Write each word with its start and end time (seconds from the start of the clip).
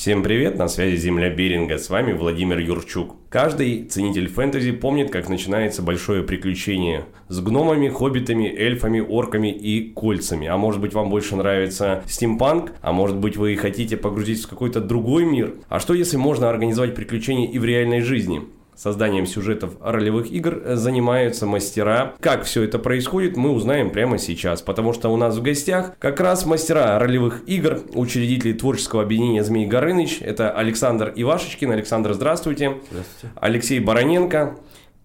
Всем 0.00 0.22
привет, 0.22 0.56
на 0.56 0.66
связи 0.66 0.96
Земля 0.96 1.28
Беринга, 1.28 1.76
с 1.76 1.90
вами 1.90 2.14
Владимир 2.14 2.58
Юрчук. 2.58 3.16
Каждый 3.28 3.84
ценитель 3.84 4.28
фэнтези 4.28 4.72
помнит, 4.72 5.10
как 5.10 5.28
начинается 5.28 5.82
большое 5.82 6.22
приключение 6.22 7.04
с 7.28 7.38
гномами, 7.40 7.90
хоббитами, 7.90 8.46
эльфами, 8.46 9.00
орками 9.00 9.48
и 9.52 9.92
кольцами. 9.92 10.46
А 10.46 10.56
может 10.56 10.80
быть 10.80 10.94
вам 10.94 11.10
больше 11.10 11.36
нравится 11.36 12.02
стимпанк, 12.06 12.72
а 12.80 12.92
может 12.92 13.18
быть 13.18 13.36
вы 13.36 13.54
хотите 13.56 13.98
погрузиться 13.98 14.46
в 14.46 14.50
какой-то 14.50 14.80
другой 14.80 15.26
мир. 15.26 15.56
А 15.68 15.78
что 15.80 15.92
если 15.92 16.16
можно 16.16 16.48
организовать 16.48 16.94
приключения 16.94 17.50
и 17.50 17.58
в 17.58 17.66
реальной 17.66 18.00
жизни? 18.00 18.40
Созданием 18.80 19.26
сюжетов 19.26 19.74
ролевых 19.82 20.30
игр 20.30 20.62
занимаются 20.74 21.44
мастера. 21.44 22.14
Как 22.18 22.44
все 22.44 22.62
это 22.62 22.78
происходит, 22.78 23.36
мы 23.36 23.50
узнаем 23.50 23.90
прямо 23.90 24.16
сейчас, 24.16 24.62
потому 24.62 24.94
что 24.94 25.10
у 25.10 25.18
нас 25.18 25.36
в 25.36 25.42
гостях 25.42 25.98
как 25.98 26.18
раз 26.18 26.46
мастера 26.46 26.98
ролевых 26.98 27.42
игр, 27.46 27.80
учредители 27.92 28.54
творческого 28.54 29.02
объединения 29.02 29.44
«Змей 29.44 29.66
Горыныч». 29.66 30.22
Это 30.22 30.50
Александр 30.50 31.12
Ивашечкин. 31.14 31.72
Александр, 31.72 32.14
здравствуйте. 32.14 32.78
Здравствуйте. 32.90 33.34
Алексей 33.34 33.80
Бароненко. 33.80 34.56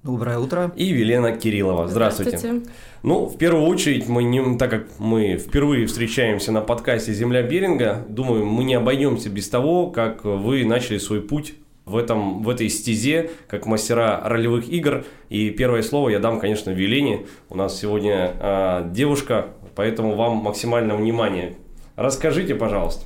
Доброе 0.03 0.39
утро. 0.39 0.71
И 0.77 0.93
Велена 0.93 1.33
Кириллова. 1.33 1.87
Здравствуйте. 1.89 2.37
Здравствуйте. 2.37 2.69
Ну, 3.03 3.25
в 3.25 3.37
первую 3.37 3.65
очередь, 3.65 4.07
мы 4.07 4.23
не, 4.23 4.57
так 4.57 4.69
как 4.69 4.87
мы 4.99 5.35
впервые 5.37 5.85
встречаемся 5.87 6.53
на 6.53 6.61
подкасте 6.61 7.11
«Земля 7.11 7.41
Беринга», 7.41 8.05
думаю, 8.07 8.45
мы 8.45 8.63
не 8.63 8.75
обойдемся 8.75 9.29
без 9.29 9.49
того, 9.49 9.87
как 9.87 10.23
вы 10.23 10.63
начали 10.63 10.97
свой 10.97 11.21
путь 11.21 11.55
в, 11.85 11.97
этом, 11.97 12.43
в 12.43 12.49
этой 12.49 12.69
стезе, 12.69 13.31
как 13.47 13.65
мастера 13.65 14.21
ролевых 14.23 14.67
игр. 14.69 15.05
И 15.29 15.51
первое 15.51 15.81
слово 15.83 16.09
я 16.09 16.19
дам, 16.19 16.39
конечно, 16.39 16.71
Велине. 16.71 17.25
У 17.49 17.55
нас 17.55 17.79
сегодня 17.79 18.35
э, 18.39 18.89
девушка, 18.91 19.49
поэтому 19.75 20.15
вам 20.15 20.37
максимальное 20.37 20.95
внимание. 20.95 21.55
Расскажите, 21.95 22.55
пожалуйста. 22.55 23.05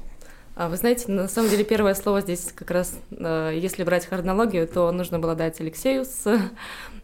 А 0.55 0.67
Вы 0.67 0.75
знаете, 0.75 1.11
на 1.11 1.27
самом 1.27 1.49
деле 1.49 1.63
первое 1.63 1.93
слово 1.93 2.21
здесь 2.21 2.51
как 2.53 2.71
раз, 2.71 2.97
э, 3.11 3.53
если 3.55 3.83
брать 3.83 4.05
хронологию, 4.05 4.67
то 4.67 4.91
нужно 4.91 5.19
было 5.19 5.35
дать 5.35 5.59
Алексею 5.61 6.05
с 6.05 6.25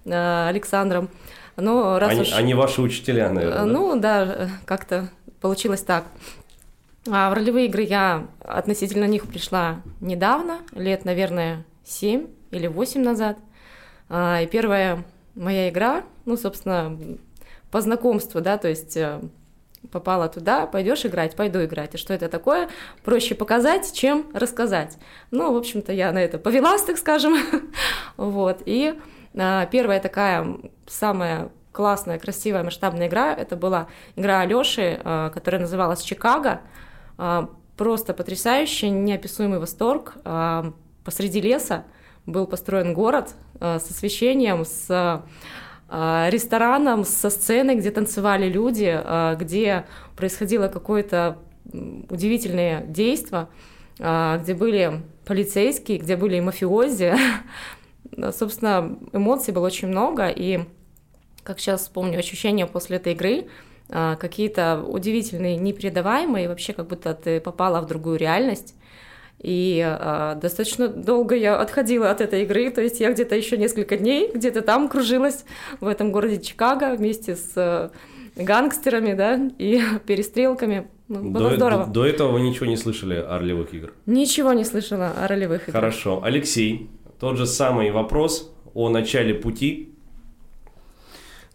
э, 0.05 0.47
Александром. 0.49 1.09
Но 1.57 1.99
раз 1.99 2.11
они, 2.11 2.21
уж... 2.21 2.33
они 2.33 2.53
ваши 2.53 2.81
учителя, 2.81 3.29
наверное. 3.29 3.63
Ну 3.63 3.99
да, 3.99 4.25
да 4.25 4.49
как-то 4.65 5.09
получилось 5.39 5.81
так. 5.81 6.05
А 7.07 7.29
в 7.29 7.33
ролевые 7.33 7.67
игры 7.67 7.83
я 7.83 8.27
относительно 8.39 9.05
них 9.05 9.27
пришла 9.27 9.81
недавно, 10.01 10.59
лет, 10.71 11.05
наверное, 11.05 11.63
7 11.83 12.27
или 12.51 12.67
8 12.67 13.01
назад. 13.01 13.37
А, 14.09 14.41
и 14.41 14.47
первая 14.47 15.03
моя 15.35 15.69
игра, 15.69 16.03
ну, 16.25 16.35
собственно, 16.35 16.97
по 17.69 17.81
знакомству, 17.81 18.41
да, 18.41 18.57
то 18.57 18.67
есть 18.67 18.97
э, 18.97 19.21
попала 19.91 20.29
туда, 20.29 20.65
пойдешь 20.65 21.05
играть, 21.05 21.35
пойду 21.35 21.63
играть. 21.63 21.93
И 21.93 21.97
что 21.97 22.13
это 22.13 22.27
такое? 22.27 22.69
Проще 23.03 23.35
показать, 23.35 23.93
чем 23.93 24.25
рассказать. 24.33 24.97
Ну, 25.29 25.53
в 25.53 25.57
общем-то, 25.57 25.93
я 25.93 26.11
на 26.11 26.19
это 26.19 26.39
повелась, 26.39 26.83
так 26.83 26.97
скажем. 26.97 27.37
вот. 28.17 28.63
И 28.65 28.99
а, 29.37 29.65
первая 29.67 29.99
такая 29.99 30.57
самая 30.87 31.49
классная, 31.71 32.17
красивая, 32.17 32.63
масштабная 32.63 33.07
игра, 33.07 33.33
это 33.33 33.55
была 33.55 33.87
игра 34.15 34.39
Алёши, 34.39 34.99
а, 35.03 35.29
которая 35.29 35.61
называлась 35.61 36.01
«Чикаго». 36.01 36.61
А, 37.17 37.49
просто 37.77 38.13
потрясающий, 38.13 38.89
неописуемый 38.89 39.59
восторг. 39.59 40.15
А, 40.23 40.73
посреди 41.03 41.41
леса 41.41 41.85
был 42.25 42.47
построен 42.47 42.93
город 42.93 43.35
а, 43.59 43.79
с 43.79 43.89
освещением, 43.89 44.65
с 44.65 45.23
рестораном, 45.87 47.05
со 47.05 47.29
сценой, 47.29 47.75
где 47.75 47.91
танцевали 47.91 48.49
люди, 48.49 48.99
где 49.39 49.85
происходило 50.17 50.67
какое-то 50.67 51.37
удивительное 52.09 52.81
действие, 52.81 53.47
где 53.99 54.55
были 54.55 55.03
полицейские, 55.25 55.99
где 55.99 56.17
были 56.17 56.39
мафиози. 56.39 57.13
Собственно, 58.31 58.97
эмоций 59.13 59.53
было 59.53 59.67
очень 59.67 59.87
много, 59.87 60.27
и, 60.27 60.61
как 61.43 61.59
сейчас 61.59 61.81
вспомню, 61.81 62.17
ощущения 62.17 62.65
после 62.65 62.97
этой 62.97 63.13
игры— 63.13 63.47
какие-то 63.87 64.83
удивительные, 64.87 65.57
непередаваемые, 65.57 66.47
вообще 66.47 66.73
как 66.73 66.87
будто 66.87 67.13
ты 67.13 67.39
попала 67.39 67.81
в 67.81 67.85
другую 67.85 68.17
реальность. 68.17 68.75
И 69.39 69.79
э, 69.85 70.35
достаточно 70.41 70.87
долго 70.87 71.35
я 71.35 71.59
отходила 71.59 72.09
от 72.09 72.21
этой 72.21 72.43
игры, 72.43 72.71
то 72.71 72.81
есть 72.81 72.99
я 72.99 73.11
где-то 73.11 73.35
еще 73.35 73.57
несколько 73.57 73.97
дней 73.97 74.31
где-то 74.33 74.61
там 74.61 74.87
кружилась 74.87 75.45
в 75.81 75.87
этом 75.87 76.11
городе 76.11 76.41
Чикаго 76.41 76.95
вместе 76.95 77.35
с 77.35 77.51
э, 77.55 77.89
гангстерами, 78.35 79.13
да, 79.13 79.51
и 79.59 79.81
перестрелками. 80.07 80.87
Ну, 81.07 81.29
было 81.29 81.49
до, 81.49 81.55
здорово. 81.57 81.85
До, 81.85 81.91
до 81.91 82.05
этого 82.05 82.31
вы 82.31 82.41
ничего 82.41 82.65
не 82.65 82.77
слышали 82.77 83.15
о 83.15 83.37
ролевых 83.37 83.73
играх? 83.73 83.93
Ничего 84.05 84.53
не 84.53 84.63
слышала 84.63 85.11
о 85.11 85.27
ролевых 85.27 85.67
играх. 85.67 85.75
Хорошо. 85.75 86.23
Алексей, 86.23 86.89
тот 87.19 87.37
же 87.37 87.45
самый 87.45 87.91
вопрос 87.91 88.51
о 88.73 88.89
начале 88.89 89.35
пути 89.35 89.94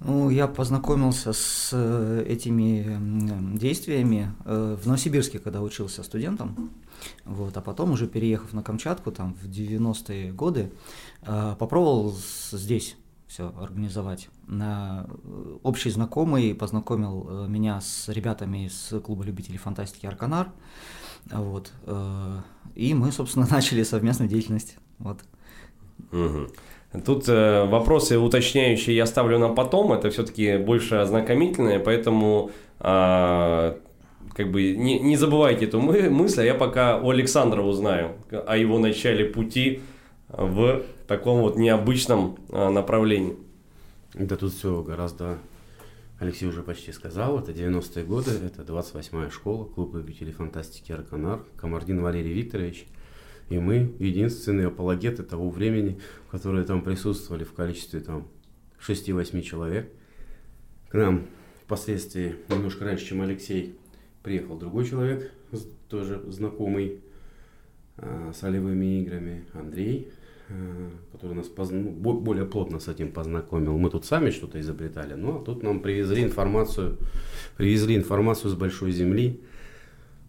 ну, 0.00 0.30
я 0.30 0.48
познакомился 0.48 1.34
с 1.34 1.70
э, 1.72 2.24
этими 2.26 3.58
действиями 3.58 4.32
э, 4.46 4.76
в 4.80 4.86
Новосибирске, 4.86 5.38
когда 5.38 5.60
учился 5.60 6.02
студентом. 6.02 6.70
Вот, 7.26 7.56
а 7.56 7.60
потом, 7.60 7.92
уже 7.92 8.06
переехав 8.06 8.54
на 8.54 8.62
Камчатку, 8.62 9.12
там, 9.12 9.34
в 9.34 9.46
90-е 9.46 10.32
годы, 10.32 10.72
э, 11.22 11.54
попробовал 11.58 12.14
здесь 12.50 12.96
все 13.26 13.52
организовать. 13.60 14.28
Общий 15.62 15.90
знакомый 15.90 16.54
познакомил 16.54 17.46
меня 17.46 17.80
с 17.80 18.08
ребятами 18.08 18.66
из 18.66 18.92
клуба 19.04 19.22
любителей 19.22 19.58
фантастики 19.58 20.06
Арканар. 20.06 20.50
Вот, 21.30 21.70
и 22.74 22.92
мы, 22.94 23.12
собственно, 23.12 23.46
начали 23.50 23.84
совместную 23.84 24.28
деятельность. 24.28 24.78
Вот. 24.98 25.20
Угу. 26.10 26.48
Тут 27.04 27.28
э, 27.28 27.64
вопросы 27.66 28.18
уточняющие 28.18 28.96
я 28.96 29.06
ставлю 29.06 29.38
на 29.38 29.48
потом, 29.48 29.92
это 29.92 30.10
все-таки 30.10 30.56
больше 30.56 30.96
ознакомительное, 30.96 31.78
поэтому 31.78 32.50
э, 32.80 33.74
как 34.32 34.50
бы 34.50 34.72
не, 34.72 34.98
не 34.98 35.16
забывайте 35.16 35.66
эту 35.66 35.80
мы, 35.80 36.10
мысль, 36.10 36.40
а 36.40 36.44
я 36.44 36.54
пока 36.54 36.98
у 36.98 37.10
Александра 37.10 37.62
узнаю 37.62 38.16
о 38.30 38.56
его 38.56 38.80
начале 38.80 39.24
пути 39.24 39.82
в 40.28 40.82
таком 41.06 41.42
вот 41.42 41.56
необычном 41.56 42.38
э, 42.48 42.70
направлении. 42.70 43.36
Да 44.14 44.36
тут 44.36 44.52
все 44.52 44.82
гораздо... 44.82 45.38
Алексей 46.18 46.46
уже 46.46 46.62
почти 46.62 46.92
сказал, 46.92 47.38
это 47.38 47.52
90-е 47.52 48.04
годы, 48.04 48.32
это 48.44 48.62
28-я 48.70 49.30
школа, 49.30 49.64
клуб 49.64 49.94
любителей 49.94 50.32
фантастики 50.32 50.90
Арканар, 50.92 51.40
Комардин 51.56 52.02
Валерий 52.02 52.32
Викторович– 52.32 52.86
и 53.50 53.58
мы 53.58 53.92
единственные 53.98 54.68
апологеты 54.68 55.24
того 55.24 55.50
времени, 55.50 55.98
которые 56.30 56.64
там 56.64 56.82
присутствовали 56.82 57.44
в 57.44 57.52
количестве 57.52 58.00
там 58.00 58.28
6-8 58.80 59.42
человек. 59.42 59.92
К 60.88 60.94
нам 60.94 61.26
впоследствии, 61.64 62.36
немножко 62.48 62.84
раньше, 62.84 63.06
чем 63.06 63.22
Алексей, 63.22 63.76
приехал 64.22 64.56
другой 64.56 64.86
человек, 64.86 65.32
тоже 65.88 66.22
знакомый 66.28 67.00
э, 67.96 68.32
с 68.32 68.42
олевыми 68.44 69.00
играми, 69.00 69.44
Андрей, 69.52 70.12
э, 70.48 70.90
который 71.12 71.34
нас 71.34 71.48
позна... 71.48 71.80
Ну, 71.80 71.90
более 71.90 72.46
плотно 72.46 72.78
с 72.78 72.86
этим 72.86 73.10
познакомил. 73.10 73.76
Мы 73.76 73.90
тут 73.90 74.04
сами 74.04 74.30
что-то 74.30 74.60
изобретали, 74.60 75.14
ну 75.14 75.40
а 75.40 75.44
тут 75.44 75.64
нам 75.64 75.80
привезли 75.80 76.22
информацию, 76.22 76.98
привезли 77.56 77.96
информацию 77.96 78.50
с 78.50 78.54
большой 78.54 78.92
земли. 78.92 79.40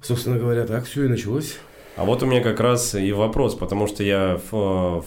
Собственно 0.02 0.40
говоря, 0.40 0.66
так 0.66 0.86
все 0.86 1.06
и 1.06 1.08
началось. 1.08 1.60
А 1.96 2.06
вот 2.06 2.24
у 2.24 2.26
меня 2.26 2.42
как 2.42 2.60
раз 2.60 2.96
и 2.96 3.12
вопрос, 3.12 3.56
потому 3.56 3.88
что 3.88 4.04
я 4.04 4.40
в, 4.50 5.04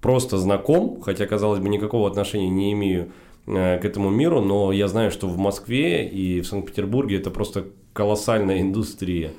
просто 0.00 0.38
знаком, 0.38 1.00
хотя, 1.00 1.26
казалось 1.26 1.60
бы, 1.60 1.68
никакого 1.68 2.08
отношения 2.08 2.48
не 2.48 2.72
имею 2.72 3.12
э, 3.46 3.78
к 3.78 3.84
этому 3.84 4.10
миру, 4.10 4.40
но 4.40 4.72
я 4.72 4.88
знаю, 4.88 5.10
что 5.10 5.26
в 5.26 5.38
Москве 5.38 6.08
и 6.08 6.40
в 6.40 6.46
Санкт-Петербурге 6.46 7.16
это 7.16 7.30
просто 7.30 7.66
колоссальная 7.92 8.60
индустрия. 8.60 9.32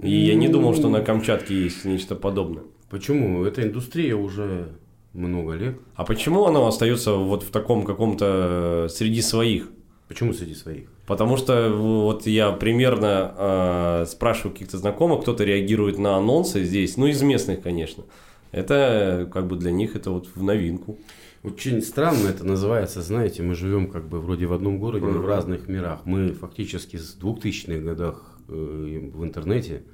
И 0.00 0.10
я 0.10 0.34
не 0.34 0.48
думал, 0.48 0.74
что 0.74 0.88
на 0.88 1.00
Камчатке 1.00 1.54
есть 1.54 1.84
нечто 1.84 2.14
подобное. 2.14 2.64
Почему? 2.90 3.44
Эта 3.44 3.62
индустрия 3.62 4.14
уже 4.14 4.68
много 5.12 5.54
лет. 5.54 5.78
А 5.94 6.04
почему 6.04 6.44
она 6.44 6.66
остается 6.66 7.14
вот 7.14 7.42
в 7.42 7.50
таком 7.50 7.84
каком-то 7.84 8.86
э, 8.86 8.88
среди 8.88 9.22
своих? 9.22 9.68
Почему 10.08 10.32
среди 10.32 10.54
своих? 10.54 10.88
Потому 11.08 11.38
что 11.38 11.70
вот 11.70 12.26
я 12.26 12.52
примерно 12.52 13.34
э, 13.34 14.06
спрашиваю 14.06 14.52
каких-то 14.52 14.76
знакомых, 14.76 15.22
кто-то 15.22 15.42
реагирует 15.42 15.96
на 15.98 16.16
анонсы 16.16 16.62
здесь, 16.64 16.98
ну 16.98 17.06
из 17.06 17.22
местных, 17.22 17.62
конечно. 17.62 18.04
Это 18.52 19.26
как 19.32 19.46
бы 19.46 19.56
для 19.56 19.70
них 19.70 19.96
это 19.96 20.10
вот 20.10 20.28
в 20.34 20.42
новинку. 20.42 20.98
Очень 21.42 21.80
странно 21.80 22.28
это 22.28 22.44
называется, 22.44 23.00
знаете, 23.00 23.42
мы 23.42 23.54
живем 23.54 23.88
как 23.88 24.06
бы 24.06 24.20
вроде 24.20 24.44
в 24.44 24.52
одном 24.52 24.78
городе, 24.78 25.06
но 25.06 25.20
в 25.20 25.26
разных 25.26 25.66
мирах. 25.66 26.02
Мы 26.04 26.34
фактически 26.34 26.98
с 26.98 27.16
2000-х 27.18 27.80
годах 27.82 28.38
э, 28.48 28.52
в 28.52 29.24
интернете, 29.24 29.84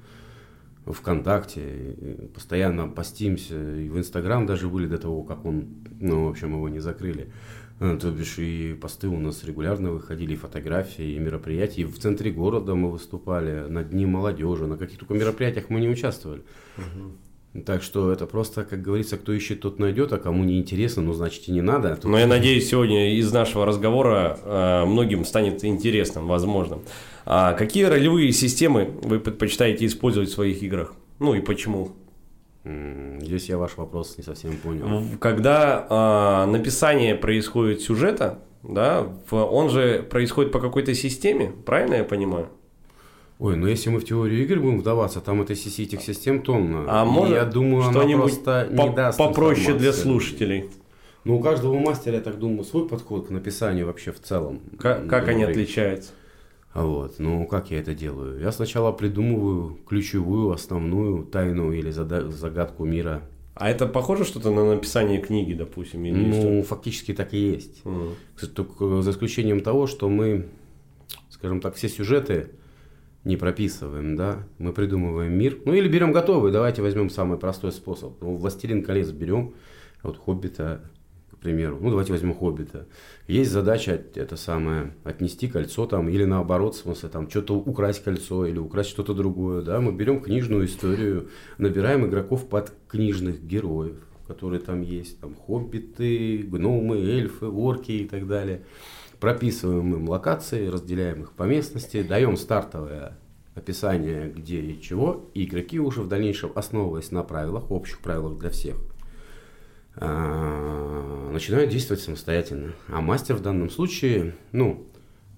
ВКонтакте, 0.85 1.61
э, 1.63 2.27
постоянно 2.33 2.89
постимся, 2.89 3.55
и 3.55 3.87
в 3.87 3.97
Инстаграм 3.97 4.45
даже 4.45 4.67
были 4.67 4.87
до 4.87 4.97
того, 4.97 5.23
как 5.23 5.45
он, 5.45 5.67
ну, 6.01 6.25
в 6.25 6.29
общем, 6.29 6.51
его 6.51 6.67
не 6.67 6.79
закрыли. 6.79 7.31
Э, 7.79 7.97
То 8.01 8.11
бишь 8.11 8.37
и 8.39 8.73
посты 8.73 9.07
у 9.07 9.19
нас 9.19 9.43
регулярно 9.43 9.91
выходили, 9.91 10.33
и 10.33 10.37
фотографии, 10.37 11.13
и 11.15 11.19
мероприятия. 11.19 11.81
И 11.81 11.85
в 11.85 11.97
центре 11.99 12.31
города 12.31 12.73
мы 12.75 12.89
выступали, 12.91 13.65
на 13.67 13.83
Дни 13.83 14.05
молодежи, 14.05 14.65
на 14.67 14.77
каких 14.77 14.99
только 14.99 15.13
мероприятиях 15.13 15.65
мы 15.69 15.79
не 15.81 15.89
участвовали. 15.89 16.41
Так 17.65 17.83
что 17.83 18.11
это 18.11 18.25
просто, 18.27 18.65
как 18.65 18.81
говорится, 18.81 19.17
кто 19.17 19.31
ищет, 19.31 19.61
тот 19.61 19.79
найдет, 19.79 20.11
а 20.11 20.17
кому 20.17 20.43
не 20.43 20.59
интересно, 20.59 21.01
ну, 21.03 21.13
значит, 21.13 21.47
и 21.47 21.51
не 21.53 21.61
надо. 21.61 21.95
Тут- 21.95 22.11
Но 22.11 22.19
я 22.19 22.27
надеюсь, 22.27 22.67
сегодня 22.67 23.17
из 23.17 23.31
нашего 23.31 23.65
разговора 23.65 24.37
э, 24.43 24.85
многим 24.85 25.23
станет 25.23 25.63
интересным, 25.63 26.27
возможно. 26.27 26.79
А 27.25 27.53
какие 27.53 27.85
ролевые 27.85 28.33
системы 28.33 28.89
вы 29.03 29.19
предпочитаете 29.21 29.85
использовать 29.85 30.29
в 30.29 30.33
своих 30.33 30.61
играх? 30.63 30.95
Ну 31.19 31.33
и 31.33 31.39
почему? 31.39 31.93
Здесь 32.65 33.47
я 33.49 33.57
ваш 33.57 33.77
вопрос 33.77 34.17
не 34.17 34.23
совсем 34.23 34.57
понял. 34.57 35.03
Когда 35.19 35.85
а, 35.89 36.45
написание 36.47 37.13
происходит 37.15 37.81
сюжета, 37.81 38.39
да, 38.63 39.07
в- 39.29 39.35
он 39.35 39.69
же 39.69 40.01
происходит 40.09 40.51
по 40.51 40.59
какой-то 40.59 40.93
системе, 40.95 41.51
правильно 41.65 41.95
я 41.95 42.03
понимаю? 42.03 42.47
Ой, 43.37 43.55
ну 43.55 43.67
если 43.67 43.89
мы 43.89 43.99
в 43.99 44.05
теорию 44.05 44.41
игр 44.43 44.59
будем 44.61 44.79
вдаваться, 44.79 45.19
там 45.21 45.41
этой 45.41 45.55
си- 45.55 45.83
этих 45.83 46.01
систем 46.01 46.41
тонна. 46.41 46.85
А 46.87 47.03
И 47.03 47.07
может 47.07 47.35
я 47.35 47.45
думаю, 47.45 47.83
она 47.83 47.91
что-нибудь 47.91 48.21
просто 48.43 48.67
по- 48.75 48.81
не 48.81 48.89
даст 48.95 49.17
попроще 49.17 49.77
для 49.77 49.93
слушателей? 49.93 50.69
Ну, 51.23 51.37
у 51.37 51.39
каждого 51.41 51.77
мастера, 51.79 52.15
я 52.15 52.21
так 52.21 52.37
думаю, 52.39 52.63
свой 52.63 52.87
подход 52.87 53.27
к 53.27 53.29
написанию 53.31 53.87
вообще 53.87 54.11
в 54.11 54.21
целом. 54.21 54.61
Как, 54.79 55.07
как 55.07 55.27
они 55.27 55.41
игры. 55.41 55.51
отличаются? 55.53 56.11
Вот, 56.75 57.19
ну 57.19 57.47
как 57.47 57.71
я 57.71 57.79
это 57.79 57.95
делаю? 57.95 58.39
Я 58.41 58.51
сначала 58.51 58.91
придумываю 58.91 59.79
ключевую, 59.87 60.51
основную 60.51 61.23
тайну 61.23 61.71
или 61.71 61.89
загадку 61.89 62.83
мира. 62.85 63.21
А 63.55 63.69
это 63.69 63.87
похоже 63.87 64.25
что-то 64.25 64.51
на 64.51 64.65
написание 64.75 65.21
книги, 65.21 65.53
допустим, 65.53 66.03
или 66.03 66.13
Ну, 66.13 66.33
что? 66.61 66.63
фактически 66.75 67.13
так 67.13 67.33
и 67.33 67.37
есть. 67.37 67.79
М. 67.85 68.09
Кстати, 68.35 68.51
Только 68.51 69.01
за 69.01 69.11
исключением 69.11 69.61
того, 69.61 69.87
что 69.87 70.09
мы, 70.09 70.47
скажем 71.29 71.61
так, 71.61 71.75
все 71.75 71.87
сюжеты 71.87 72.49
не 73.23 73.37
прописываем, 73.37 74.17
да, 74.17 74.45
мы 74.59 74.73
придумываем 74.73 75.31
мир. 75.33 75.57
Ну 75.63 75.73
или 75.73 75.87
берем 75.87 76.11
готовый, 76.11 76.51
давайте 76.51 76.81
возьмем 76.81 77.09
самый 77.09 77.37
простой 77.37 77.71
способ. 77.71 78.21
Ну, 78.21 78.35
«Властелин 78.35 78.83
колец» 78.83 79.09
берем, 79.11 79.53
вот 80.03 80.17
«Хоббита», 80.17 80.81
примеру. 81.45 81.77
Ну 81.79 81.89
давайте 81.89 82.11
возьмем 82.11 82.33
«Хоббита». 82.33 82.87
Есть 83.27 83.51
задача, 83.51 84.01
это 84.15 84.35
самое, 84.35 84.93
отнести 85.03 85.47
кольцо 85.47 85.85
там, 85.85 86.09
или 86.09 86.25
наоборот, 86.25 86.75
в 86.75 86.79
смысле, 86.79 87.09
там, 87.09 87.29
что-то 87.29 87.55
украсть 87.55 88.03
кольцо, 88.03 88.45
или 88.45 88.57
украсть 88.57 88.89
что-то 88.89 89.13
другое, 89.13 89.61
да. 89.61 89.79
Мы 89.79 89.91
берем 89.91 90.21
книжную 90.21 90.65
историю, 90.65 91.29
набираем 91.59 92.05
игроков 92.05 92.49
под 92.49 92.73
книжных 92.87 93.43
героев, 93.43 93.97
которые 94.27 94.59
там 94.59 94.81
есть, 94.81 95.19
там, 95.19 95.35
хоббиты, 95.35 96.39
гномы, 96.39 96.97
эльфы, 96.97 97.45
орки 97.45 97.91
и 97.91 98.07
так 98.07 98.27
далее. 98.27 98.63
Прописываем 99.19 99.93
им 99.93 100.09
локации, 100.09 100.67
разделяем 100.67 101.21
их 101.21 101.31
по 101.33 101.43
местности, 101.43 102.01
даем 102.01 102.37
стартовое 102.37 103.17
описание 103.53 104.33
где 104.35 104.59
и 104.61 104.81
чего, 104.81 105.29
и 105.33 105.45
игроки 105.45 105.79
уже 105.79 106.01
в 106.01 106.07
дальнейшем, 106.07 106.51
основываясь 106.55 107.11
на 107.11 107.23
правилах, 107.23 107.71
общих 107.71 107.99
правилах 107.99 108.37
для 108.37 108.49
всех, 108.49 108.75
начинают 109.97 111.69
действовать 111.69 112.01
самостоятельно. 112.01 112.73
А 112.87 113.01
мастер 113.01 113.35
в 113.35 113.41
данном 113.41 113.69
случае, 113.69 114.35
ну, 114.51 114.87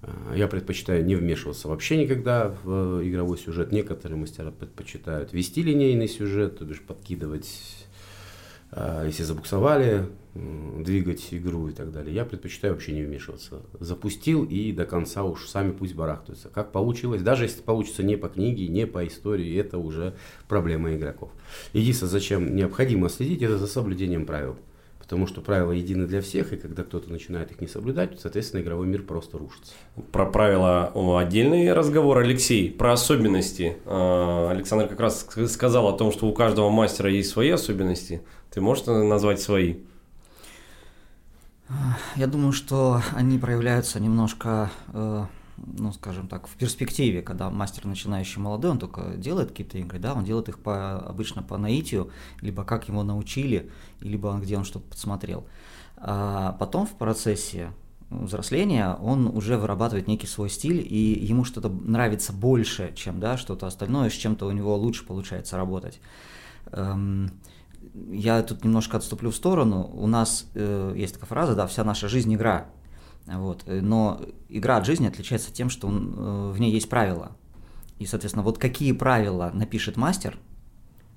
а, 0.01 0.35
я 0.35 0.47
предпочитаю 0.47 1.03
не 1.05 1.15
вмешиваться 1.15 1.67
вообще 1.67 1.97
никогда 1.97 2.55
в 2.63 3.01
э, 3.01 3.07
игровой 3.07 3.37
сюжет. 3.37 3.71
Некоторые 3.71 4.17
мастера 4.17 4.51
предпочитают 4.51 5.33
вести 5.33 5.63
линейный 5.63 6.07
сюжет, 6.07 6.59
то 6.59 6.65
бишь 6.65 6.81
подкидывать, 6.81 7.49
а, 7.49 7.86
если 8.75 9.23
забуксовали, 9.23 10.07
двигать 10.35 11.27
игру 11.31 11.67
и 11.69 11.71
так 11.71 11.91
далее. 11.91 12.13
Я 12.13 12.25
предпочитаю 12.25 12.73
вообще 12.73 12.91
не 12.93 13.03
вмешиваться. 13.03 13.61
Запустил 13.79 14.43
и 14.43 14.71
до 14.71 14.85
конца 14.85 15.23
уж 15.23 15.47
сами 15.47 15.71
пусть 15.71 15.95
барахтаются. 15.95 16.49
Как 16.49 16.71
получилось, 16.71 17.21
даже 17.21 17.45
если 17.45 17.61
получится 17.61 18.03
не 18.03 18.17
по 18.17 18.27
книге, 18.29 18.67
не 18.67 18.85
по 18.85 19.05
истории, 19.07 19.57
это 19.57 19.77
уже 19.77 20.15
проблема 20.47 20.93
игроков. 20.95 21.31
Единственное, 21.73 22.11
зачем 22.11 22.55
необходимо 22.55 23.09
следить, 23.09 23.41
это 23.41 23.57
за 23.57 23.67
соблюдением 23.67 24.25
правил. 24.25 24.55
Потому 24.99 25.25
что 25.25 25.39
правила 25.39 25.71
едины 25.71 26.05
для 26.05 26.21
всех, 26.21 26.51
и 26.51 26.57
когда 26.57 26.83
кто-то 26.83 27.09
начинает 27.09 27.49
их 27.51 27.61
не 27.61 27.67
соблюдать, 27.67 28.19
соответственно, 28.19 28.61
игровой 28.61 28.87
мир 28.87 29.03
просто 29.03 29.37
рушится. 29.37 29.71
Про 30.11 30.25
правила 30.25 30.91
отдельный 31.17 31.71
разговор. 31.71 32.17
Алексей, 32.17 32.69
про 32.69 32.91
особенности. 32.91 33.77
А, 33.85 34.49
Александр 34.51 34.89
как 34.89 34.99
раз 34.99 35.25
ск- 35.25 35.47
сказал 35.47 35.87
о 35.87 35.97
том, 35.97 36.11
что 36.11 36.27
у 36.27 36.33
каждого 36.33 36.69
мастера 36.69 37.09
есть 37.09 37.29
свои 37.29 37.49
особенности. 37.51 38.21
Ты 38.57 38.61
можешь 38.61 38.87
назвать 38.87 39.39
свои? 39.39 39.75
Я 42.15 42.25
думаю, 42.25 42.53
что 42.53 43.03
они 43.13 43.37
проявляются 43.37 43.99
немножко, 43.99 44.71
э, 44.93 45.25
ну, 45.57 45.93
скажем 45.93 46.27
так, 46.27 46.47
в 46.47 46.55
перспективе, 46.55 47.21
когда 47.21 47.51
мастер 47.51 47.85
начинающий 47.85 48.41
молодой, 48.41 48.71
он 48.71 48.79
только 48.79 49.13
делает 49.15 49.49
какие-то 49.49 49.77
игры, 49.77 49.99
да, 49.99 50.15
он 50.15 50.25
делает 50.25 50.49
их 50.49 50.57
по, 50.57 50.97
обычно 50.97 51.43
по 51.43 51.59
наитию, 51.59 52.09
либо 52.41 52.63
как 52.63 52.87
его 52.87 53.03
научили, 53.03 53.69
либо 54.01 54.25
он- 54.25 54.41
где 54.41 54.57
он 54.57 54.63
что-то 54.63 54.89
подсмотрел. 54.89 55.45
А 55.97 56.53
потом 56.53 56.87
в 56.87 56.97
процессе 56.97 57.71
взросления 58.09 58.97
он 58.99 59.27
уже 59.27 59.59
вырабатывает 59.59 60.07
некий 60.07 60.25
свой 60.25 60.49
стиль, 60.49 60.79
и 60.79 61.23
ему 61.23 61.43
что-то 61.43 61.69
нравится 61.69 62.33
больше, 62.33 62.91
чем 62.95 63.19
да, 63.19 63.37
что-то 63.37 63.67
остальное, 63.67 64.09
с 64.09 64.13
чем-то 64.13 64.47
у 64.47 64.51
него 64.51 64.75
лучше 64.77 65.05
получается 65.05 65.57
работать. 65.57 65.99
Я 68.11 68.41
тут 68.43 68.63
немножко 68.63 68.97
отступлю 68.97 69.31
в 69.31 69.35
сторону. 69.35 69.89
У 69.93 70.07
нас 70.07 70.45
э, 70.53 70.93
есть 70.95 71.13
такая 71.15 71.27
фраза, 71.27 71.55
да, 71.55 71.67
вся 71.67 71.83
наша 71.83 72.07
жизнь 72.07 72.33
игра. 72.33 72.67
Вот. 73.25 73.63
э, 73.65 73.81
Но 73.81 74.21
игра 74.49 74.77
от 74.77 74.85
жизни 74.85 75.07
отличается 75.07 75.51
тем, 75.51 75.69
что 75.69 75.87
он, 75.87 76.13
э, 76.17 76.51
в 76.51 76.59
ней 76.59 76.71
есть 76.71 76.89
правила. 76.89 77.31
И, 77.99 78.05
соответственно, 78.05 78.43
вот 78.43 78.57
какие 78.57 78.91
правила 78.91 79.51
напишет 79.53 79.97
мастер, 79.97 80.37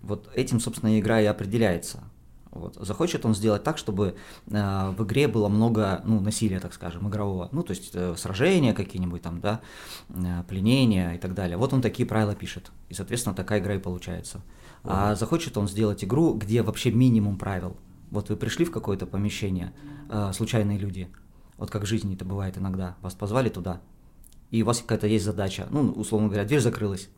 вот 0.02 0.28
этим, 0.34 0.60
собственно, 0.60 0.98
игра 0.98 1.20
и 1.20 1.26
определяется. 1.26 2.02
Вот. 2.50 2.74
Захочет 2.80 3.24
он 3.24 3.34
сделать 3.34 3.62
так, 3.62 3.78
чтобы 3.78 4.16
э, 4.48 4.94
в 4.96 5.04
игре 5.04 5.28
было 5.28 5.48
много 5.48 6.02
ну, 6.04 6.20
насилия, 6.20 6.58
так 6.58 6.74
скажем, 6.74 7.08
игрового. 7.08 7.48
Ну, 7.52 7.62
то 7.62 7.70
есть 7.70 7.90
э, 7.94 8.14
сражения 8.16 8.74
какие-нибудь 8.74 9.22
там, 9.22 9.40
да, 9.40 9.60
э, 10.08 10.42
пленения 10.48 11.12
и 11.12 11.18
так 11.18 11.34
далее. 11.34 11.56
Вот 11.56 11.72
он 11.72 11.80
такие 11.80 12.08
правила 12.08 12.34
пишет. 12.34 12.72
И, 12.88 12.94
соответственно, 12.94 13.36
такая 13.36 13.60
игра 13.60 13.74
и 13.74 13.78
получается. 13.78 14.40
А 14.84 15.14
захочет 15.14 15.56
он 15.56 15.68
сделать 15.68 16.02
игру, 16.04 16.34
где 16.34 16.62
вообще 16.62 16.90
минимум 16.90 17.36
правил. 17.36 17.76
Вот 18.10 18.28
вы 18.28 18.36
пришли 18.36 18.64
в 18.64 18.70
какое-то 18.70 19.06
помещение, 19.06 19.72
э, 20.08 20.32
случайные 20.34 20.78
люди, 20.78 21.08
вот 21.58 21.70
как 21.70 21.82
в 21.82 21.86
жизни 21.86 22.14
это 22.14 22.24
бывает 22.24 22.56
иногда, 22.58 22.96
вас 23.02 23.14
позвали 23.14 23.48
туда, 23.50 23.80
и 24.50 24.62
у 24.62 24.66
вас 24.66 24.80
какая-то 24.80 25.06
есть 25.06 25.24
задача, 25.24 25.68
ну, 25.70 25.90
условно 25.92 26.28
говоря, 26.28 26.44
дверь 26.44 26.60
закрылась, 26.60 27.08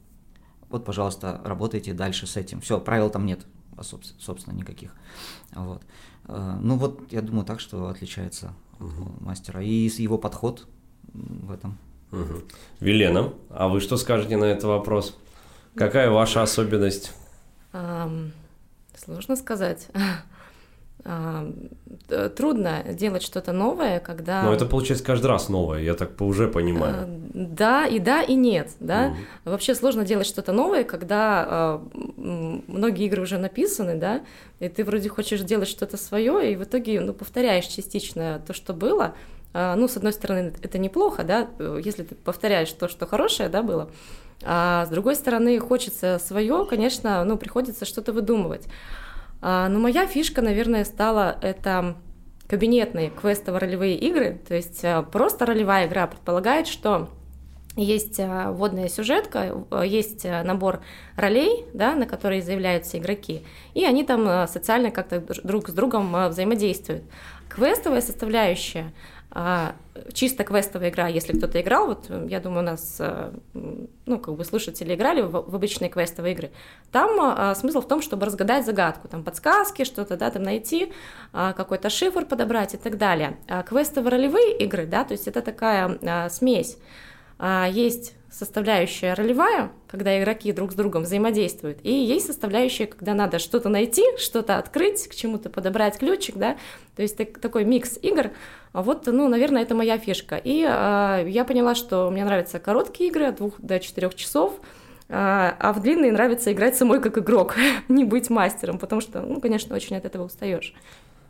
вот, 0.69 0.85
пожалуйста, 0.85 1.41
работайте 1.45 1.95
дальше 1.95 2.27
с 2.27 2.37
этим. 2.37 2.61
Все, 2.61 2.81
правил 2.81 3.11
там 3.11 3.25
нет, 3.27 3.47
а, 3.77 3.83
собс- 3.83 4.15
собственно, 4.19 4.55
никаких. 4.55 4.95
Вот. 5.55 5.83
Э, 6.27 6.59
Ну 6.61 6.77
вот, 6.77 7.13
я 7.13 7.23
думаю, 7.23 7.45
так 7.47 7.61
что 7.61 7.89
отличается 7.89 8.55
у 8.81 9.25
мастера. 9.25 9.63
И 9.63 9.69
его 10.03 10.19
подход 10.19 10.67
в 11.15 11.51
этом. 11.53 11.79
Мгм. 12.11 12.43
Велена, 12.81 13.33
а 13.51 13.69
вы 13.69 13.81
что 13.81 13.97
скажете 13.97 14.37
на 14.37 14.45
этот 14.45 14.65
вопрос? 14.65 15.17
Какая 15.75 16.11
ваша 16.11 16.43
особенность? 16.43 17.13
Сложно 17.73 19.37
сказать. 19.37 19.89
Трудно 22.37 22.85
делать 22.93 23.23
что-то 23.23 23.53
новое, 23.53 23.99
когда... 23.99 24.45
Ну, 24.45 24.53
это 24.53 24.67
получается 24.67 25.05
каждый 25.05 25.27
раз 25.27 25.49
новое, 25.49 25.81
я 25.81 25.95
так 25.95 26.21
уже 26.21 26.45
А, 26.45 26.49
понимаю. 26.49 27.09
Да, 27.35 27.87
и 27.87 27.99
да, 27.99 28.23
и 28.23 28.35
нет, 28.35 28.71
да. 28.79 29.09
Мгм. 29.09 29.17
Вообще 29.45 29.75
сложно 29.75 30.05
делать 30.05 30.27
что-то 30.27 30.53
новое, 30.53 30.85
когда 30.85 31.47
а, 31.49 31.89
многие 31.97 33.07
игры 33.07 33.23
уже 33.23 33.39
написаны, 33.39 33.97
да, 33.97 34.23
и 34.61 34.69
ты 34.69 34.85
вроде 34.85 35.09
хочешь 35.09 35.41
делать 35.41 35.69
что-то 35.69 35.97
свое, 35.97 36.53
и 36.53 36.57
в 36.57 36.63
итоге, 36.63 37.01
ну, 37.01 37.15
повторяешь 37.15 37.67
частично 37.67 38.41
то, 38.47 38.53
что 38.53 38.73
было. 38.73 39.15
А, 39.55 39.75
Ну, 39.75 39.89
с 39.89 39.97
одной 39.97 40.13
стороны, 40.13 40.53
это 40.63 40.79
неплохо, 40.79 41.25
да, 41.25 41.49
э, 41.59 41.81
если 41.85 42.05
ты 42.05 42.15
повторяешь 42.15 42.71
то, 42.73 42.87
что 42.89 43.07
хорошее, 43.07 43.49
да, 43.49 43.63
было. 43.63 43.91
А 44.45 44.87
с 44.87 44.89
другой 44.89 45.15
стороны, 45.15 45.59
хочется 45.59 46.21
свое, 46.25 46.67
конечно, 46.69 47.25
ну, 47.25 47.37
приходится 47.37 47.85
что-то 47.85 48.13
выдумывать. 48.13 48.67
А, 49.41 49.69
Но 49.69 49.79
моя 49.79 50.07
фишка, 50.07 50.41
наверное, 50.41 50.85
стала 50.85 51.37
это 51.43 51.97
кабинетные 52.49 53.11
квестово-ролевые 53.11 53.97
игры. 53.97 54.41
То 54.47 54.55
есть 54.55 54.85
а, 54.85 55.03
просто 55.03 55.47
ролевая 55.47 55.87
игра 55.89 56.07
предполагает, 56.07 56.67
что 56.67 57.09
есть 57.77 58.21
а, 58.21 58.53
вводная 58.53 58.89
сюжетка, 58.89 59.65
э, 59.71 59.83
есть 59.87 60.25
набор 60.25 60.81
ролей, 61.17 61.65
да, 61.73 61.95
на 61.95 62.07
которые 62.07 62.43
заявляются 62.43 62.99
игроки, 62.99 63.43
и 63.73 63.85
они 63.85 64.05
там 64.05 64.47
социально 64.47 64.91
как-то 64.91 65.21
друг 65.43 65.71
с 65.71 65.73
другом 65.73 66.15
взаимодействуют. 66.29 67.03
Квестовая 67.49 68.01
составляющая 68.01 68.93
а, 69.35 69.75
чисто 70.13 70.45
квестовая 70.45 70.91
игра, 70.91 71.09
если 71.09 71.33
кто-то 71.33 71.59
играл, 71.59 71.87
вот 71.87 72.11
я 72.29 72.39
думаю, 72.39 72.61
у 72.61 72.67
нас, 72.67 72.99
а, 73.01 73.33
ну, 73.55 74.19
как 74.19 74.35
бы 74.35 74.45
слушатели 74.45 74.95
играли 74.95 75.23
в, 75.23 75.31
в 75.31 75.55
обычные 75.55 75.89
квестовые 75.89 76.35
игры, 76.35 76.51
там 76.91 77.19
а, 77.19 77.55
смысл 77.55 77.81
в 77.81 77.89
том, 77.89 78.03
чтобы 78.03 78.27
разгадать 78.27 78.67
загадку, 78.67 79.09
там 79.09 79.25
подсказки, 79.25 79.85
что-то, 79.85 80.19
да, 80.19 80.31
там 80.31 80.43
найти, 80.43 80.93
а, 81.33 81.55
какой-то 81.55 81.89
шифр 81.89 82.27
подобрать 82.27 82.75
и 82.75 82.77
так 82.77 82.99
далее. 82.99 83.39
А 83.49 83.63
квестовые-ролевые 83.63 84.59
игры, 84.59 84.85
да, 84.85 85.05
то 85.05 85.13
есть 85.13 85.27
это 85.27 85.41
такая 85.41 85.99
а, 86.03 86.29
смесь. 86.29 86.77
А, 87.39 87.67
есть 87.71 88.15
составляющая 88.33 89.13
ролевая, 89.13 89.71
когда 89.87 90.19
игроки 90.21 90.53
друг 90.53 90.73
с 90.73 90.75
другом 90.75 91.03
взаимодействуют, 91.03 91.79
и 91.83 91.93
есть 91.93 92.27
составляющая, 92.27 92.87
когда 92.87 93.13
надо 93.15 93.39
что-то 93.39 93.69
найти, 93.69 94.03
что-то 94.17 94.57
открыть, 94.57 95.07
к 95.07 95.15
чему-то 95.15 95.51
подобрать 95.51 95.99
ключик, 95.99 96.37
да, 96.37 96.57
то 96.97 97.03
есть 97.03 97.17
так, 97.17 97.39
такой 97.39 97.65
микс 97.65 97.99
игр. 98.01 98.31
Вот, 98.73 99.07
ну, 99.07 99.29
наверное, 99.29 99.63
это 99.63 99.75
моя 99.75 99.99
фишка. 99.99 100.37
И 100.37 100.63
э, 100.67 101.25
я 101.29 101.45
поняла, 101.45 101.75
что 101.75 102.11
мне 102.11 102.25
нравятся 102.25 102.59
короткие 102.59 103.11
игры 103.11 103.27
от 103.27 103.37
двух 103.37 103.61
до 103.61 103.79
четырех 103.79 104.15
часов, 104.15 104.59
а, 105.15 105.55
а 105.59 105.75
в 105.75 105.83
длинные 105.83 106.11
нравится 106.11 106.53
играть 106.53 106.75
самой 106.75 107.01
как 107.01 107.19
игрок, 107.19 107.57
не 107.89 108.05
быть 108.05 108.31
мастером, 108.31 108.79
потому 108.79 109.03
что, 109.03 109.21
ну, 109.21 109.41
конечно, 109.41 109.77
очень 109.77 109.97
от 109.97 110.07
этого 110.07 110.25
устаешь. 110.25 110.75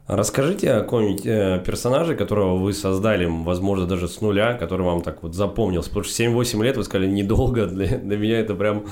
Расскажите 0.08 0.72
о 0.72 0.80
каком-нибудь 0.80 1.24
э, 1.24 1.62
персонаже, 1.64 2.16
которого 2.16 2.56
вы 2.56 2.72
создали, 2.72 3.24
возможно, 3.24 3.86
даже 3.86 4.08
с 4.08 4.20
нуля, 4.20 4.54
который 4.54 4.84
вам 4.84 5.00
так 5.00 5.22
вот 5.22 5.34
запомнился. 5.34 5.90
Потому 5.90 6.04
что 6.04 6.22
7-8 6.22 6.64
лет, 6.64 6.76
вы 6.76 6.84
сказали, 6.84 7.08
недолго. 7.08 7.66
Для, 7.66 7.98
для 7.98 8.16
меня 8.16 8.40
это 8.40 8.54
прям 8.54 8.86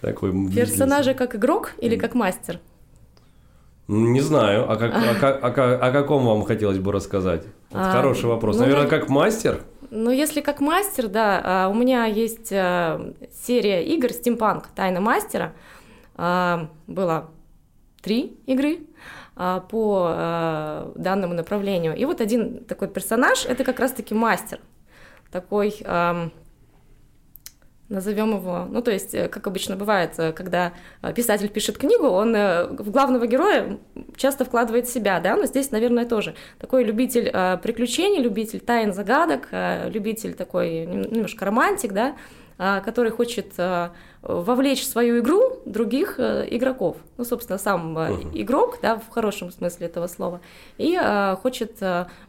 такой... 0.00 0.32
Персонажа 0.52 1.14
как 1.14 1.36
игрок 1.36 1.72
или 1.78 1.96
как 1.96 2.14
мастер? 2.14 2.60
Не 3.88 4.20
знаю. 4.20 4.70
А, 4.70 4.76
как, 4.76 4.92
а, 4.94 5.14
как, 5.14 5.58
а, 5.58 5.76
о 5.76 5.92
каком 5.92 6.26
вам 6.26 6.42
хотелось 6.42 6.78
бы 6.78 6.90
рассказать? 6.90 7.44
Вот 7.70 7.82
а, 7.82 7.92
хороший 7.92 8.24
вопрос. 8.24 8.56
Ну, 8.56 8.62
Наверное, 8.62 8.88
как 8.88 9.08
мастер? 9.08 9.60
Ну, 9.90 10.10
если 10.10 10.40
как 10.40 10.60
мастер, 10.60 11.06
да. 11.06 11.40
А, 11.44 11.68
у 11.68 11.74
меня 11.74 12.06
есть 12.06 12.52
а, 12.52 13.14
серия 13.46 13.84
игр 13.84 14.08
Steampunk 14.08 14.64
Тайна 14.74 15.00
мастера. 15.00 15.52
Было 16.16 17.30
три 18.02 18.38
игры. 18.46 18.80
А, 19.38 19.60
по 19.60 20.06
а, 20.08 20.92
данному 20.94 21.34
направлению. 21.34 21.94
И 21.94 22.04
вот 22.06 22.22
один 22.22 22.64
такой 22.64 22.88
персонаж, 22.88 23.44
это 23.44 23.64
как 23.64 23.78
раз-таки 23.80 24.14
мастер, 24.14 24.60
такой 25.30 25.82
назовем 27.88 28.36
его, 28.36 28.66
ну 28.68 28.82
то 28.82 28.90
есть, 28.90 29.14
э, 29.14 29.28
как 29.28 29.46
обычно 29.46 29.76
бывает, 29.76 30.18
э, 30.18 30.32
когда 30.32 30.72
э, 31.02 31.12
писатель 31.12 31.48
пишет 31.48 31.78
книгу, 31.78 32.06
он 32.06 32.32
в 32.32 32.90
главного 32.90 33.26
героя 33.26 33.78
часто 34.16 34.44
вкладывает 34.44 34.88
себя, 34.88 35.20
да, 35.20 35.36
но 35.36 35.46
здесь, 35.46 35.70
наверное, 35.70 36.04
тоже. 36.04 36.34
Такой 36.58 36.84
любитель 36.84 37.30
приключений, 37.62 38.20
любитель 38.22 38.60
тайн 38.60 38.92
загадок, 38.92 39.48
любитель 39.86 40.34
такой 40.34 40.86
немножко 40.86 41.44
романтик, 41.44 41.92
да, 41.92 42.16
который 42.56 43.10
хочет 43.10 43.52
а, 43.58 43.92
вовлечь 44.22 44.82
в 44.82 44.86
свою 44.86 45.20
игру 45.20 45.58
других 45.66 46.18
э, 46.18 46.46
игроков. 46.50 46.96
Ну, 47.18 47.24
собственно, 47.24 47.58
сам 47.58 47.96
uh-huh. 47.96 48.30
игрок, 48.34 48.78
да, 48.80 48.96
в 48.96 49.08
хорошем 49.10 49.50
смысле 49.50 49.86
этого 49.86 50.06
слова, 50.06 50.40
и 50.78 50.98
хочет 51.42 51.78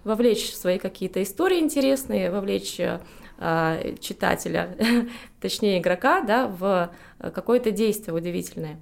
вовлечь 0.03 0.51
в 0.51 0.55
свои 0.55 0.79
какие-то 0.79 1.23
истории 1.23 1.59
интересные, 1.59 2.31
вовлечь 2.31 2.79
читателя, 3.99 4.75
точнее 5.41 5.79
игрока, 5.79 6.21
да, 6.21 6.47
в 6.47 6.89
какое-то 7.19 7.71
действие 7.71 8.15
удивительное. 8.15 8.79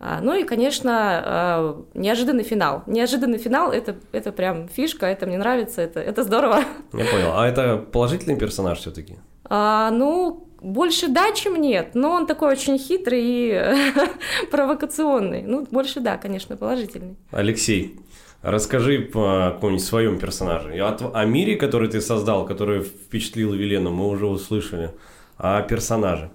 Ну 0.00 0.34
и, 0.34 0.42
конечно, 0.42 1.84
неожиданный 1.94 2.42
финал. 2.42 2.82
Неожиданный 2.86 3.38
финал 3.38 3.70
это, 3.70 3.94
это 4.10 4.32
прям 4.32 4.66
фишка, 4.66 5.06
это 5.06 5.26
мне 5.26 5.38
нравится, 5.38 5.80
это, 5.80 6.00
это 6.00 6.24
здорово. 6.24 6.64
Я 6.92 7.04
понял. 7.04 7.32
А 7.34 7.46
это 7.46 7.76
положительный 7.78 8.36
персонаж 8.36 8.80
все-таки? 8.80 9.18
А, 9.44 9.90
ну, 9.90 10.48
больше 10.60 11.08
да, 11.08 11.32
чем 11.32 11.60
нет, 11.60 11.94
но 11.94 12.12
он 12.12 12.26
такой 12.26 12.52
очень 12.52 12.78
хитрый 12.78 13.22
и 13.24 13.74
провокационный. 14.50 15.42
Ну, 15.42 15.66
больше 15.70 16.00
да, 16.00 16.16
конечно, 16.16 16.56
положительный. 16.56 17.16
Алексей, 17.32 17.98
расскажи 18.42 19.10
о 19.14 19.52
каком-нибудь 19.52 19.84
своем 19.84 20.18
персонаже. 20.18 20.80
О 20.80 21.24
мире, 21.24 21.56
который 21.56 21.88
ты 21.88 22.00
создал, 22.00 22.46
который 22.46 22.82
впечатлил 22.82 23.52
Велену, 23.52 23.90
мы 23.90 24.08
уже 24.08 24.26
услышали. 24.26 24.92
А 25.36 25.58
о 25.58 25.62
персонаже? 25.62 26.30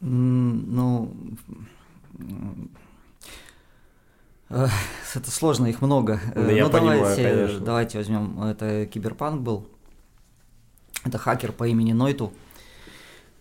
Ну, 0.00 1.10
это 4.50 5.30
сложно, 5.30 5.66
их 5.66 5.82
много. 5.82 6.20
Да, 6.34 6.50
я 6.50 6.64
ну, 6.64 6.70
понимаю, 6.70 7.00
давайте, 7.00 7.22
конечно. 7.22 7.60
давайте 7.60 7.98
возьмем, 7.98 8.42
это 8.42 8.86
Киберпанк 8.86 9.42
был. 9.42 9.66
Это 11.04 11.18
хакер 11.18 11.52
по 11.52 11.66
имени 11.66 11.92
Нойту 11.92 12.32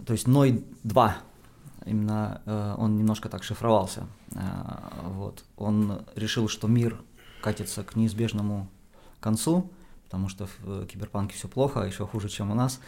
то 0.05 0.13
есть 0.13 0.27
Ной 0.27 0.63
2, 0.83 1.17
именно 1.85 2.41
э, 2.45 2.75
он 2.77 2.97
немножко 2.97 3.29
так 3.29 3.43
шифровался. 3.43 4.07
Э, 4.31 4.41
вот. 5.03 5.43
Он 5.57 6.05
решил, 6.15 6.47
что 6.47 6.67
мир 6.67 7.01
катится 7.41 7.83
к 7.83 7.95
неизбежному 7.95 8.69
концу, 9.19 9.71
потому 10.05 10.29
что 10.29 10.47
в 10.59 10.85
киберпанке 10.85 11.35
все 11.35 11.47
плохо, 11.47 11.81
еще 11.81 12.05
хуже, 12.05 12.29
чем 12.29 12.51
у 12.51 12.55
нас. 12.55 12.79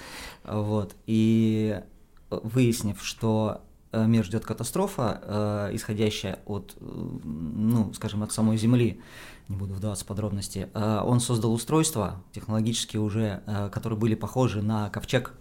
Вот. 0.44 0.96
И 1.08 1.82
выяснив, 2.30 3.04
что 3.04 3.62
э, 3.62 3.69
мир 3.92 4.24
ждет 4.24 4.46
катастрофа, 4.46 5.22
э, 5.24 5.76
исходящая 5.76 6.40
от, 6.46 6.76
э, 6.80 6.84
ну, 7.24 7.94
скажем, 7.94 8.24
от 8.24 8.32
самой 8.32 8.58
Земли, 8.58 9.02
не 9.48 9.56
буду 9.56 9.74
вдаваться 9.74 10.06
в 10.06 10.08
подробности, 10.08 10.70
э, 10.74 11.02
он 11.04 11.20
создал 11.20 11.54
устройства 11.54 12.22
технологически 12.32 12.98
уже, 12.98 13.42
э, 13.46 13.70
которые 13.72 13.98
были 13.98 14.16
похожи 14.16 14.62
на 14.62 14.90
ковчег 14.90 15.34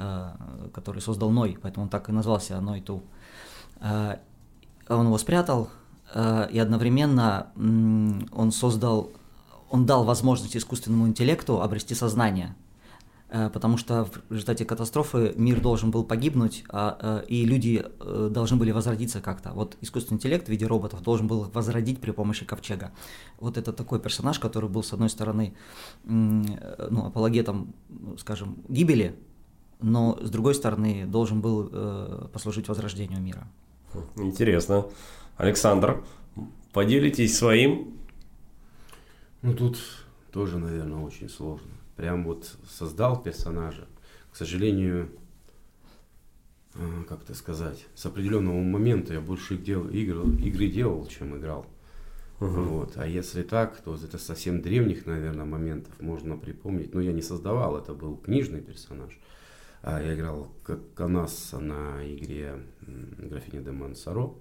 Э, 0.00 0.30
который 0.72 1.02
создал 1.02 1.30
Ной, 1.30 1.58
поэтому 1.60 1.84
он 1.84 1.90
так 1.90 2.08
и 2.08 2.12
назвался 2.12 2.60
Ной 2.60 2.80
Ту. 2.80 3.02
Э, 3.80 4.18
он 4.88 5.06
его 5.06 5.18
спрятал, 5.18 5.70
э, 6.14 6.48
и 6.52 6.58
одновременно 6.60 7.48
он 7.56 8.52
создал, 8.52 9.10
он 9.70 9.86
дал 9.86 10.04
возможность 10.04 10.56
искусственному 10.56 11.08
интеллекту 11.08 11.62
обрести 11.62 11.96
сознание, 11.96 12.54
потому 13.28 13.76
что 13.76 14.04
в 14.04 14.32
результате 14.32 14.64
катастрофы 14.64 15.34
мир 15.36 15.60
должен 15.60 15.90
был 15.90 16.04
погибнуть, 16.04 16.64
а, 16.70 17.22
и 17.28 17.44
люди 17.44 17.84
должны 18.30 18.56
были 18.56 18.70
возродиться 18.70 19.20
как-то. 19.20 19.50
Вот 19.52 19.76
искусственный 19.80 20.16
интеллект 20.16 20.46
в 20.46 20.50
виде 20.50 20.66
роботов 20.66 21.02
должен 21.02 21.26
был 21.26 21.50
возродить 21.52 22.00
при 22.00 22.10
помощи 22.12 22.44
ковчега. 22.44 22.92
Вот 23.38 23.58
это 23.58 23.72
такой 23.72 24.00
персонаж, 24.00 24.38
который 24.38 24.68
был, 24.68 24.82
с 24.82 24.92
одной 24.92 25.10
стороны, 25.10 25.54
ну, 26.04 27.06
апологетом, 27.06 27.74
скажем, 28.18 28.56
гибели, 28.68 29.14
но 29.80 30.18
с 30.20 30.30
другой 30.30 30.54
стороны 30.54 31.06
должен 31.06 31.40
был 31.40 31.68
э, 31.72 32.28
послужить 32.32 32.68
возрождению 32.68 33.20
мира. 33.20 33.46
Интересно. 34.16 34.86
Александр, 35.36 36.04
поделитесь 36.72 37.36
своим? 37.36 37.96
Ну 39.42 39.54
тут 39.54 39.78
тоже, 40.32 40.58
наверное, 40.58 41.00
очень 41.00 41.28
сложно. 41.28 41.70
Прям 41.98 42.24
вот 42.24 42.56
создал 42.70 43.20
персонажа. 43.20 43.88
К 44.30 44.36
сожалению, 44.36 45.10
э, 46.76 47.04
как 47.08 47.24
это 47.24 47.34
сказать, 47.34 47.84
с 47.96 48.06
определенного 48.06 48.62
момента 48.62 49.14
я 49.14 49.20
больше 49.20 49.56
дел, 49.56 49.88
игр, 49.88 50.22
игры 50.38 50.68
делал, 50.68 51.04
чем 51.08 51.36
играл. 51.36 51.66
Угу. 52.38 52.46
Вот. 52.46 52.92
А 52.98 53.06
если 53.08 53.42
так, 53.42 53.76
то 53.82 53.96
это 53.96 54.16
совсем 54.16 54.62
древних, 54.62 55.06
наверное, 55.06 55.44
моментов 55.44 55.92
можно 56.00 56.36
припомнить. 56.36 56.94
Но 56.94 57.00
я 57.00 57.12
не 57.12 57.20
создавал, 57.20 57.76
это 57.76 57.94
был 57.94 58.16
книжный 58.16 58.60
персонаж. 58.60 59.18
А, 59.82 60.00
я 60.00 60.14
играл 60.14 60.52
как 60.62 60.94
Канас 60.94 61.52
на 61.52 62.00
игре 62.04 62.62
Графиня 62.80 63.60
де 63.60 63.72
Мансаро. 63.72 64.36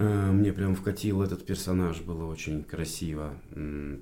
А, 0.00 0.30
мне 0.30 0.52
прям 0.52 0.76
вкатил 0.76 1.22
этот 1.22 1.44
персонаж, 1.44 2.00
было 2.02 2.24
очень 2.26 2.62
красиво. 2.62 3.34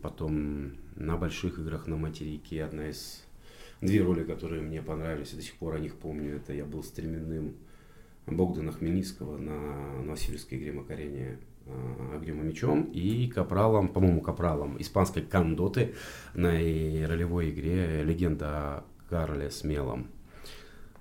Потом 0.02 0.72
на 0.94 1.16
больших 1.16 1.58
играх 1.58 1.86
на 1.86 1.96
материке 1.96 2.64
одна 2.64 2.90
из... 2.90 3.22
Две 3.82 4.02
роли, 4.02 4.24
которые 4.24 4.62
мне 4.62 4.80
понравились, 4.80 5.32
до 5.32 5.42
сих 5.42 5.54
пор 5.56 5.74
о 5.74 5.78
них 5.78 5.96
помню. 5.96 6.36
Это 6.36 6.54
я 6.54 6.64
был 6.64 6.82
стременным 6.82 7.56
Богдана 8.26 8.72
Хмельницкого 8.72 9.36
на 9.36 10.02
Новосибирской 10.02 10.56
игре 10.56 10.72
Макарения 10.72 11.38
а, 11.66 12.16
огнем 12.16 12.40
и 12.40 12.44
мечом 12.44 12.84
и 12.84 13.28
капралом, 13.28 13.88
по-моему, 13.88 14.22
капралом 14.22 14.80
испанской 14.80 15.22
кандоты 15.22 15.94
на 16.32 16.52
ролевой 16.52 17.50
игре 17.50 18.02
«Легенда 18.02 18.48
о 18.48 18.84
Карле 19.10 19.50
Смелом». 19.50 20.08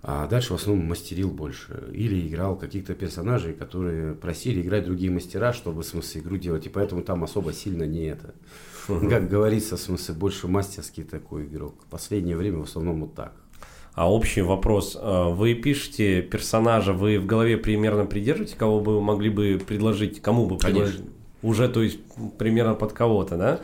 А 0.08 0.28
дальше 0.28 0.54
в 0.54 0.58
основном 0.58 0.86
мастерил 0.86 1.32
больше. 1.32 1.90
Или 1.92 2.28
играл 2.28 2.56
каких-то 2.56 2.94
персонажей, 2.94 3.54
которые 3.54 4.14
просили 4.14 4.62
играть 4.62 4.86
другие 4.86 5.10
мастера, 5.10 5.52
чтобы, 5.52 5.82
в 5.82 5.86
смысле, 5.88 6.22
игру 6.22 6.38
делать. 6.38 6.68
И 6.68 6.70
поэтому 6.70 7.02
там 7.02 7.24
особо 7.24 7.54
сильно 7.54 7.86
не 7.86 8.04
это. 8.04 8.36
Как 8.86 9.28
говорится, 9.28 9.78
в 9.78 9.80
смысле, 9.80 10.14
больше 10.14 10.48
мастерский 10.48 11.04
такой 11.04 11.46
игрок. 11.46 11.82
В 11.88 11.90
последнее 11.90 12.38
время 12.38 12.60
в 12.60 12.64
основном 12.66 13.02
вот 13.02 13.16
так. 13.16 13.34
А 13.96 14.12
общий 14.12 14.44
вопрос. 14.44 14.96
А, 15.02 15.30
вы 15.30 15.56
пишете 15.56 16.22
персонажа, 16.22 16.94
вы 16.94 17.18
в 17.18 17.26
голове 17.26 17.58
примерно 17.58 18.06
придерживаете, 18.06 18.56
кого 18.56 18.82
бы 18.82 18.94
вы 18.98 19.02
могли 19.02 19.32
бы 19.32 19.60
предложить, 19.66 20.22
кому 20.22 20.46
бы 20.46 20.60
предложить? 20.60 20.98
Конечно. 20.98 21.14
Уже, 21.42 21.68
то 21.68 21.82
есть, 21.82 21.98
примерно 22.38 22.76
под 22.76 22.94
кого-то, 22.94 23.38
да? 23.38 23.62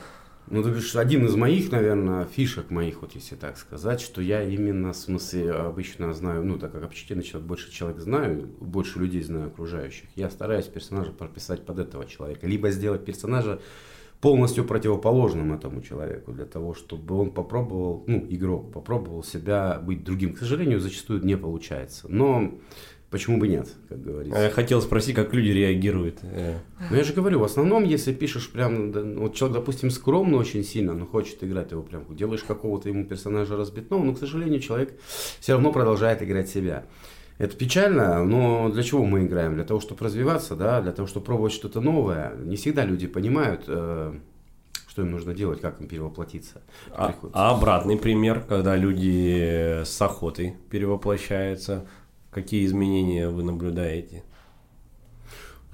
Ну, 0.51 0.62
ты 0.63 0.70
говоришь, 0.70 0.98
один 0.98 1.25
из 1.25 1.36
моих, 1.36 1.72
наверное, 1.72 2.25
фишек 2.25 2.72
моих, 2.72 3.01
вот 3.01 3.15
если 3.15 3.36
так 3.36 3.58
сказать, 3.58 4.01
что 4.01 4.22
я 4.22 4.43
именно, 4.43 4.91
в 4.91 4.98
смысле, 4.98 5.51
обычно 5.53 6.13
знаю, 6.13 6.43
ну, 6.43 6.60
так 6.60 6.74
как 6.74 6.84
общительный 6.84 7.24
человек, 7.24 7.48
больше 7.48 7.72
человек 7.72 8.01
знаю, 8.01 8.50
больше 8.60 9.00
людей 9.00 9.22
знаю 9.22 9.48
окружающих, 9.48 10.10
я 10.17 10.29
стараюсь 10.29 10.65
персонажа 10.65 11.13
прописать 11.13 11.65
под 11.65 11.79
этого 11.79 12.05
человека, 12.05 12.48
либо 12.48 12.70
сделать 12.72 13.05
персонажа 13.05 13.62
полностью 14.20 14.65
противоположным 14.65 15.53
этому 15.53 15.81
человеку, 15.81 16.34
для 16.34 16.46
того, 16.46 16.74
чтобы 16.74 17.15
он 17.15 17.31
попробовал, 17.31 18.03
ну, 18.08 18.27
игрок 18.29 18.74
попробовал 18.74 19.24
себя 19.24 19.79
быть 19.79 20.03
другим. 20.03 20.34
К 20.34 20.39
сожалению, 20.39 20.81
зачастую 20.81 21.24
не 21.24 21.38
получается. 21.38 22.08
Но 22.10 22.60
Почему 23.12 23.39
бы 23.39 23.50
нет, 23.50 23.68
как 23.89 24.01
говорится. 24.01 24.39
А 24.39 24.44
я 24.44 24.50
хотел 24.50 24.82
спросить, 24.82 25.15
как 25.15 25.34
люди 25.34 25.50
реагируют. 25.50 26.20
Э. 26.22 26.60
Ну, 26.89 26.96
я 26.96 27.03
же 27.03 27.12
говорю, 27.12 27.39
в 27.39 27.44
основном, 27.44 27.84
если 27.84 28.13
пишешь 28.13 28.50
прям, 28.50 28.94
вот 29.18 29.36
человек, 29.36 29.58
допустим, 29.58 29.91
скромно 29.91 30.38
очень 30.38 30.63
сильно, 30.63 30.94
но 30.94 31.06
хочет 31.06 31.44
играть 31.44 31.72
его 31.72 31.84
прям, 31.84 32.06
делаешь 32.15 32.44
какого-то 32.44 32.88
ему 32.88 33.03
персонажа 33.03 33.58
разбитного, 33.58 34.01
но, 34.01 34.13
к 34.13 34.18
сожалению, 34.18 34.62
человек 34.62 34.98
все 35.41 35.51
равно 35.51 35.74
продолжает 35.74 36.24
играть 36.24 36.48
себя. 36.48 36.86
Это 37.38 37.58
печально, 37.58 38.24
но 38.24 38.70
для 38.70 38.82
чего 38.82 39.03
мы 39.03 39.25
играем? 39.25 39.56
Для 39.56 39.65
того, 39.65 39.82
чтобы 39.82 40.06
развиваться, 40.06 40.56
да, 40.56 40.82
для 40.82 40.94
того, 40.94 41.06
чтобы 41.06 41.25
пробовать 41.25 41.51
что-то 41.51 41.82
новое. 41.82 42.34
Не 42.38 42.56
всегда 42.56 42.86
люди 42.86 43.08
понимают, 43.08 43.63
э, 43.68 44.13
что 44.88 45.01
им 45.01 45.12
нужно 45.12 45.34
делать, 45.34 45.60
как 45.60 45.82
им 45.82 45.88
перевоплотиться. 45.88 46.62
А, 46.91 47.13
а 47.34 47.51
обратный 47.51 47.98
пример, 47.98 48.41
когда 48.48 48.77
люди 48.77 49.82
с 49.84 50.01
охотой 50.01 50.56
перевоплощаются– 50.70 51.86
Какие 52.31 52.65
изменения 52.65 53.27
вы 53.27 53.43
наблюдаете? 53.43 54.23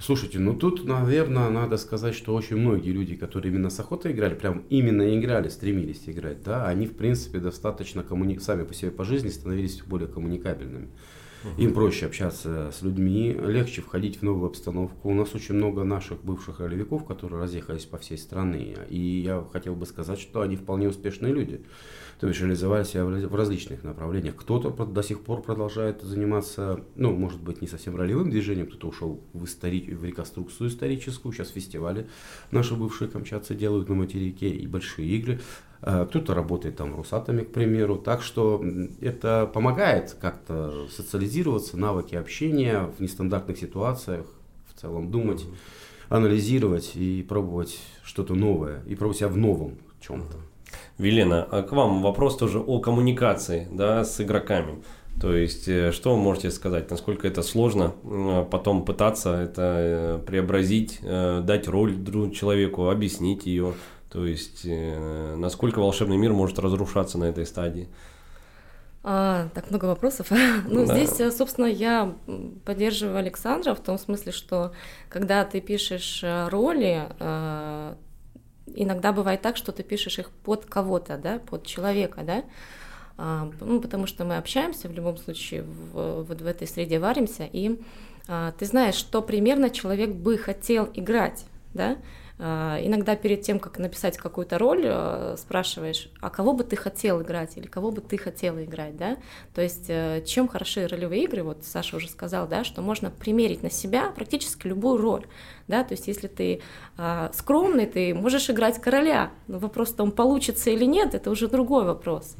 Слушайте, 0.00 0.40
ну 0.40 0.54
тут, 0.54 0.84
наверное, 0.84 1.50
надо 1.50 1.76
сказать, 1.76 2.16
что 2.16 2.34
очень 2.34 2.56
многие 2.56 2.90
люди, 2.90 3.14
которые 3.14 3.52
именно 3.52 3.70
с 3.70 3.78
охотой 3.78 4.10
играли, 4.10 4.34
прям 4.34 4.64
именно 4.68 5.16
играли, 5.16 5.48
стремились 5.48 6.02
играть, 6.06 6.42
да, 6.42 6.66
они, 6.66 6.86
в 6.86 6.96
принципе, 6.96 7.38
достаточно 7.38 8.02
коммуни... 8.02 8.38
сами 8.38 8.64
по 8.64 8.74
себе 8.74 8.90
по 8.90 9.04
жизни 9.04 9.28
становились 9.28 9.82
более 9.82 10.08
коммуникабельными. 10.08 10.88
Угу. 11.44 11.62
Им 11.62 11.74
проще 11.74 12.06
общаться 12.06 12.70
с 12.72 12.82
людьми, 12.82 13.32
легче 13.32 13.82
входить 13.82 14.18
в 14.18 14.22
новую 14.22 14.48
обстановку. 14.48 15.08
У 15.08 15.14
нас 15.14 15.34
очень 15.34 15.54
много 15.54 15.84
наших 15.84 16.24
бывших 16.24 16.60
ролевиков, 16.60 17.04
которые 17.04 17.40
разъехались 17.40 17.84
по 17.84 17.98
всей 17.98 18.18
стране. 18.18 18.76
И 18.88 18.98
я 18.98 19.44
хотел 19.52 19.74
бы 19.74 19.86
сказать, 19.86 20.18
что 20.18 20.40
они 20.40 20.56
вполне 20.56 20.88
успешные 20.88 21.32
люди 21.32 21.64
то 22.20 22.26
есть 22.26 22.40
реализовали 22.40 22.84
себя 22.84 23.04
в 23.04 23.34
различных 23.34 23.84
направлениях. 23.84 24.34
Кто-то 24.34 24.70
до 24.70 25.02
сих 25.02 25.22
пор 25.22 25.42
продолжает 25.42 26.02
заниматься, 26.02 26.84
ну, 26.96 27.12
может 27.12 27.40
быть, 27.40 27.62
не 27.62 27.68
совсем 27.68 27.96
ролевым 27.96 28.30
движением, 28.30 28.66
кто-то 28.66 28.88
ушел 28.88 29.20
в, 29.32 29.44
истори... 29.44 29.94
в 29.94 30.04
реконструкцию 30.04 30.68
историческую, 30.68 31.32
сейчас 31.32 31.50
фестивали 31.50 32.08
наши 32.50 32.74
бывшие 32.74 33.08
камчатцы 33.08 33.54
делают 33.54 33.88
на 33.88 33.94
материке 33.94 34.48
и 34.48 34.66
большие 34.66 35.08
игры. 35.08 35.40
А, 35.80 36.06
кто-то 36.06 36.34
работает 36.34 36.76
там 36.76 36.92
в 36.92 36.98
Росатоме, 36.98 37.44
к 37.44 37.52
примеру. 37.52 37.96
Так 37.96 38.22
что 38.22 38.62
это 39.00 39.50
помогает 39.52 40.16
как-то 40.20 40.86
социализироваться, 40.90 41.76
навыки 41.76 42.14
общения 42.14 42.90
в 42.98 43.00
нестандартных 43.00 43.58
ситуациях, 43.58 44.26
в 44.72 44.80
целом 44.80 45.10
думать, 45.10 45.44
анализировать 46.08 46.92
и 46.94 47.22
пробовать 47.22 47.78
что-то 48.02 48.34
новое, 48.34 48.82
и 48.86 48.94
пробовать 48.94 49.18
себя 49.18 49.28
в 49.28 49.36
новом 49.36 49.78
чем-то. 50.00 50.36
Велена, 50.98 51.46
а 51.50 51.62
к 51.62 51.72
вам 51.72 52.02
вопрос 52.02 52.36
тоже 52.36 52.58
о 52.58 52.80
коммуникации 52.80 53.68
да, 53.70 54.04
с 54.04 54.20
игроками. 54.20 54.82
То 55.20 55.34
есть, 55.34 55.66
э, 55.68 55.90
что 55.92 56.14
вы 56.14 56.22
можете 56.22 56.50
сказать, 56.50 56.90
насколько 56.90 57.26
это 57.26 57.42
сложно 57.42 57.92
потом 58.50 58.84
пытаться 58.84 59.34
это 59.34 59.62
э, 59.62 60.18
преобразить, 60.24 61.00
э, 61.02 61.40
дать 61.42 61.66
роль 61.66 61.96
человеку, 62.32 62.88
объяснить 62.88 63.46
ее. 63.46 63.74
То 64.10 64.24
есть, 64.24 64.62
насколько 64.64 65.80
волшебный 65.80 66.16
мир 66.16 66.32
может 66.32 66.58
разрушаться 66.58 67.18
на 67.18 67.24
этой 67.24 67.44
стадии? 67.44 67.88
А, 69.04 69.48
так 69.54 69.70
много 69.70 69.84
вопросов. 69.84 70.30
ну, 70.68 70.86
да. 70.86 70.94
здесь, 70.94 71.34
собственно, 71.36 71.66
я 71.66 72.14
поддерживаю 72.64 73.18
Александра 73.18 73.74
в 73.74 73.80
том 73.80 73.98
смысле, 73.98 74.32
что 74.32 74.72
когда 75.08 75.44
ты 75.44 75.60
пишешь 75.60 76.24
роли, 76.48 77.08
иногда 78.74 79.12
бывает 79.12 79.42
так, 79.42 79.56
что 79.56 79.72
ты 79.72 79.82
пишешь 79.82 80.18
их 80.18 80.30
под 80.30 80.66
кого-то, 80.66 81.16
да, 81.18 81.38
под 81.38 81.66
человека, 81.66 82.22
да, 82.22 82.44
а, 83.16 83.50
ну, 83.60 83.80
потому 83.80 84.06
что 84.06 84.24
мы 84.24 84.36
общаемся 84.36 84.88
в 84.88 84.92
любом 84.92 85.16
случае, 85.16 85.62
в, 85.62 86.22
вот 86.22 86.40
в 86.40 86.46
этой 86.46 86.68
среде 86.68 87.00
варимся, 87.00 87.48
и 87.52 87.80
а, 88.28 88.52
ты 88.52 88.64
знаешь, 88.64 88.94
что 88.94 89.22
примерно 89.22 89.70
человек 89.70 90.10
бы 90.10 90.38
хотел 90.38 90.88
играть, 90.94 91.44
да, 91.74 91.96
иногда 92.38 93.16
перед 93.16 93.42
тем, 93.42 93.58
как 93.58 93.78
написать 93.78 94.16
какую-то 94.16 94.58
роль, 94.58 94.82
э, 94.84 95.34
спрашиваешь, 95.36 96.08
а 96.20 96.30
кого 96.30 96.52
бы 96.52 96.62
ты 96.62 96.76
хотел 96.76 97.20
играть 97.20 97.56
или 97.56 97.66
кого 97.66 97.90
бы 97.90 98.00
ты 98.00 98.16
хотела 98.16 98.64
играть, 98.64 98.96
да? 98.96 99.16
То 99.54 99.60
есть 99.60 99.86
э, 99.88 100.22
чем 100.24 100.46
хороши 100.46 100.86
ролевые 100.86 101.24
игры, 101.24 101.42
вот 101.42 101.64
Саша 101.64 101.96
уже 101.96 102.08
сказал, 102.08 102.46
да, 102.46 102.62
что 102.62 102.80
можно 102.80 103.10
примерить 103.10 103.64
на 103.64 103.70
себя 103.70 104.12
практически 104.14 104.68
любую 104.68 104.98
роль, 104.98 105.26
да, 105.66 105.82
то 105.82 105.94
есть 105.94 106.06
если 106.06 106.28
ты 106.28 106.60
а, 106.96 107.30
скромный, 107.34 107.86
ты 107.86 108.14
можешь 108.14 108.48
играть 108.48 108.80
короля, 108.80 109.30
но 109.48 109.58
вопрос, 109.58 109.92
там 109.92 110.12
получится 110.12 110.70
или 110.70 110.84
нет, 110.84 111.14
это 111.14 111.30
уже 111.30 111.48
другой 111.48 111.84
вопрос. 111.84 112.36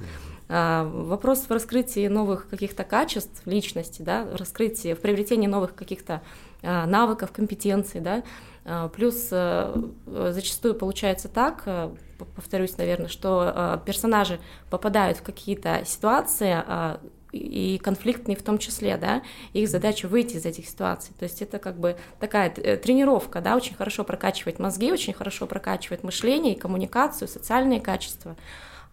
А, 0.48 0.84
вопрос 0.84 1.40
в 1.40 1.50
раскрытии 1.50 2.06
новых 2.06 2.48
каких-то 2.48 2.84
качеств 2.84 3.42
личности, 3.46 4.02
да, 4.02 4.24
в 4.24 4.36
раскрытии, 4.36 4.94
в 4.94 5.00
приобретении 5.00 5.48
новых 5.48 5.74
каких-то 5.74 6.22
навыков, 6.62 7.30
компетенций, 7.32 8.00
да, 8.00 8.24
а, 8.57 8.57
плюс 8.94 9.28
э, 9.30 9.82
зачастую 10.06 10.74
получается 10.74 11.28
так, 11.28 11.62
э, 11.66 11.90
повторюсь, 12.34 12.76
наверное, 12.76 13.08
что 13.08 13.52
э, 13.54 13.78
персонажи 13.84 14.40
попадают 14.70 15.18
в 15.18 15.22
какие-то 15.22 15.82
ситуации, 15.86 16.62
а, 16.66 17.00
и 17.30 17.78
конфликтные 17.82 18.36
в 18.36 18.42
том 18.42 18.58
числе, 18.58 18.96
да, 18.96 19.22
их 19.52 19.68
задача 19.68 20.08
выйти 20.08 20.36
из 20.36 20.46
этих 20.46 20.66
ситуаций. 20.66 21.14
То 21.18 21.24
есть 21.24 21.42
это 21.42 21.58
как 21.58 21.78
бы 21.78 21.98
такая 22.20 22.50
тренировка, 22.50 23.42
да, 23.42 23.54
очень 23.54 23.74
хорошо 23.74 24.02
прокачивает 24.02 24.58
мозги, 24.58 24.90
очень 24.90 25.12
хорошо 25.12 25.46
прокачивает 25.46 26.02
мышление 26.02 26.54
и 26.54 26.58
коммуникацию, 26.58 27.28
социальные 27.28 27.80
качества, 27.80 28.36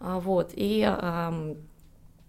а, 0.00 0.20
вот, 0.20 0.50
и 0.54 0.86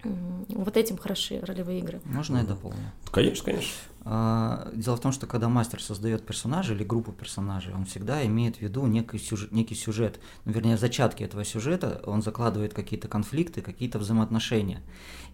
вот 0.04 0.78
этим 0.78 0.98
хороши 0.98 1.40
ролевые 1.42 1.80
игры. 1.80 2.00
Можно 2.06 2.38
я 2.38 2.44
дополню? 2.44 2.78
Конечно, 3.12 3.46
конечно. 3.46 3.74
А, 4.10 4.72
дело 4.74 4.96
в 4.96 5.02
том, 5.02 5.12
что 5.12 5.28
когда 5.28 5.50
мастер 5.50 5.82
создает 5.82 6.26
персонажа 6.26 6.74
или 6.74 6.86
группу 6.86 7.12
персонажей, 7.12 7.74
он 7.74 7.84
всегда 7.84 8.26
имеет 8.26 8.56
в 8.56 8.62
виду 8.62 8.88
некий 8.88 9.18
сюжет, 9.18 9.52
некий 9.52 9.76
сюжет, 9.76 10.22
ну, 10.46 10.54
вернее, 10.54 10.78
зачатки 10.78 11.24
этого 11.24 11.44
сюжета, 11.44 12.02
он 12.06 12.22
закладывает 12.22 12.74
какие-то 12.74 13.10
конфликты, 13.10 13.62
какие-то 13.62 14.00
взаимоотношения. 14.00 14.82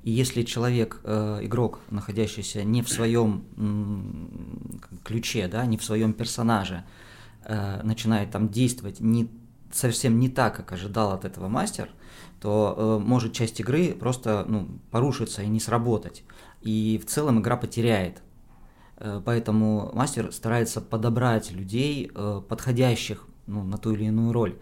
И 0.01 0.09
если 0.09 0.41
человек, 0.41 1.01
э, 1.03 1.41
игрок, 1.43 1.81
находящийся 1.91 2.63
не 2.63 2.81
в 2.81 2.89
своем 2.89 3.45
ключе, 5.03 5.47
да, 5.47 5.67
не 5.67 5.77
в 5.77 5.83
своем 5.83 6.11
персонаже, 6.13 6.83
э, 7.45 7.79
начинает 7.83 8.31
там 8.31 8.49
действовать 8.49 8.99
не 8.99 9.29
совсем 9.71 10.19
не 10.19 10.29
так, 10.29 10.55
как 10.55 10.71
ожидал 10.71 11.11
от 11.11 11.25
этого 11.25 11.47
мастер, 11.47 11.89
то 12.41 12.73
э, 12.75 13.05
может 13.05 13.33
часть 13.33 13.59
игры 13.59 13.93
просто 13.93 14.45
ну, 14.47 14.67
порушиться 14.89 15.43
и 15.43 15.47
не 15.47 15.59
сработать. 15.59 16.23
И 16.61 16.99
в 17.03 17.07
целом 17.07 17.39
игра 17.39 17.55
потеряет 17.55 18.23
поэтому 18.97 19.91
мастер 19.93 20.31
старается 20.31 20.81
подобрать 20.81 21.51
людей, 21.51 22.11
э, 22.13 22.41
подходящих 22.47 23.25
ну, 23.47 23.63
на 23.63 23.77
ту 23.77 23.93
или 23.93 24.05
иную 24.05 24.31
роль. 24.31 24.55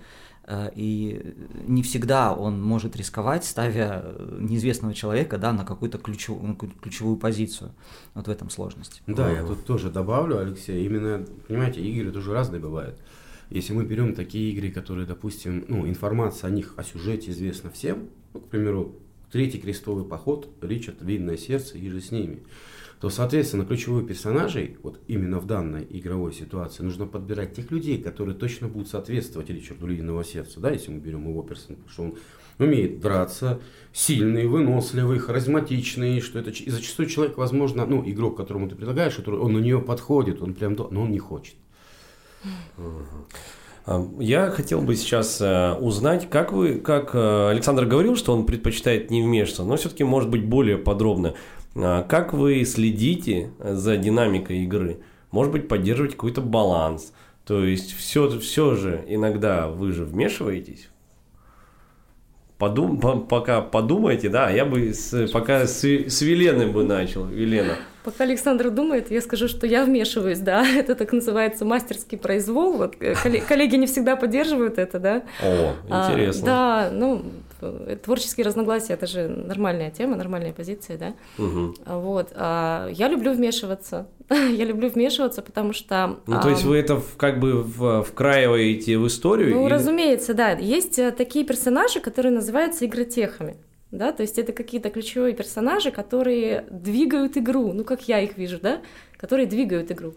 Э, 0.46 0.70
и 0.76 1.36
не 1.68 1.84
всегда 1.84 2.34
он 2.34 2.62
может 2.62 2.96
рисковать, 2.96 3.46
ставя 3.46 4.16
неизвестного 4.40 4.94
человека 4.94 5.38
да, 5.38 5.54
на 5.54 5.66
какую-то 5.66 5.98
ключевую, 5.98 6.48
на 6.48 6.54
какую 6.54 6.72
ключевую 6.74 7.18
позицию. 7.18 7.72
Вот 8.14 8.28
в 8.28 8.30
этом 8.32 8.50
сложность. 8.50 9.02
Да, 9.08 9.30
я 9.32 9.44
тут 9.44 9.66
тоже 9.66 9.90
добавлю, 9.90 10.40
Алексей, 10.40 10.86
именно, 10.86 11.26
понимаете, 11.48 11.82
игры 11.82 12.12
тоже 12.12 12.34
разные 12.34 12.60
бывают. 12.60 12.98
Если 13.50 13.74
мы 13.74 13.84
берем 13.84 14.16
такие 14.16 14.54
игры, 14.54 14.72
которые, 14.72 15.06
допустим, 15.06 15.66
ну, 15.68 15.88
информация 15.88 16.48
о 16.48 16.52
них, 16.52 16.74
о 16.78 16.84
сюжете 16.84 17.32
известна 17.32 17.70
всем, 17.70 18.10
ну, 18.34 18.40
к 18.40 18.48
примеру, 18.48 18.96
Третий 19.32 19.60
крестовый 19.60 20.04
поход, 20.04 20.50
Ричард, 20.62 21.02
Винное 21.02 21.38
сердце 21.38 21.78
и 21.78 21.88
же 21.88 22.02
с 22.02 22.12
ними 22.12 22.40
то, 23.02 23.10
соответственно, 23.10 23.66
ключевых 23.66 24.08
персонажей, 24.08 24.78
вот 24.84 25.00
именно 25.08 25.40
в 25.40 25.48
данной 25.48 25.88
игровой 25.90 26.34
ситуации, 26.34 26.84
нужно 26.84 27.08
подбирать 27.08 27.56
тех 27.56 27.72
людей, 27.72 28.00
которые 28.00 28.36
точно 28.36 28.68
будут 28.68 28.90
соответствовать 28.90 29.50
Ричарду 29.50 29.88
Львиного 29.88 30.24
сердца, 30.24 30.60
да, 30.60 30.70
если 30.70 30.92
мы 30.92 31.00
берем 31.00 31.28
его 31.28 31.42
персонажа, 31.42 31.82
что 31.90 32.04
он 32.04 32.14
умеет 32.60 33.00
драться, 33.00 33.60
сильный, 33.92 34.46
выносливый, 34.46 35.18
харизматичный, 35.18 36.22
что 36.22 36.38
это 36.38 36.52
и 36.52 36.70
зачастую 36.70 37.10
человек, 37.10 37.40
возможно, 37.40 37.88
ну, 37.88 38.08
игрок, 38.08 38.38
которому 38.38 38.70
ты 38.70 38.76
предлагаешь, 38.76 39.16
который, 39.16 39.40
он 39.40 39.54
на 39.54 39.58
нее 39.60 39.82
подходит, 39.82 40.40
он 40.44 40.54
прям, 40.54 40.76
но 40.76 41.02
он 41.02 41.10
не 41.10 41.20
хочет. 41.20 41.56
Я 44.20 44.52
хотел 44.52 44.82
бы 44.82 44.96
сейчас 44.96 45.42
э, 45.42 45.74
узнать, 45.74 46.30
как 46.30 46.54
вы, 46.54 46.76
как 46.76 47.16
э, 47.16 47.50
Александр 47.50 47.86
говорил, 47.86 48.16
что 48.16 48.32
он 48.32 48.46
предпочитает 48.46 49.10
не 49.10 49.24
вмешиваться, 49.24 49.64
но 49.64 49.76
все-таки 49.76 50.04
может 50.04 50.30
быть 50.30 50.46
более 50.46 50.78
подробно. 50.78 51.34
А 51.76 52.04
как 52.04 52.34
вы 52.34 52.64
следите 52.66 53.52
за 53.60 53.98
динамикой 53.98 54.64
игры? 54.64 55.00
Может 55.32 55.54
быть, 55.54 55.68
поддерживаете 55.68 56.16
какой-то 56.16 56.42
баланс? 56.42 57.14
То 57.46 57.64
есть 57.64 57.96
все, 57.96 58.30
все 58.40 58.76
же 58.76 59.04
иногда 59.08 59.68
вы 59.68 59.92
же 59.94 60.06
вмешиваетесь 60.06 60.90
подум, 62.62 63.00
пока 63.28 63.62
подумайте, 63.62 64.30
да, 64.30 64.52
я 64.52 64.66
бы 64.66 64.94
с, 64.94 65.28
пока 65.32 65.66
с, 65.66 65.84
с 65.84 66.22
Велены 66.22 66.68
бы 66.68 66.84
начал. 66.84 67.26
Велена. 67.26 67.74
Пока 68.04 68.24
Александр 68.24 68.70
думает, 68.70 69.10
я 69.10 69.22
скажу, 69.22 69.48
что 69.48 69.66
я 69.66 69.84
вмешиваюсь, 69.84 70.38
да, 70.38 70.64
это 70.78 70.94
так 70.94 71.12
называется 71.12 71.66
мастерский 71.66 72.20
произвол, 72.20 72.78
вот 72.78 72.96
э, 73.00 73.16
коллеги 73.48 73.78
не 73.78 73.88
всегда 73.88 74.16
поддерживают 74.16 74.78
это, 74.78 75.00
да. 75.00 75.24
О, 75.42 75.74
а, 75.90 76.12
интересно. 76.12 76.44
А, 76.44 76.46
да, 76.46 76.96
ну, 76.96 77.24
творческие 78.04 78.46
разногласия 78.46 78.94
это 78.94 79.08
же 79.08 79.28
нормальная 79.28 79.92
тема, 79.92 80.16
нормальная 80.16 80.54
позиция, 80.54 80.98
да. 80.98 81.14
Угу. 81.44 81.76
Вот, 81.86 82.32
а, 82.36 82.90
я 82.92 83.08
люблю 83.08 83.34
вмешиваться, 83.34 84.08
я 84.30 84.66
люблю 84.66 84.90
вмешиваться, 84.90 85.42
потому 85.42 85.74
что. 85.74 86.20
Ну, 86.28 86.42
то 86.42 86.50
есть 86.50 86.64
вы 86.64 86.78
это 86.78 87.02
как 87.18 87.40
бы 87.40 87.64
вкраиваете 88.04 88.98
в 88.98 89.08
историю? 89.08 89.56
Ну, 89.56 89.66
или... 89.66 89.74
разумеется, 89.74 90.34
да. 90.34 90.52
Есть 90.52 91.00
э, 91.00 91.12
такие 91.12 91.46
персонажи, 91.46 92.00
которые 92.00 92.32
называются 92.32 92.86
игротехами 92.86 93.58
да, 93.92 94.14
то 94.14 94.22
есть 94.22 94.40
это 94.40 94.54
какие-то 94.54 94.90
ключевые 94.90 95.36
персонажи, 95.36 95.92
которые 95.92 96.66
двигают 96.72 97.38
игру, 97.38 97.74
ну, 97.74 97.84
как 97.84 98.08
я 98.08 98.22
их 98.22 98.38
вижу, 98.38 98.58
да, 98.62 98.82
которые 99.18 99.48
двигают 99.48 99.92
игру. 99.92 100.14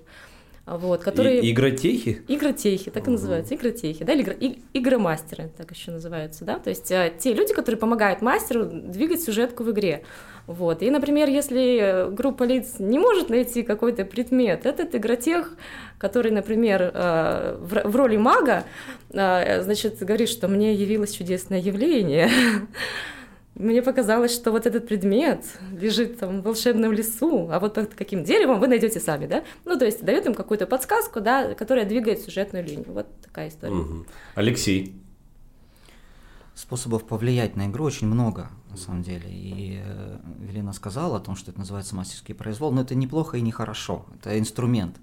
Вот, 0.66 1.02
которые... 1.02 1.40
И, 1.40 1.52
игротехи? 1.52 2.22
Игротехи, 2.26 2.90
так 2.90 3.06
и 3.06 3.10
называются, 3.10 3.54
игротехи, 3.54 4.02
да, 4.02 4.14
или 4.14 4.22
игр... 4.22 4.32
и, 4.32 4.58
игромастеры, 4.72 5.50
так 5.56 5.70
еще 5.70 5.90
называются, 5.90 6.46
да, 6.46 6.58
то 6.58 6.70
есть 6.70 6.90
а, 6.90 7.10
те 7.10 7.34
люди, 7.34 7.52
которые 7.52 7.78
помогают 7.78 8.22
мастеру 8.22 8.64
двигать 8.64 9.22
сюжетку 9.22 9.62
в 9.62 9.70
игре, 9.72 10.04
вот, 10.46 10.82
и, 10.82 10.90
например, 10.90 11.28
если 11.28 12.10
группа 12.10 12.44
лиц 12.44 12.76
не 12.78 12.98
может 12.98 13.28
найти 13.28 13.62
какой-то 13.62 14.06
предмет, 14.06 14.64
этот 14.64 14.94
игротех, 14.94 15.54
который, 15.98 16.32
например, 16.32 16.90
э, 16.92 17.56
в, 17.60 17.88
в 17.88 17.96
роли 17.96 18.18
мага, 18.18 18.64
э, 19.10 19.62
значит, 19.62 19.98
говорит, 20.00 20.28
что 20.28 20.48
мне 20.48 20.74
явилось 20.74 21.12
чудесное 21.12 21.60
явление, 21.60 22.30
Мне 23.54 23.82
показалось, 23.82 24.34
что 24.34 24.50
вот 24.50 24.66
этот 24.66 24.88
предмет 24.88 25.44
лежит 25.72 26.18
там 26.18 26.40
в 26.40 26.44
волшебном 26.44 26.92
лесу, 26.92 27.48
а 27.52 27.60
вот 27.60 27.74
под 27.74 27.94
каким 27.94 28.24
деревом 28.24 28.58
вы 28.58 28.66
найдете 28.66 28.98
сами, 28.98 29.26
да? 29.26 29.44
Ну, 29.64 29.78
то 29.78 29.84
есть 29.84 30.04
дает 30.04 30.26
им 30.26 30.34
какую-то 30.34 30.66
подсказку, 30.66 31.20
да, 31.20 31.54
которая 31.54 31.84
двигает 31.84 32.20
сюжетную 32.20 32.64
линию. 32.64 32.86
Вот 32.88 33.06
такая 33.20 33.48
история. 33.48 33.74
Угу. 33.74 34.06
Алексей. 34.34 35.00
Способов 36.56 37.04
повлиять 37.04 37.56
на 37.56 37.66
игру 37.66 37.84
очень 37.84 38.06
много, 38.06 38.50
на 38.70 38.76
самом 38.76 39.02
деле. 39.02 39.28
И 39.28 39.80
э, 39.84 40.18
Велина 40.40 40.72
сказала 40.72 41.16
о 41.16 41.20
том, 41.20 41.34
что 41.34 41.50
это 41.50 41.58
называется 41.58 41.96
мастерский 41.96 42.34
произвол, 42.34 42.72
но 42.72 42.82
это 42.82 42.94
неплохо 42.94 43.36
и 43.36 43.40
не 43.40 43.50
хорошо. 43.50 44.06
Это 44.16 44.38
инструмент. 44.38 44.96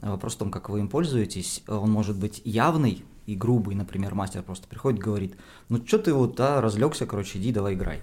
Вопрос 0.00 0.34
в 0.34 0.38
том, 0.38 0.50
как 0.50 0.68
вы 0.68 0.80
им 0.80 0.88
пользуетесь. 0.88 1.62
Он 1.66 1.90
может 1.90 2.16
быть 2.16 2.42
явный, 2.44 3.04
и 3.26 3.34
грубый, 3.34 3.74
например, 3.74 4.14
мастер 4.14 4.42
просто 4.42 4.68
приходит 4.68 5.00
и 5.00 5.02
говорит, 5.02 5.36
ну 5.68 5.84
что 5.86 5.98
ты 5.98 6.12
вот, 6.12 6.36
да, 6.36 6.60
разлегся, 6.60 7.06
короче, 7.06 7.38
иди, 7.38 7.52
давай 7.52 7.74
играй. 7.74 8.00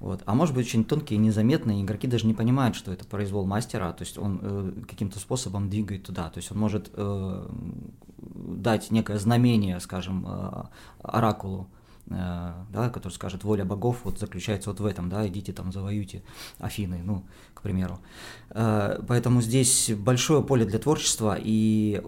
Вот. 0.00 0.22
А 0.26 0.34
может 0.34 0.54
быть 0.54 0.66
очень 0.66 0.84
тонкие 0.84 1.18
незаметные, 1.18 1.82
игроки 1.82 2.06
даже 2.06 2.26
не 2.26 2.34
понимают, 2.34 2.76
что 2.76 2.92
это 2.92 3.04
произвол 3.04 3.46
мастера, 3.46 3.92
то 3.92 4.04
есть 4.04 4.16
он 4.16 4.38
э, 4.40 4.72
каким-то 4.88 5.18
способом 5.18 5.68
двигает 5.68 6.04
туда, 6.04 6.30
то 6.30 6.38
есть 6.38 6.52
он 6.52 6.58
может 6.58 6.90
э, 6.94 7.48
дать 8.18 8.90
некое 8.92 9.18
знамение, 9.18 9.80
скажем, 9.80 10.24
э, 10.28 10.62
оракулу, 11.02 11.68
Э, 12.10 12.54
да, 12.72 12.88
который 12.88 13.12
скажет, 13.12 13.44
воля 13.44 13.66
богов 13.66 14.00
вот 14.04 14.18
заключается 14.18 14.70
вот 14.70 14.80
в 14.80 14.86
этом, 14.86 15.10
да, 15.10 15.28
идите 15.28 15.52
там 15.52 15.72
завоюйте 15.72 16.22
Афины, 16.58 17.02
ну, 17.04 17.24
к 17.58 17.62
примеру. 17.62 17.98
Э, 18.50 19.00
поэтому 19.06 19.42
здесь 19.42 19.90
большое 19.96 20.42
поле 20.42 20.64
для 20.64 20.78
творчества, 20.78 21.36
и 21.38 22.00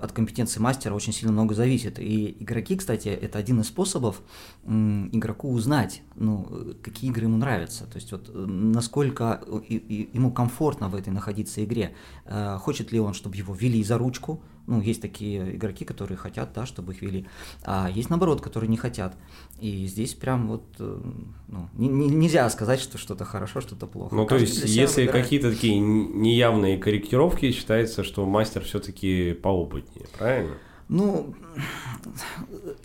от 0.00 0.12
компетенции 0.12 0.60
мастера 0.60 0.94
очень 0.94 1.12
сильно 1.12 1.32
много 1.32 1.54
зависит. 1.54 1.98
И 1.98 2.36
игроки, 2.38 2.76
кстати, 2.76 3.08
это 3.08 3.38
один 3.38 3.60
из 3.60 3.66
способов 3.66 4.22
игроку 4.64 5.52
узнать, 5.52 6.02
ну, 6.14 6.76
какие 6.82 7.10
игры 7.10 7.24
ему 7.24 7.36
нравятся, 7.36 7.86
то 7.86 7.96
есть 7.96 8.12
вот 8.12 8.30
насколько 8.34 9.42
ему 9.68 10.32
комфортно 10.32 10.88
в 10.88 10.94
этой 10.94 11.12
находиться 11.12 11.64
игре, 11.64 11.94
э, 12.23 12.23
хочет 12.58 12.92
ли 12.92 13.00
он, 13.00 13.14
чтобы 13.14 13.36
его 13.36 13.54
вели 13.54 13.82
за 13.84 13.98
ручку, 13.98 14.42
ну, 14.66 14.80
есть 14.80 15.02
такие 15.02 15.56
игроки, 15.56 15.84
которые 15.84 16.16
хотят, 16.16 16.52
да, 16.54 16.64
чтобы 16.66 16.92
их 16.92 17.02
вели, 17.02 17.26
а 17.64 17.90
есть 17.90 18.10
наоборот, 18.10 18.40
которые 18.40 18.70
не 18.70 18.76
хотят. 18.76 19.14
И 19.60 19.86
здесь 19.86 20.14
прям 20.14 20.48
вот, 20.48 20.64
э, 20.78 21.00
ну, 21.48 21.68
не, 21.74 21.88
не, 21.88 22.08
нельзя 22.08 22.48
сказать, 22.50 22.80
что 22.80 22.96
что-то 22.96 23.24
хорошо, 23.24 23.60
что-то 23.60 23.86
плохо. 23.86 24.14
Ну, 24.14 24.26
то 24.26 24.36
есть, 24.36 24.64
если 24.64 25.06
какие-то 25.06 25.50
такие 25.50 25.78
неявные 25.78 26.78
корректировки, 26.78 27.50
считается, 27.52 28.04
что 28.04 28.24
мастер 28.24 28.62
все-таки 28.62 29.34
поопытнее, 29.34 30.06
правильно? 30.18 30.54
Ну, 30.88 31.34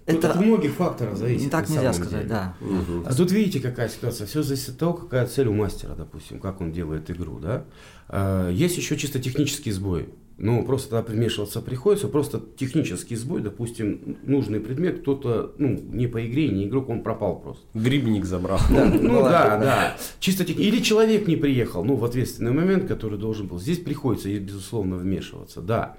это 0.05 0.31
от 0.31 0.39
многих 0.39 0.73
факторов 0.73 1.17
зависит. 1.17 1.51
Так 1.51 1.69
нельзя 1.69 1.93
сказать, 1.93 2.11
деле. 2.11 2.29
да. 2.29 2.55
Угу. 2.61 3.03
А 3.05 3.13
тут 3.13 3.31
видите, 3.31 3.59
какая 3.59 3.89
ситуация. 3.89 4.25
Все 4.25 4.41
зависит 4.41 4.69
от 4.69 4.77
того, 4.77 4.93
какая 4.93 5.27
цель 5.27 5.47
у 5.47 5.53
мастера, 5.53 5.95
допустим, 5.95 6.39
как 6.39 6.61
он 6.61 6.71
делает 6.71 7.11
игру, 7.11 7.39
да. 7.39 7.65
А, 8.07 8.49
есть 8.49 8.77
еще 8.77 8.97
чисто 8.97 9.19
технический 9.19 9.71
сбой. 9.71 10.09
Ну, 10.41 10.63
просто 10.63 10.91
тогда 10.91 11.03
примешиваться 11.03 11.61
приходится, 11.61 12.07
просто 12.07 12.41
технический 12.55 13.17
сбой, 13.17 13.41
допустим, 13.41 14.17
нужный 14.23 14.61
предмет, 14.61 15.01
кто-то, 15.01 15.53
ну, 15.57 15.77
не 15.91 16.07
по 16.07 16.25
игре, 16.25 16.47
не 16.47 16.65
игрок, 16.65 16.87
он 16.87 17.03
пропал 17.03 17.41
просто. 17.41 17.65
Грибник 17.73 18.23
забрал. 18.23 18.59
Да, 18.69 18.85
ну 18.85 19.21
да, 19.21 19.59
да. 19.59 19.97
Чисто 20.21 20.45
тех... 20.45 20.57
Или 20.57 20.79
человек 20.79 21.27
не 21.27 21.35
приехал, 21.35 21.83
ну, 21.83 21.95
в 21.95 22.05
ответственный 22.05 22.53
момент, 22.53 22.87
который 22.87 23.19
должен 23.19 23.47
был. 23.47 23.59
Здесь 23.59 23.79
приходится, 23.79 24.29
безусловно, 24.29 24.95
вмешиваться, 24.95 25.59
да. 25.59 25.97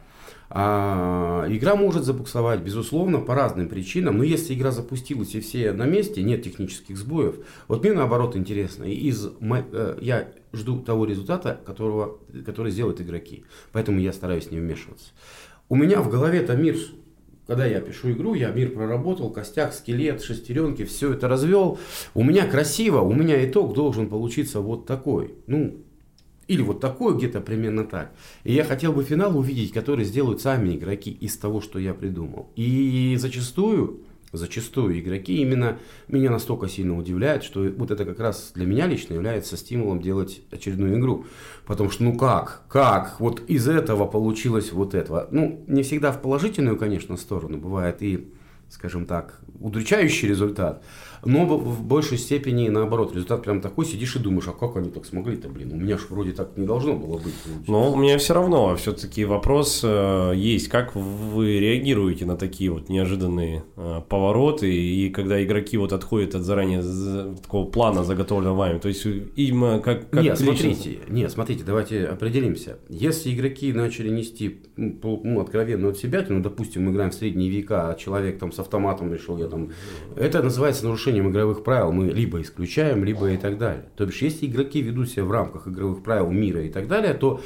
А, 0.52 1.46
игра 1.48 1.76
может 1.76 2.04
забуксовать, 2.04 2.60
безусловно, 2.60 3.20
по 3.20 3.36
разным 3.36 3.68
причинам, 3.68 4.18
но 4.18 4.24
если 4.24 4.52
игра 4.52 4.72
запустилась 4.72 5.36
и 5.36 5.40
все 5.40 5.72
на 5.72 5.86
месте, 5.86 6.24
нет 6.24 6.42
технических 6.42 6.98
сбоев, 6.98 7.36
вот 7.68 7.84
мне 7.84 7.92
наоборот 7.92 8.34
интересно, 8.34 8.82
из, 8.82 9.26
э, 9.26 9.98
я 10.00 10.28
жду 10.52 10.80
того 10.80 11.04
результата, 11.04 11.60
которого, 11.64 12.18
который 12.44 12.72
сделают 12.72 13.00
игроки, 13.00 13.44
поэтому 13.70 14.00
я 14.00 14.12
стараюсь 14.12 14.50
не 14.50 14.58
вмешиваться. 14.58 15.10
У 15.68 15.76
меня 15.76 16.00
в 16.00 16.10
голове-то 16.10 16.56
мир 16.56 16.76
когда 17.46 17.66
я 17.66 17.80
пишу 17.80 18.12
игру, 18.12 18.34
я 18.34 18.50
мир 18.50 18.70
проработал, 18.70 19.28
костяк, 19.28 19.74
скелет, 19.74 20.22
шестеренки, 20.22 20.84
все 20.84 21.14
это 21.14 21.26
развел. 21.26 21.80
У 22.14 22.22
меня 22.22 22.46
красиво, 22.46 23.00
у 23.00 23.12
меня 23.12 23.44
итог 23.44 23.74
должен 23.74 24.08
получиться 24.08 24.60
вот 24.60 24.86
такой. 24.86 25.34
Ну, 25.48 25.78
или 26.50 26.62
вот 26.62 26.80
такое 26.80 27.14
где-то 27.14 27.40
примерно 27.40 27.84
так. 27.84 28.10
И 28.42 28.52
я 28.52 28.64
хотел 28.64 28.92
бы 28.92 29.04
финал 29.04 29.38
увидеть, 29.38 29.72
который 29.72 30.04
сделают 30.04 30.40
сами 30.40 30.74
игроки 30.74 31.08
из 31.12 31.36
того, 31.36 31.60
что 31.60 31.78
я 31.78 31.94
придумал. 31.94 32.50
И 32.56 33.16
зачастую, 33.20 34.00
зачастую 34.32 34.98
игроки 34.98 35.40
именно 35.40 35.78
меня 36.08 36.28
настолько 36.28 36.68
сильно 36.68 36.98
удивляют, 36.98 37.44
что 37.44 37.60
вот 37.76 37.92
это 37.92 38.04
как 38.04 38.18
раз 38.18 38.50
для 38.52 38.66
меня 38.66 38.88
лично 38.88 39.14
является 39.14 39.56
стимулом 39.56 40.02
делать 40.02 40.42
очередную 40.50 40.98
игру. 40.98 41.24
Потому 41.66 41.88
что 41.88 42.02
ну 42.02 42.18
как, 42.18 42.64
как, 42.68 43.20
вот 43.20 43.48
из 43.48 43.68
этого 43.68 44.06
получилось 44.06 44.72
вот 44.72 44.94
этого. 44.94 45.28
Ну, 45.30 45.62
не 45.68 45.84
всегда 45.84 46.10
в 46.10 46.20
положительную, 46.20 46.76
конечно, 46.76 47.16
сторону, 47.16 47.58
бывает 47.58 48.02
и, 48.02 48.28
скажем 48.70 49.06
так, 49.06 49.40
удручающий 49.58 50.28
результат 50.28 50.82
но 51.24 51.44
в 51.44 51.84
большей 51.84 52.18
степени 52.18 52.68
наоборот. 52.68 53.12
Результат 53.12 53.42
прям 53.42 53.60
такой, 53.60 53.84
сидишь 53.84 54.16
и 54.16 54.18
думаешь, 54.18 54.48
а 54.48 54.52
как 54.52 54.76
они 54.76 54.90
так 54.90 55.04
смогли-то, 55.04 55.48
блин, 55.48 55.72
у 55.72 55.76
меня 55.76 55.98
же 55.98 56.04
вроде 56.08 56.32
так 56.32 56.56
не 56.56 56.66
должно 56.66 56.94
было 56.94 57.18
быть. 57.18 57.34
Но 57.66 57.92
у 57.92 57.96
меня 57.96 58.18
все 58.18 58.34
равно 58.34 58.76
все-таки 58.76 59.24
вопрос 59.24 59.80
э, 59.84 60.32
есть, 60.34 60.68
как 60.68 60.94
вы 60.94 61.58
реагируете 61.58 62.24
на 62.24 62.36
такие 62.36 62.70
вот 62.70 62.88
неожиданные 62.88 63.64
э, 63.76 64.00
повороты, 64.08 64.72
и 64.72 65.10
когда 65.10 65.42
игроки 65.42 65.76
вот 65.76 65.92
отходят 65.92 66.34
от 66.34 66.42
заранее 66.42 66.82
за, 66.82 67.34
такого 67.34 67.66
плана 67.66 68.04
заготовленного 68.04 68.56
вами, 68.56 68.78
то 68.78 68.88
есть 68.88 69.04
им 69.04 69.64
э, 69.64 69.80
как, 69.80 70.10
как 70.10 70.22
Нет, 70.22 70.40
лично... 70.40 70.54
смотрите, 70.54 70.98
нет, 71.08 71.30
смотрите, 71.30 71.64
давайте 71.64 72.06
определимся. 72.06 72.78
Если 72.88 73.34
игроки 73.34 73.72
начали 73.72 74.08
нести 74.08 74.62
ну, 74.76 75.40
откровенно 75.40 75.88
от 75.88 75.98
себя, 75.98 76.24
ну, 76.28 76.40
допустим, 76.40 76.84
мы 76.84 76.92
играем 76.92 77.10
в 77.10 77.14
средние 77.14 77.50
века, 77.50 77.90
а 77.90 77.94
человек 77.94 78.38
там 78.38 78.52
с 78.52 78.58
автоматом 78.60 79.12
решил, 79.12 79.38
я 79.38 79.46
там... 79.46 79.70
Это 80.16 80.42
называется 80.42 80.84
нарушение 80.84 81.00
нарушением 81.00 81.30
игровых 81.30 81.64
правил 81.64 81.92
мы 81.92 82.06
либо 82.06 82.40
исключаем, 82.40 83.04
либо 83.04 83.30
и 83.30 83.36
так 83.36 83.58
далее. 83.58 83.84
То 83.96 84.06
бишь, 84.06 84.22
если 84.22 84.46
игроки 84.46 84.82
ведут 84.82 85.08
себя 85.08 85.24
в 85.24 85.30
рамках 85.30 85.68
игровых 85.68 86.02
правил 86.02 86.30
мира 86.30 86.62
и 86.62 86.68
так 86.68 86.88
далее, 86.88 87.14
то, 87.14 87.40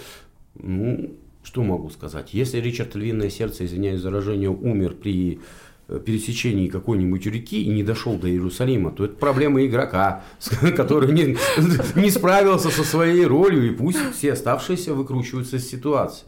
ну, 0.55 1.11
что 1.43 1.63
могу 1.63 1.91
сказать? 1.91 2.35
Если 2.35 2.59
Ричард 2.59 2.95
Львиное 2.95 3.31
Сердце, 3.31 3.65
извиняюсь 3.65 4.01
за 4.01 4.11
выражение, 4.11 4.51
умер 4.51 4.95
при 4.95 5.41
э, 5.89 6.01
пересечении 6.05 6.69
какой-нибудь 6.69 7.27
реки 7.27 7.63
и 7.63 7.69
не 7.69 7.83
дошел 7.83 8.17
до 8.17 8.29
Иерусалима, 8.29 8.91
то 8.91 9.05
это 9.05 9.15
проблема 9.15 9.65
игрока, 9.65 10.25
который 10.77 11.13
не, 11.13 11.37
не 11.95 12.11
справился 12.11 12.71
со 12.71 12.83
своей 12.83 13.27
ролью, 13.27 13.67
и 13.67 13.71
пусть 13.71 13.99
все 14.15 14.33
оставшиеся 14.33 14.95
выкручиваются 14.95 15.57
из 15.57 15.69
ситуации. 15.69 16.27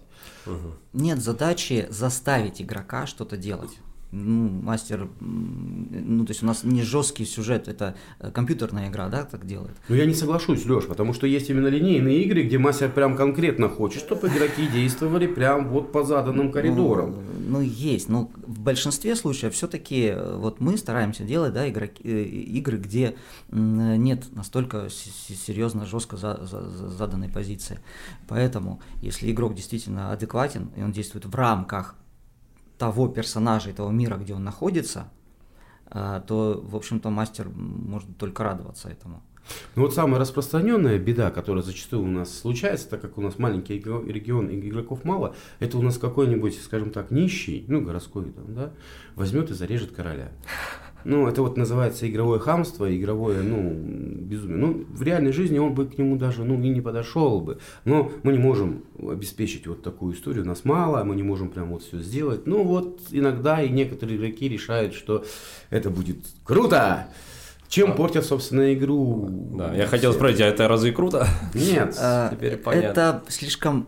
Нет 0.93 1.19
задачи 1.19 1.87
заставить 1.91 2.63
игрока 2.63 3.07
что-то 3.07 3.37
делать 3.37 3.81
ну, 4.17 4.49
мастер, 4.63 5.09
ну, 5.21 6.25
то 6.25 6.31
есть 6.31 6.43
у 6.43 6.47
нас 6.47 6.65
не 6.65 6.83
жесткий 6.83 7.25
сюжет, 7.25 7.69
это 7.69 7.97
э, 8.19 8.31
компьютерная 8.31 8.89
игра, 8.89 9.09
да, 9.09 9.25
так 9.25 9.47
делает. 9.47 9.77
Ну, 9.89 9.95
я 9.95 10.07
не 10.07 10.15
соглашусь, 10.15 10.65
Леш, 10.65 10.87
потому 10.87 11.13
что 11.13 11.27
есть 11.27 11.51
именно 11.51 11.69
линейные 11.69 12.23
игры, 12.23 12.43
где 12.43 12.59
мастер 12.59 12.91
прям 12.91 13.17
конкретно 13.17 13.69
хочет, 13.69 14.01
чтобы 14.01 14.29
игроки 14.29 14.67
действовали 14.73 15.27
прям 15.27 15.69
вот 15.69 15.93
по 15.93 16.03
заданным 16.03 16.51
коридорам. 16.51 17.17
Ну, 17.39 17.59
ну 17.59 17.61
есть, 17.61 18.09
но 18.09 18.31
в 18.47 18.61
большинстве 18.61 19.17
случаев 19.17 19.55
все-таки 19.55 20.07
э, 20.07 20.37
вот 20.37 20.61
мы 20.61 20.77
стараемся 20.79 21.25
делать, 21.25 21.53
да, 21.53 21.69
игроки, 21.69 22.03
э, 22.05 22.23
игры, 22.23 22.79
где 22.79 23.17
нет 23.51 24.25
настолько 24.35 24.89
серьезно, 24.91 25.87
жестко 25.87 26.17
за, 26.17 26.45
за, 26.45 26.69
за 26.69 26.89
заданной 26.89 27.29
позиции. 27.29 27.81
Поэтому, 28.29 28.81
если 29.03 29.31
игрок 29.31 29.55
действительно 29.55 30.13
адекватен, 30.13 30.71
и 30.77 30.83
он 30.83 30.93
действует 30.93 31.27
в 31.27 31.35
рамках 31.35 31.97
того 32.79 33.09
персонажа 33.09 33.71
и 33.71 33.73
того 33.73 33.91
мира, 33.91 34.17
где 34.17 34.35
он 34.35 34.45
находится, 34.45 35.11
а, 35.89 36.21
то, 36.21 36.61
в 36.63 36.77
общем-то, 36.77 37.11
мастер 37.11 37.49
может 37.49 38.17
только 38.19 38.43
радоваться 38.43 38.89
этому. 38.89 39.23
Ну 39.77 39.83
вот 39.83 39.95
самая 39.95 40.19
распространенная 40.19 40.99
беда, 40.99 41.31
которая 41.31 41.63
зачастую 41.63 42.03
у 42.03 42.07
нас 42.07 42.37
случается, 42.37 42.89
так 42.89 43.01
как 43.01 43.17
у 43.17 43.21
нас 43.21 43.39
маленький 43.39 43.75
регион 43.75 44.49
и 44.49 44.59
игроков 44.59 45.05
мало, 45.05 45.37
это 45.61 45.79
у 45.79 45.83
нас 45.83 45.99
какой-нибудь, 45.99 46.61
скажем 46.61 46.91
так, 46.91 47.11
нищий, 47.11 47.65
ну 47.69 47.81
городской 47.81 48.25
там, 48.33 48.55
да, 48.55 48.73
возьмет 49.15 49.51
и 49.51 49.55
зарежет 49.55 49.93
короля. 49.93 50.33
Ну, 51.07 51.29
это 51.29 51.41
вот 51.41 51.57
называется 51.57 52.09
игровое 52.09 52.41
хамство, 52.41 52.95
игровое, 52.95 53.41
ну, 53.41 53.71
безумие. 53.71 54.57
Ну, 54.57 54.85
в 54.89 55.03
реальной 55.03 55.31
жизни 55.31 55.57
он 55.57 55.73
бы 55.73 55.87
к 55.87 55.97
нему 55.99 56.17
даже, 56.17 56.43
ну, 56.43 56.61
и 56.61 56.69
не 56.69 56.81
подошел 56.81 57.41
бы. 57.41 57.61
Но 57.85 58.11
мы 58.25 58.33
не 58.33 58.39
можем 58.39 58.83
обеспечить 58.99 59.69
вот 59.69 59.85
такую 59.85 60.17
историю. 60.17 60.45
Нас 60.45 60.65
мало, 60.65 61.05
мы 61.05 61.15
не 61.15 61.23
можем 61.23 61.51
прям 61.51 61.69
вот 61.69 61.85
все 61.85 62.01
сделать. 62.01 62.49
Ну, 62.49 62.65
вот 62.65 63.03
иногда 63.13 63.63
и 63.63 63.69
некоторые 63.69 64.19
игроки 64.19 64.49
решают, 64.49 64.95
что 64.95 65.25
это 65.71 65.91
будет 65.91 66.19
круто. 66.43 67.07
Чем 67.69 67.93
а, 67.93 67.95
портят, 67.95 68.25
собственно, 68.25 68.75
игру? 68.75 69.29
Да, 69.57 69.73
я 69.75 69.87
хотел 69.87 70.13
спросить, 70.13 70.41
а 70.41 70.47
это 70.47 70.67
разве 70.67 70.91
круто? 70.91 71.29
Нет. 71.55 71.97
А, 72.01 72.31
Теперь 72.35 72.57
понятно. 72.57 72.87
Это 72.89 73.25
слишком 73.29 73.87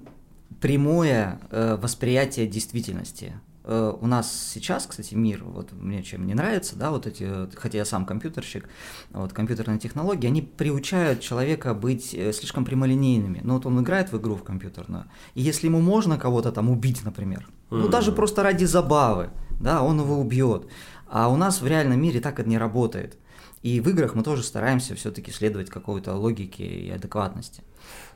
прямое 0.60 1.40
э, 1.50 1.76
восприятие 1.82 2.46
действительности. 2.46 3.34
Э, 3.70 3.92
у 4.00 4.06
нас 4.06 4.50
сейчас, 4.54 4.86
кстати, 4.86 5.14
мир, 5.14 5.44
вот 5.44 5.72
мне 5.72 6.02
чем 6.02 6.26
не 6.26 6.32
нравится, 6.32 6.74
да, 6.74 6.90
вот 6.90 7.06
эти, 7.06 7.28
хотя 7.54 7.76
я 7.76 7.84
сам 7.84 8.06
компьютерщик, 8.06 8.66
вот 9.10 9.34
компьютерные 9.34 9.78
технологии, 9.78 10.26
они 10.26 10.40
приучают 10.40 11.20
человека 11.20 11.74
быть 11.74 12.14
э, 12.14 12.32
слишком 12.32 12.64
прямолинейными. 12.64 13.42
Ну 13.44 13.54
вот 13.54 13.66
он 13.66 13.78
играет 13.82 14.10
в 14.10 14.16
игру 14.16 14.36
в 14.36 14.42
компьютерную, 14.42 15.04
и 15.34 15.42
если 15.42 15.66
ему 15.66 15.80
можно 15.80 16.16
кого-то 16.16 16.50
там 16.50 16.70
убить, 16.70 17.04
например, 17.04 17.46
mm-hmm. 17.68 17.76
ну 17.76 17.88
даже 17.88 18.10
просто 18.10 18.42
ради 18.42 18.64
забавы, 18.64 19.28
да, 19.60 19.82
он 19.82 20.00
его 20.00 20.18
убьет. 20.18 20.66
А 21.06 21.28
у 21.28 21.36
нас 21.36 21.60
в 21.60 21.66
реальном 21.66 22.00
мире 22.00 22.20
так 22.20 22.40
это 22.40 22.48
не 22.48 22.56
работает. 22.56 23.18
И 23.62 23.80
в 23.80 23.88
играх 23.88 24.14
мы 24.14 24.22
тоже 24.22 24.44
стараемся 24.44 24.94
все-таки 24.94 25.30
следовать 25.30 25.68
какой-то 25.68 26.14
логике 26.14 26.64
и 26.64 26.90
адекватности. 26.90 27.62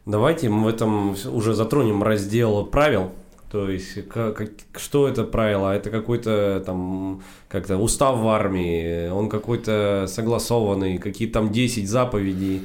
Давайте 0.06 0.48
мы 0.48 0.64
в 0.64 0.66
этом 0.68 1.10
уже 1.10 1.52
затронем 1.52 2.02
раздел 2.02 2.64
правил 2.64 3.12
то 3.52 3.68
есть, 3.68 4.08
как, 4.08 4.34
как, 4.38 4.50
что 4.76 5.06
это 5.06 5.24
правило? 5.24 5.76
Это 5.76 5.90
какой-то 5.90 6.62
там, 6.64 7.22
как-то 7.50 7.76
устав 7.76 8.18
в 8.18 8.26
армии, 8.28 9.10
он 9.10 9.28
какой-то 9.28 10.06
согласованный, 10.08 10.96
какие 10.96 11.28
там 11.28 11.52
10 11.52 11.86
заповедей 11.86 12.62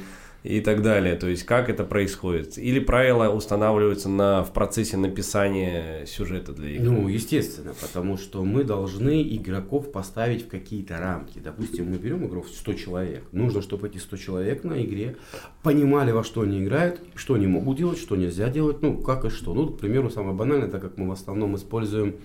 и 0.48 0.62
так 0.62 0.80
далее. 0.80 1.14
То 1.14 1.28
есть 1.28 1.44
как 1.44 1.68
это 1.68 1.84
происходит? 1.84 2.56
Или 2.56 2.80
правила 2.80 3.28
устанавливаются 3.28 4.08
на, 4.08 4.42
в 4.42 4.54
процессе 4.54 4.96
написания 4.96 6.06
сюжета 6.06 6.52
для 6.52 6.70
игры? 6.70 6.90
Ну, 6.90 7.08
естественно, 7.08 7.74
потому 7.78 8.16
что 8.16 8.42
мы 8.42 8.64
должны 8.64 9.22
игроков 9.36 9.92
поставить 9.92 10.46
в 10.46 10.48
какие-то 10.48 10.96
рамки. 10.96 11.38
Допустим, 11.38 11.90
мы 11.90 11.98
берем 11.98 12.26
игру 12.26 12.40
в 12.40 12.48
100 12.48 12.72
человек. 12.74 13.24
Нужно, 13.30 13.60
чтобы 13.60 13.88
эти 13.88 13.98
100 13.98 14.16
человек 14.16 14.64
на 14.64 14.82
игре 14.82 15.16
понимали, 15.62 16.12
во 16.12 16.24
что 16.24 16.40
они 16.40 16.64
играют, 16.64 17.02
что 17.14 17.34
они 17.34 17.46
могут 17.46 17.76
делать, 17.76 17.98
что 17.98 18.16
нельзя 18.16 18.48
делать, 18.48 18.80
ну, 18.80 19.02
как 19.02 19.26
и 19.26 19.28
что. 19.28 19.52
Ну, 19.52 19.66
к 19.66 19.78
примеру, 19.78 20.08
самое 20.08 20.34
банальное, 20.34 20.70
так 20.70 20.80
как 20.80 20.96
мы 20.96 21.08
в 21.08 21.12
основном 21.12 21.56
используем 21.56 22.16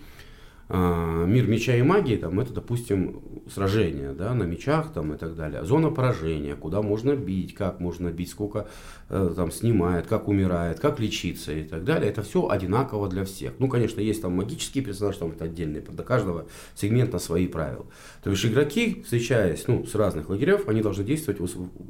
мир 0.74 1.48
меча 1.48 1.76
и 1.76 1.84
магии, 1.84 2.16
там, 2.16 2.40
это, 2.40 2.52
допустим, 2.52 3.22
сражения 3.52 4.14
да, 4.14 4.34
на 4.34 4.44
мечах 4.44 4.92
там, 4.94 5.14
и 5.14 5.18
так 5.18 5.36
далее. 5.36 5.64
Зона 5.66 5.90
поражения, 5.90 6.56
куда 6.56 6.82
можно 6.82 7.16
бить, 7.16 7.54
как 7.54 7.80
можно 7.80 8.10
бить, 8.10 8.32
сколько 8.32 8.68
э, 9.10 9.34
там 9.36 9.52
снимает, 9.52 10.08
как 10.08 10.28
умирает, 10.28 10.80
как 10.80 11.00
лечиться 11.00 11.52
и 11.52 11.64
так 11.64 11.84
далее. 11.84 12.10
Это 12.10 12.24
все 12.24 12.50
одинаково 12.50 13.10
для 13.10 13.26
всех. 13.26 13.54
Ну, 13.60 13.68
конечно, 13.68 14.02
есть 14.02 14.22
там 14.22 14.34
магические 14.34 14.84
персонажи, 14.84 15.20
там 15.20 15.32
это 15.32 15.46
отдельные, 15.46 15.82
для 15.82 16.04
каждого 16.04 16.48
сегмента 16.76 17.20
свои 17.20 17.48
правила. 17.48 17.86
То 18.24 18.32
есть 18.32 18.46
игроки, 18.46 19.04
встречаясь 19.04 19.68
ну, 19.68 19.86
с 19.86 19.94
разных 19.96 20.30
лагерев, 20.30 20.68
они 20.68 20.82
должны 20.82 21.04
действовать 21.04 21.40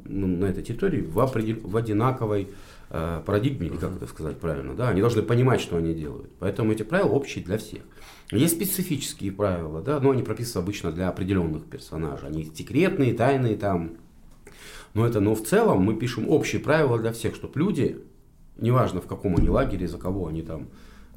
ну, 0.04 0.26
на 0.26 0.46
этой 0.46 0.62
территории 0.62 1.00
в, 1.00 1.18
определ... 1.20 1.56
в 1.62 1.76
одинаковой 1.76 2.48
э, 2.90 3.22
парадигме, 3.24 3.68
или 3.68 3.76
как 3.76 3.96
это 3.96 4.06
сказать 4.06 4.36
правильно, 4.38 4.74
да, 4.74 4.88
они 4.88 5.00
должны 5.00 5.22
понимать, 5.22 5.60
что 5.60 5.76
они 5.76 5.94
делают. 5.94 6.30
Поэтому 6.38 6.72
эти 6.72 6.82
правила 6.82 7.10
общие 7.10 7.44
для 7.44 7.58
всех. 7.58 7.82
Есть 8.30 8.56
специфические 8.56 9.32
правила, 9.32 9.82
да, 9.82 10.00
но 10.00 10.10
они 10.10 10.22
прописаны 10.22 10.62
обычно 10.62 10.92
для 10.92 11.08
определенных 11.08 11.64
персонажей. 11.64 12.28
Они 12.28 12.50
секретные, 12.54 13.14
тайные 13.14 13.56
там. 13.56 13.92
Но 14.94 15.06
это, 15.06 15.20
но 15.20 15.34
в 15.34 15.42
целом 15.42 15.82
мы 15.82 15.94
пишем 15.94 16.28
общие 16.28 16.60
правила 16.60 16.98
для 16.98 17.12
всех, 17.12 17.34
чтобы 17.34 17.58
люди, 17.58 18.00
неважно 18.56 19.00
в 19.00 19.06
каком 19.06 19.36
они 19.36 19.48
лагере, 19.48 19.88
за 19.88 19.98
кого 19.98 20.28
они 20.28 20.42
там 20.42 20.68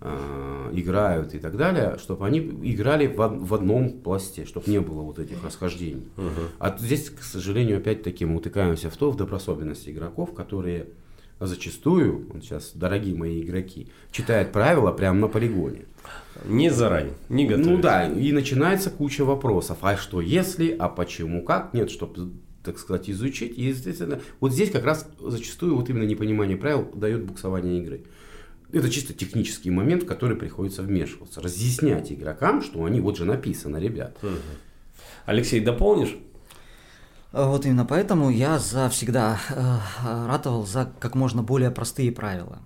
э, 0.02 0.72
играют 0.74 1.34
и 1.34 1.40
так 1.40 1.56
далее, 1.56 1.98
чтобы 2.00 2.26
они 2.26 2.40
играли 2.40 3.08
в, 3.08 3.18
в 3.18 3.54
одном 3.54 4.02
пласте, 4.02 4.46
чтобы 4.46 4.70
не 4.70 4.82
было 4.82 5.02
вот 5.02 5.20
этих 5.20 5.44
расхождений. 5.44 6.10
Uh-huh. 6.18 6.50
А 6.60 6.76
здесь, 6.78 7.10
к 7.10 7.22
сожалению, 7.22 7.78
опять-таки 7.78 8.26
мы 8.26 8.38
утыкаемся 8.38 8.90
в 8.90 8.98
то, 8.98 9.12
в 9.12 9.16
добросовенности 9.16 9.92
игроков, 9.92 10.34
которые 10.34 10.88
зачастую, 11.40 12.28
вот 12.32 12.44
сейчас, 12.44 12.72
дорогие 12.74 13.16
мои 13.16 13.42
игроки, 13.42 13.88
читают 14.12 14.52
правила 14.52 14.92
прямо 14.92 15.20
на 15.20 15.28
полигоне. 15.28 15.86
Не 16.46 16.70
заранее, 16.70 17.14
не 17.30 17.46
готовы. 17.46 17.70
Ну 17.70 17.82
да, 17.82 18.08
и 18.08 18.32
начинается 18.32 18.90
куча 18.90 19.26
вопросов. 19.26 19.80
А 19.82 19.98
что 19.98 20.22
если, 20.22 20.76
а 20.78 20.90
почему, 20.90 21.44
как? 21.44 21.74
Нет, 21.74 21.92
чтобы 21.92 22.32
так 22.68 22.80
сказать, 22.80 23.10
изучить. 23.10 23.58
И, 23.58 23.64
естественно, 23.64 24.20
вот 24.42 24.52
здесь 24.52 24.72
как 24.72 24.84
раз 24.84 25.08
зачастую 25.20 25.76
вот 25.76 25.90
именно 25.90 26.04
непонимание 26.04 26.58
правил 26.58 26.92
дает 26.94 27.24
буксование 27.24 27.80
игры. 27.80 28.04
Это 28.74 28.90
чисто 28.90 29.14
технический 29.14 29.72
момент, 29.72 30.04
в 30.04 30.06
который 30.06 30.36
приходится 30.36 30.82
вмешиваться. 30.82 31.42
Разъяснять 31.42 32.12
игрокам, 32.12 32.62
что 32.62 32.84
они, 32.84 33.00
вот 33.00 33.18
же 33.18 33.24
написано, 33.24 33.78
ребят. 33.78 34.18
Алексей, 35.26 35.62
дополнишь? 35.62 36.18
Вот 37.32 37.66
именно 37.66 37.86
поэтому 37.86 38.30
я 38.30 38.58
за 38.58 38.90
всегда 38.90 39.40
э, 39.50 39.78
ратовал 40.28 40.66
за 40.66 40.92
как 41.00 41.16
можно 41.16 41.44
более 41.44 41.72
простые 41.72 42.12
правила. 42.12 42.60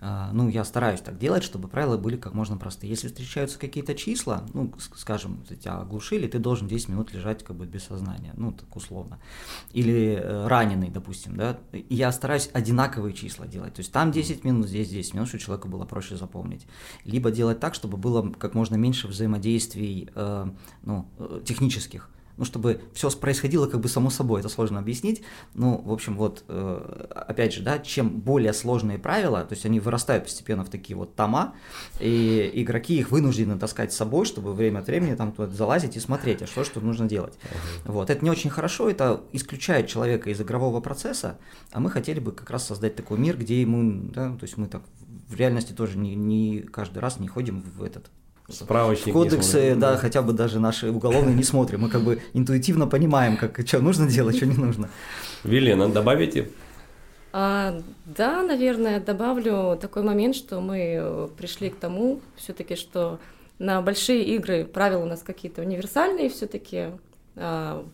А, 0.00 0.30
ну, 0.32 0.48
я 0.48 0.64
стараюсь 0.64 1.00
так 1.00 1.18
делать, 1.18 1.42
чтобы 1.42 1.68
правила 1.68 1.96
были 1.96 2.16
как 2.16 2.32
можно 2.32 2.56
простые. 2.56 2.90
Если 2.90 3.08
встречаются 3.08 3.58
какие-то 3.58 3.94
числа, 3.94 4.44
ну, 4.54 4.72
скажем, 4.94 5.42
тебя 5.60 5.78
оглушили, 5.78 6.28
ты 6.28 6.38
должен 6.38 6.68
10 6.68 6.88
минут 6.90 7.12
лежать 7.12 7.42
как 7.42 7.56
бы 7.56 7.66
без 7.66 7.84
сознания, 7.84 8.32
ну, 8.36 8.52
так 8.52 8.74
условно. 8.76 9.18
Или 9.72 10.20
э, 10.22 10.46
раненый, 10.46 10.90
допустим, 10.90 11.36
да, 11.36 11.58
я 11.72 12.12
стараюсь 12.12 12.50
одинаковые 12.52 13.12
числа 13.12 13.46
делать, 13.46 13.74
то 13.74 13.80
есть 13.80 13.92
там 13.92 14.12
10 14.12 14.44
минут, 14.44 14.68
здесь 14.68 14.88
10 14.88 15.14
минут, 15.14 15.28
чтобы 15.28 15.42
человеку 15.42 15.68
было 15.68 15.84
проще 15.84 16.16
запомнить. 16.16 16.66
Либо 17.04 17.30
делать 17.30 17.58
так, 17.58 17.74
чтобы 17.74 17.96
было 17.96 18.32
как 18.32 18.54
можно 18.54 18.76
меньше 18.76 19.08
взаимодействий, 19.08 20.10
э, 20.14 20.46
ну, 20.82 21.08
технических 21.44 22.08
ну, 22.38 22.44
чтобы 22.44 22.80
все 22.94 23.10
происходило 23.10 23.66
как 23.66 23.80
бы 23.80 23.88
само 23.88 24.10
собой, 24.10 24.40
это 24.40 24.48
сложно 24.48 24.78
объяснить. 24.78 25.22
Ну, 25.54 25.76
в 25.78 25.92
общем, 25.92 26.16
вот, 26.16 26.44
э, 26.48 27.06
опять 27.10 27.52
же, 27.52 27.62
да, 27.62 27.78
чем 27.78 28.20
более 28.20 28.52
сложные 28.52 28.98
правила, 28.98 29.44
то 29.44 29.54
есть 29.54 29.66
они 29.66 29.80
вырастают 29.80 30.24
постепенно 30.24 30.64
в 30.64 30.70
такие 30.70 30.96
вот 30.96 31.16
тома, 31.16 31.54
и 32.00 32.50
игроки 32.54 32.98
их 32.98 33.10
вынуждены 33.10 33.58
таскать 33.58 33.92
с 33.92 33.96
собой, 33.96 34.24
чтобы 34.24 34.54
время 34.54 34.78
от 34.78 34.86
времени 34.86 35.14
там 35.16 35.32
туда 35.32 35.52
залазить 35.52 35.96
и 35.96 36.00
смотреть, 36.00 36.42
а 36.42 36.46
что, 36.46 36.64
что 36.64 36.80
нужно 36.80 37.08
делать. 37.08 37.34
Uh-huh. 37.34 37.92
Вот, 37.92 38.10
это 38.10 38.24
не 38.24 38.30
очень 38.30 38.50
хорошо, 38.50 38.88
это 38.88 39.20
исключает 39.32 39.88
человека 39.88 40.30
из 40.30 40.40
игрового 40.40 40.80
процесса, 40.80 41.38
а 41.72 41.80
мы 41.80 41.90
хотели 41.90 42.20
бы 42.20 42.30
как 42.30 42.48
раз 42.50 42.66
создать 42.66 42.94
такой 42.94 43.18
мир, 43.18 43.36
где 43.36 43.60
ему, 43.60 44.10
да, 44.12 44.30
то 44.30 44.44
есть 44.44 44.56
мы 44.56 44.68
так 44.68 44.82
в 45.28 45.34
реальности 45.34 45.72
тоже 45.72 45.98
не, 45.98 46.14
не 46.14 46.60
каждый 46.60 46.98
раз 46.98 47.18
не 47.18 47.28
ходим 47.28 47.60
в 47.60 47.82
этот 47.82 48.10
Справочник 48.48 49.12
Кодексы, 49.12 49.74
да, 49.74 49.92
да, 49.92 49.96
хотя 49.98 50.22
бы 50.22 50.32
даже 50.32 50.58
наши 50.58 50.90
уголовные 50.90 51.34
не 51.34 51.44
смотрим. 51.44 51.82
Мы 51.82 51.90
как 51.90 52.00
бы 52.00 52.22
интуитивно 52.32 52.86
понимаем, 52.86 53.36
как, 53.36 53.60
что 53.66 53.80
нужно 53.80 54.08
делать, 54.08 54.36
что 54.36 54.46
не 54.46 54.56
нужно. 54.56 54.88
Велена, 55.44 55.88
добавите? 55.88 56.50
А, 57.30 57.78
да, 58.06 58.42
наверное, 58.42 59.00
добавлю 59.00 59.76
такой 59.78 60.02
момент, 60.02 60.34
что 60.34 60.60
мы 60.60 61.28
пришли 61.36 61.68
к 61.68 61.76
тому 61.76 62.20
все-таки, 62.36 62.74
что 62.74 63.20
на 63.58 63.82
большие 63.82 64.24
игры 64.24 64.64
правила 64.64 65.02
у 65.02 65.06
нас 65.06 65.22
какие-то 65.22 65.60
универсальные 65.60 66.30
все-таки. 66.30 66.86
А, 67.36 67.84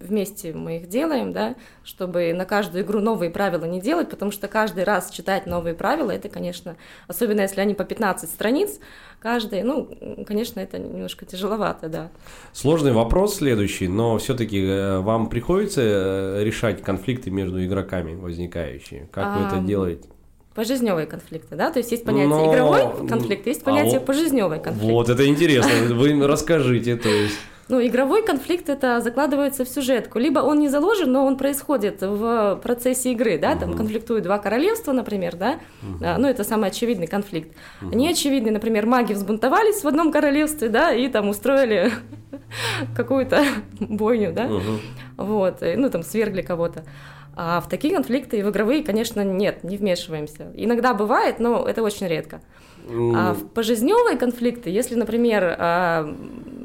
вместе 0.00 0.52
мы 0.52 0.78
их 0.78 0.88
делаем, 0.88 1.32
да, 1.32 1.54
чтобы 1.84 2.32
на 2.32 2.44
каждую 2.44 2.84
игру 2.84 3.00
новые 3.00 3.30
правила 3.30 3.64
не 3.64 3.80
делать, 3.80 4.10
потому 4.10 4.30
что 4.30 4.48
каждый 4.48 4.84
раз 4.84 5.10
читать 5.10 5.46
новые 5.46 5.74
правила, 5.74 6.10
это, 6.10 6.28
конечно, 6.28 6.76
особенно 7.06 7.42
если 7.42 7.60
они 7.60 7.74
по 7.74 7.84
15 7.84 8.28
страниц, 8.28 8.78
каждый, 9.20 9.62
ну, 9.62 9.88
конечно, 10.26 10.60
это 10.60 10.78
немножко 10.78 11.26
тяжеловато, 11.26 11.88
да. 11.88 12.10
Сложный 12.52 12.92
вопрос 12.92 13.36
следующий, 13.36 13.88
но 13.88 14.18
все-таки 14.18 14.62
э, 14.62 14.98
вам 15.00 15.28
приходится 15.28 15.82
э, 15.82 16.44
решать 16.44 16.82
конфликты 16.82 17.30
между 17.30 17.64
игроками 17.64 18.14
возникающие. 18.14 19.08
Как 19.12 19.24
а, 19.26 19.38
вы 19.38 19.46
это 19.46 19.66
делаете? 19.66 20.08
Пожизневые 20.54 21.06
конфликты, 21.06 21.54
да? 21.54 21.70
То 21.70 21.78
есть 21.78 21.92
есть 21.92 22.04
понятие 22.04 22.28
но... 22.28 22.52
игровой 22.52 23.06
конфликт, 23.06 23.46
есть 23.46 23.62
понятие 23.62 23.98
а, 23.98 24.00
пожизневый 24.00 24.58
конфликт. 24.58 24.90
Вот, 24.90 25.08
это 25.08 25.26
интересно. 25.26 25.94
Вы 25.94 26.26
расскажите, 26.26 26.96
то 26.96 27.08
есть. 27.08 27.38
Ну, 27.68 27.84
игровой 27.86 28.24
конфликт 28.24 28.68
это 28.68 29.00
закладывается 29.00 29.64
в 29.64 29.68
сюжетку. 29.68 30.18
Либо 30.18 30.40
он 30.40 30.58
не 30.58 30.68
заложен, 30.68 31.12
но 31.12 31.26
он 31.26 31.36
происходит 31.36 32.00
в 32.00 32.60
процессе 32.62 33.12
игры, 33.12 33.38
да, 33.38 33.56
там 33.56 33.76
конфликтуют 33.76 34.24
два 34.24 34.38
королевства, 34.38 34.92
например, 34.92 35.36
да, 35.36 35.58
uh 35.82 36.16
ну, 36.18 36.28
это 36.28 36.44
самый 36.44 36.70
очевидный 36.70 37.06
конфликт. 37.06 37.54
uh 37.82 37.94
Неочевидный, 37.94 38.50
например, 38.50 38.86
маги 38.86 39.12
взбунтовались 39.12 39.84
в 39.84 39.88
одном 39.88 40.10
королевстве, 40.10 40.68
да, 40.68 40.92
и 40.92 41.08
там 41.08 41.28
устроили 41.28 41.92
какую-то 42.96 43.44
бойню, 43.80 44.32
да, 44.32 44.48
вот, 45.16 45.58
ну, 45.60 45.90
там 45.90 46.02
свергли 46.02 46.42
кого-то. 46.42 46.84
А 47.40 47.60
в 47.60 47.68
такие 47.68 47.94
конфликты 47.94 48.40
и 48.40 48.42
в 48.42 48.50
игровые, 48.50 48.82
конечно, 48.82 49.22
нет, 49.22 49.62
не 49.62 49.76
вмешиваемся. 49.76 50.50
Иногда 50.56 50.92
бывает, 50.92 51.38
но 51.38 51.64
это 51.68 51.84
очень 51.84 52.08
редко. 52.08 52.40
А 52.90 53.32
в 53.32 53.46
пожизневые 53.50 54.18
конфликты, 54.18 54.70
если, 54.70 54.96
например, 54.96 55.54
а, 55.56 56.12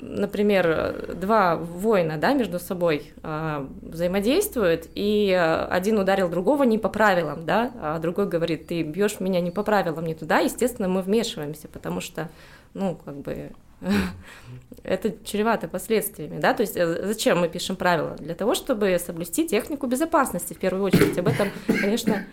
например, 0.02 1.14
два 1.14 1.58
воина 1.58 2.18
да, 2.18 2.34
между 2.34 2.60
собой 2.60 3.14
а, 3.22 3.68
взаимодействуют, 3.84 4.88
и 4.96 5.32
один 5.70 6.00
ударил 6.00 6.28
другого 6.28 6.64
не 6.64 6.80
по 6.80 6.90
правилам, 6.90 7.46
да, 7.46 7.72
а 7.80 8.00
другой 8.00 8.28
говорит, 8.28 8.66
ты 8.66 8.82
бьешь 8.82 9.20
меня 9.20 9.42
не 9.42 9.52
по 9.52 9.62
правилам, 9.62 10.08
не 10.08 10.16
туда, 10.16 10.40
естественно, 10.40 10.88
мы 10.88 11.04
вмешиваемся, 11.04 11.68
потому 11.68 12.02
что, 12.02 12.30
ну, 12.74 12.98
как 13.06 13.18
бы 13.18 13.52
это 14.84 15.14
чревато 15.24 15.68
последствиями, 15.68 16.40
да, 16.40 16.54
то 16.54 16.62
есть 16.62 16.76
э, 16.76 17.06
зачем 17.08 17.40
мы 17.40 17.50
пишем 17.50 17.76
правила? 17.76 18.16
Для 18.20 18.36
того, 18.36 18.54
чтобы 18.54 18.98
соблюсти 19.00 19.48
технику 19.48 19.88
безопасности 19.88 20.54
в 20.54 20.58
первую 20.58 20.84
очередь. 20.84 21.18
Об 21.18 21.28
этом, 21.30 21.50
конечно, 21.68 22.26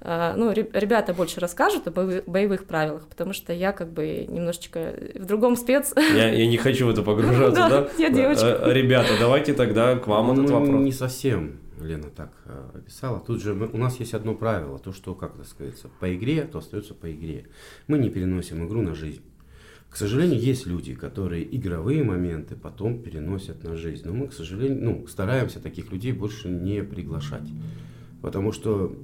э, 0.00 0.34
ну, 0.36 0.52
ребята 0.52 1.12
больше 1.12 1.40
расскажут 1.40 1.88
о 1.88 1.90
боевых 1.90 2.66
правилах, 2.66 3.06
потому 3.08 3.32
что 3.32 3.52
я 3.52 3.72
как 3.72 3.92
бы 3.92 4.26
немножечко 4.28 4.94
в 5.14 5.24
другом 5.24 5.56
спец. 5.56 5.92
Я, 5.96 6.30
я 6.30 6.46
не 6.46 6.56
хочу 6.56 6.86
в 6.86 6.90
это 6.90 7.02
погружаться, 7.02 7.68
да? 7.68 7.88
Я 7.98 8.10
девочка. 8.10 8.46
Э, 8.46 8.72
ребята, 8.72 9.10
давайте 9.18 9.52
тогда 9.52 9.96
к 9.96 10.06
вам 10.06 10.32
этот 10.32 10.48
ну, 10.48 10.60
вопрос. 10.60 10.80
Не 10.82 10.92
совсем. 10.92 11.58
Лена 11.80 12.10
так 12.10 12.30
описала. 12.74 13.18
Тут 13.18 13.42
же 13.42 13.54
у 13.54 13.76
нас 13.76 13.98
есть 13.98 14.14
одно 14.14 14.36
правило, 14.36 14.78
то, 14.78 14.92
что, 14.92 15.16
как 15.16 15.34
это 15.34 15.44
сказать, 15.44 15.74
по 15.98 16.14
игре, 16.14 16.42
то 16.42 16.58
остается 16.58 16.94
по 16.94 17.10
игре. 17.10 17.46
Мы 17.88 17.98
не 17.98 18.08
переносим 18.08 18.64
игру 18.64 18.82
на 18.82 18.94
жизнь. 18.94 19.20
К 19.92 19.96
сожалению, 19.96 20.40
есть 20.40 20.66
люди, 20.66 20.94
которые 20.94 21.54
игровые 21.54 22.02
моменты 22.02 22.56
потом 22.56 23.02
переносят 23.02 23.62
на 23.62 23.76
жизнь. 23.76 24.06
Но 24.06 24.14
мы, 24.14 24.28
к 24.28 24.32
сожалению, 24.32 24.82
ну, 24.82 25.06
стараемся 25.06 25.60
таких 25.60 25.92
людей 25.92 26.12
больше 26.12 26.48
не 26.48 26.82
приглашать. 26.82 27.46
Потому 28.22 28.52
что 28.52 28.96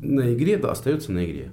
на 0.00 0.32
игре 0.32 0.56
да, 0.56 0.70
остается 0.70 1.12
на 1.12 1.26
игре. 1.26 1.50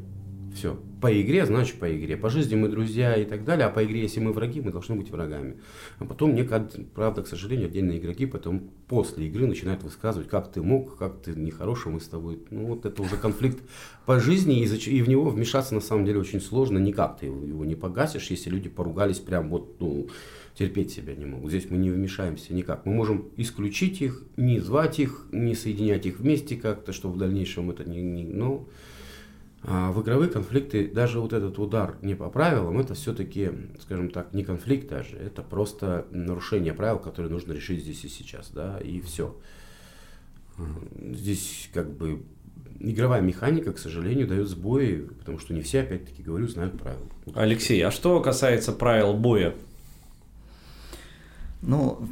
Все. 0.58 0.76
По 1.02 1.22
игре, 1.22 1.46
значит 1.46 1.78
по 1.78 1.96
игре. 1.96 2.18
По 2.18 2.32
жизни 2.32 2.56
мы 2.56 2.68
друзья 2.68 3.16
и 3.16 3.26
так 3.26 3.46
далее, 3.46 3.68
а 3.68 3.70
по 3.70 3.86
игре, 3.86 4.02
если 4.02 4.20
мы 4.20 4.34
враги, 4.34 4.60
мы 4.60 4.72
должны 4.72 4.96
быть 4.96 5.12
врагами. 5.12 5.58
А 6.00 6.06
потом 6.06 6.32
мне, 6.32 6.44
правда, 6.44 7.22
к 7.22 7.28
сожалению, 7.28 7.68
отдельные 7.68 8.00
игроки 8.00 8.26
потом 8.26 8.72
после 8.88 9.28
игры 9.28 9.46
начинают 9.46 9.84
высказывать, 9.84 10.28
как 10.28 10.52
ты 10.52 10.64
мог, 10.64 10.98
как 10.98 11.22
ты 11.22 11.36
нехороший, 11.36 11.92
мы 11.92 12.02
с 12.02 12.08
тобой. 12.08 12.40
Ну, 12.50 12.66
вот 12.66 12.88
это 12.88 13.04
уже 13.04 13.18
конфликт 13.18 13.60
по 14.08 14.20
жизни, 14.20 14.64
и, 14.64 14.66
и 14.66 15.02
в 15.04 15.10
него 15.10 15.30
вмешаться 15.30 15.76
на 15.76 15.82
самом 15.82 16.06
деле 16.06 16.20
очень 16.20 16.42
сложно. 16.42 16.80
Никак 16.80 17.20
ты 17.20 17.28
его 17.28 17.64
не 17.64 17.76
погасишь, 17.76 18.32
если 18.32 18.50
люди 18.50 18.68
поругались 18.68 19.20
прям 19.20 19.50
вот, 19.50 19.80
ну, 19.80 20.08
терпеть 20.56 20.92
себя 20.92 21.14
не 21.14 21.26
могут. 21.26 21.52
Здесь 21.52 21.70
мы 21.70 21.78
не 21.78 21.92
вмешаемся 21.92 22.56
никак. 22.56 22.84
Мы 22.88 22.96
можем 22.96 23.30
исключить 23.38 24.02
их, 24.02 24.24
не 24.38 24.60
звать 24.60 24.98
их, 24.98 25.28
не 25.32 25.54
соединять 25.54 26.08
их 26.08 26.18
вместе 26.20 26.56
как-то, 26.56 26.94
чтобы 26.94 27.14
в 27.14 27.18
дальнейшем 27.20 27.70
это 27.70 27.88
не... 27.88 28.02
не 28.02 28.24
ну, 28.24 28.68
а 29.64 29.92
в 29.92 30.02
игровые 30.02 30.30
конфликты 30.30 30.88
даже 30.88 31.20
вот 31.20 31.34
этот 31.34 31.58
удар 31.60 31.98
не 32.02 32.16
по 32.16 32.30
правилам, 32.30 32.80
это 32.80 32.94
все-таки, 32.94 33.52
скажем 33.82 34.12
так, 34.12 34.34
не 34.34 34.44
конфликт 34.44 34.88
даже, 34.88 35.18
это 35.18 35.42
просто 35.42 36.06
нарушение 36.12 36.74
правил, 36.74 37.00
которые 37.00 37.32
нужно 37.32 37.54
решить 37.54 37.82
здесь 37.82 38.04
и 38.06 38.10
сейчас, 38.10 38.52
да, 38.52 38.80
и 38.80 39.02
все. 39.02 39.36
Здесь 41.00 41.70
как 41.74 41.92
бы 41.92 42.24
игровая 42.80 43.22
механика, 43.22 43.74
к 43.74 43.80
сожалению, 43.80 44.28
дает 44.28 44.48
сбои, 44.48 45.08
потому 45.20 45.40
что 45.40 45.54
не 45.54 45.62
все, 45.62 45.82
опять-таки 45.82 46.22
говорю, 46.22 46.48
знают 46.48 46.80
правила. 46.80 47.08
Алексей, 47.34 47.82
а 47.82 47.92
что 47.92 48.20
касается 48.22 48.72
правил 48.72 49.14
боя? 49.14 49.56
Ну, 51.62 52.08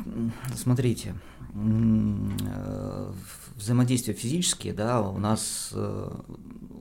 смотрите, 0.56 1.14
э, 1.54 3.12
взаимодействия 3.56 4.14
физические, 4.14 4.74
да, 4.74 5.02
у 5.02 5.20
нас 5.20 5.70
э, 5.74 6.10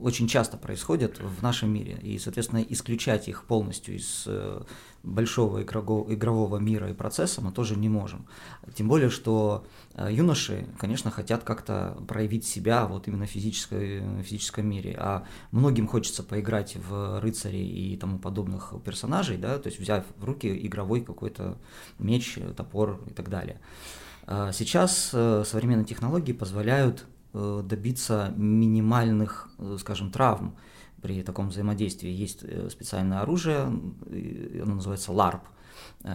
очень 0.05 0.27
часто 0.27 0.55
происходят 0.57 1.19
в 1.19 1.41
нашем 1.41 1.73
мире, 1.73 1.97
и, 2.03 2.19
соответственно, 2.19 2.63
исключать 2.69 3.27
их 3.27 3.43
полностью 3.45 3.95
из 3.95 4.25
э, 4.27 4.61
большого 5.01 5.63
игрового, 5.63 6.57
мира 6.57 6.91
и 6.91 6.93
процесса 6.93 7.41
мы 7.41 7.51
тоже 7.51 7.75
не 7.75 7.89
можем. 7.89 8.27
Тем 8.75 8.87
более, 8.87 9.09
что 9.09 9.65
э, 9.95 10.09
юноши, 10.11 10.67
конечно, 10.77 11.09
хотят 11.09 11.43
как-то 11.43 11.97
проявить 12.07 12.45
себя 12.45 12.85
вот 12.85 13.07
именно 13.07 13.25
в 13.25 13.31
физической, 13.31 14.21
физическом 14.21 14.69
мире, 14.69 14.95
а 14.99 15.25
многим 15.49 15.87
хочется 15.87 16.21
поиграть 16.21 16.75
в 16.75 17.19
рыцарей 17.19 17.67
и 17.67 17.97
тому 17.97 18.19
подобных 18.19 18.75
персонажей, 18.85 19.37
да, 19.37 19.57
то 19.57 19.69
есть 19.69 19.79
взяв 19.79 20.05
в 20.17 20.23
руки 20.23 20.67
игровой 20.67 21.01
какой-то 21.01 21.57
меч, 21.97 22.37
топор 22.55 23.01
и 23.07 23.13
так 23.13 23.29
далее. 23.29 23.59
А 24.27 24.51
сейчас 24.51 25.09
э, 25.13 25.43
современные 25.47 25.85
технологии 25.85 26.33
позволяют 26.33 27.01
э, 27.01 27.14
добиться 27.35 28.33
минимальных, 28.35 29.49
э, 29.57 29.77
скажем, 29.79 30.11
травм 30.11 30.55
при 31.01 31.21
таком 31.21 31.49
взаимодействии. 31.49 32.09
Есть 32.09 32.43
специальное 32.71 33.21
оружие, 33.21 33.61
оно 33.61 34.75
называется 34.75 35.11
LARP, 35.11 35.41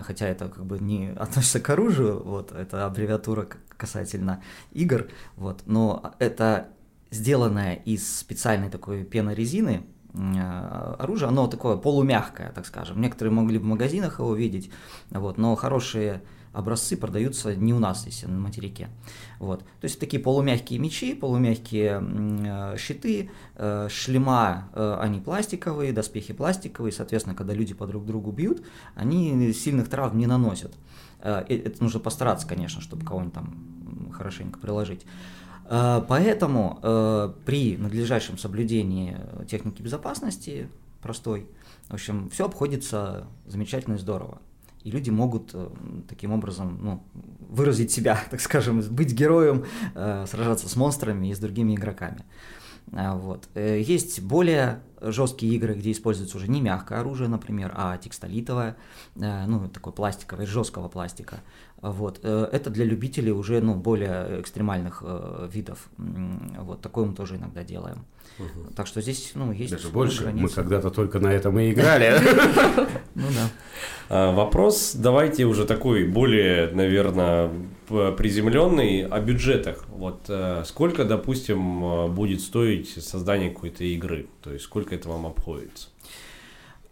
хотя 0.03 0.27
это 0.27 0.49
как 0.49 0.65
бы 0.65 0.79
не 0.79 1.13
относится 1.17 1.61
к 1.61 1.71
оружию, 1.71 2.23
вот, 2.25 2.53
это 2.53 2.87
аббревиатура 2.87 3.47
касательно 3.77 4.43
игр, 4.73 5.09
вот, 5.37 5.63
но 5.67 6.15
это 6.19 6.69
сделанное 7.11 7.75
из 7.75 8.19
специальной 8.19 8.71
такой 8.71 9.05
пенорезины, 9.05 9.87
оружие, 10.99 11.29
оно 11.29 11.47
такое 11.47 11.77
полумягкое, 11.77 12.51
так 12.53 12.67
скажем. 12.67 13.01
Некоторые 13.01 13.33
могли 13.33 13.59
в 13.59 13.65
магазинах 13.65 14.19
его 14.19 14.35
видеть, 14.35 14.71
вот, 15.11 15.39
но 15.39 15.55
хорошие 15.55 16.23
образцы 16.53 16.97
продаются 16.97 17.55
не 17.55 17.73
у 17.73 17.79
нас, 17.79 18.07
если 18.07 18.27
на 18.27 18.39
материке. 18.39 18.89
Вот. 19.39 19.61
То 19.61 19.85
есть 19.85 20.01
такие 20.01 20.23
полумягкие 20.23 20.79
мечи, 20.79 21.15
полумягкие 21.15 22.03
э, 22.03 22.77
щиты, 22.77 23.31
э, 23.57 23.89
шлема, 23.91 24.69
э, 24.75 24.99
они 25.01 25.21
пластиковые, 25.21 25.93
доспехи 25.93 26.33
пластиковые, 26.33 26.93
соответственно, 26.93 27.37
когда 27.37 27.55
люди 27.55 27.75
по 27.75 27.87
друг 27.87 28.05
другу 28.05 28.33
бьют, 28.33 28.63
они 28.95 29.53
сильных 29.53 29.89
травм 29.89 30.19
не 30.19 30.27
наносят. 30.27 30.75
Э, 31.21 31.45
это 31.49 31.83
нужно 31.83 32.01
постараться, 32.01 32.47
конечно, 32.47 32.81
чтобы 32.81 33.05
кого-нибудь 33.05 33.35
там 33.35 34.13
хорошенько 34.13 34.59
приложить. 34.59 35.07
Э, 35.67 36.03
поэтому 36.07 36.81
э, 36.83 37.33
при 37.45 37.77
надлежащем 37.77 38.39
соблюдении 38.39 39.17
техники 39.49 39.83
безопасности 39.83 40.69
простой, 41.01 41.49
в 41.89 41.95
общем, 41.95 42.29
все 42.31 42.47
обходится 42.47 43.27
замечательно 43.47 43.95
и 43.95 43.99
здорово 43.99 44.41
и 44.85 44.91
люди 44.91 45.11
могут 45.11 45.51
э, 45.53 45.69
таким 46.09 46.33
образом 46.33 46.79
ну, 46.83 47.05
выразить 47.49 47.91
себя, 47.91 48.19
так 48.31 48.41
скажем, 48.41 48.81
быть 48.81 49.13
героем, 49.13 49.65
э, 49.95 50.27
сражаться 50.29 50.69
с 50.69 50.77
монстрами 50.77 51.29
и 51.29 51.35
с 51.35 51.39
другими 51.39 51.75
игроками. 51.75 52.25
А, 52.93 53.15
вот. 53.15 53.49
Э, 53.55 53.81
есть 53.81 54.23
более 54.23 54.83
жесткие 55.01 55.55
игры, 55.55 55.75
где 55.75 55.93
используется 55.93 56.37
уже 56.37 56.49
не 56.49 56.61
мягкое 56.61 57.01
оружие, 57.01 57.29
например, 57.29 57.73
а 57.75 57.97
текстолитовое, 57.97 58.77
ну, 59.15 59.67
такое 59.69 59.95
пластиковое, 59.95 60.45
жесткого 60.45 60.89
пластика. 60.89 61.41
Вот. 61.83 62.25
Это 62.25 62.71
для 62.71 62.85
любителей 62.85 63.33
уже 63.33 63.61
ну, 63.61 63.75
более 63.75 64.41
экстремальных 64.41 65.03
видов. 65.53 65.89
Вот. 65.97 66.81
Такое 66.81 67.07
мы 67.07 67.15
тоже 67.15 67.37
иногда 67.37 67.63
делаем. 67.63 68.05
Угу. 68.39 68.75
Так 68.75 68.87
что 68.87 69.01
здесь 69.01 69.33
ну, 69.35 69.53
есть 69.53 69.73
Даже 69.73 69.89
больше. 69.89 70.23
Границы. 70.23 70.43
Мы 70.43 70.49
когда-то 70.49 70.91
только 70.91 71.19
на 71.21 71.29
этом 71.29 71.59
и 71.59 71.73
играли. 71.73 72.15
Ну 73.15 73.27
да. 73.35 73.51
А, 74.09 74.33
вопрос 74.33 74.93
давайте 74.95 75.45
уже 75.45 75.67
такой 75.67 76.07
более, 76.07 76.71
наверное, 76.71 77.51
приземленный 77.89 79.07
о 79.07 79.21
бюджетах. 79.21 79.85
Вот 79.89 80.23
э, 80.29 80.63
сколько, 80.65 81.05
допустим, 81.05 81.85
э, 81.85 82.09
будет 82.09 82.41
стоить 82.41 82.89
создание 82.89 83.51
какой-то 83.51 83.85
игры? 83.85 84.29
То 84.43 84.53
есть 84.53 84.65
сколько 84.65 84.95
это 84.95 85.09
вам 85.09 85.27
обходится? 85.27 85.89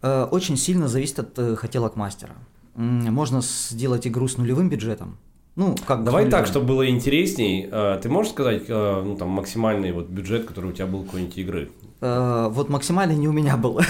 Э, 0.01 0.27
очень 0.29 0.57
сильно 0.57 0.87
зависит 0.87 1.19
от 1.19 1.57
хотелок 1.57 1.95
мастера. 1.95 2.35
Можно 2.75 3.41
сделать 3.41 4.07
игру 4.07 4.27
с 4.27 4.37
нулевым 4.37 4.69
бюджетом, 4.69 5.17
Ну, 5.55 5.75
как 5.85 6.03
Давай 6.03 6.29
так, 6.29 6.45
чтобы 6.47 6.67
было 6.67 6.89
интересней. 6.89 7.67
э, 7.69 7.99
Ты 8.01 8.09
можешь 8.09 8.31
сказать, 8.31 8.63
э, 8.69 9.03
ну, 9.05 9.15
там, 9.17 9.29
максимальный 9.29 9.91
вот 9.91 10.07
бюджет, 10.07 10.45
который 10.45 10.69
у 10.69 10.73
тебя 10.73 10.87
был 10.87 11.03
какой-нибудь 11.03 11.37
игры? 11.37 11.69
Э, 12.01 12.47
Вот 12.51 12.69
максимально 12.69 13.13
не 13.13 13.27
у 13.27 13.31
меня 13.31 13.57
был. 13.57 13.79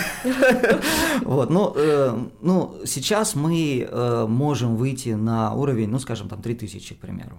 Вот, 1.21 1.49
ну, 1.49 1.73
э, 1.75 2.17
ну, 2.41 2.75
сейчас 2.85 3.35
мы 3.35 3.87
э, 3.89 4.25
можем 4.27 4.75
выйти 4.77 5.09
на 5.09 5.53
уровень, 5.53 5.89
ну, 5.89 5.99
скажем, 5.99 6.27
там, 6.29 6.41
3000, 6.41 6.95
к 6.95 6.99
примеру. 6.99 7.37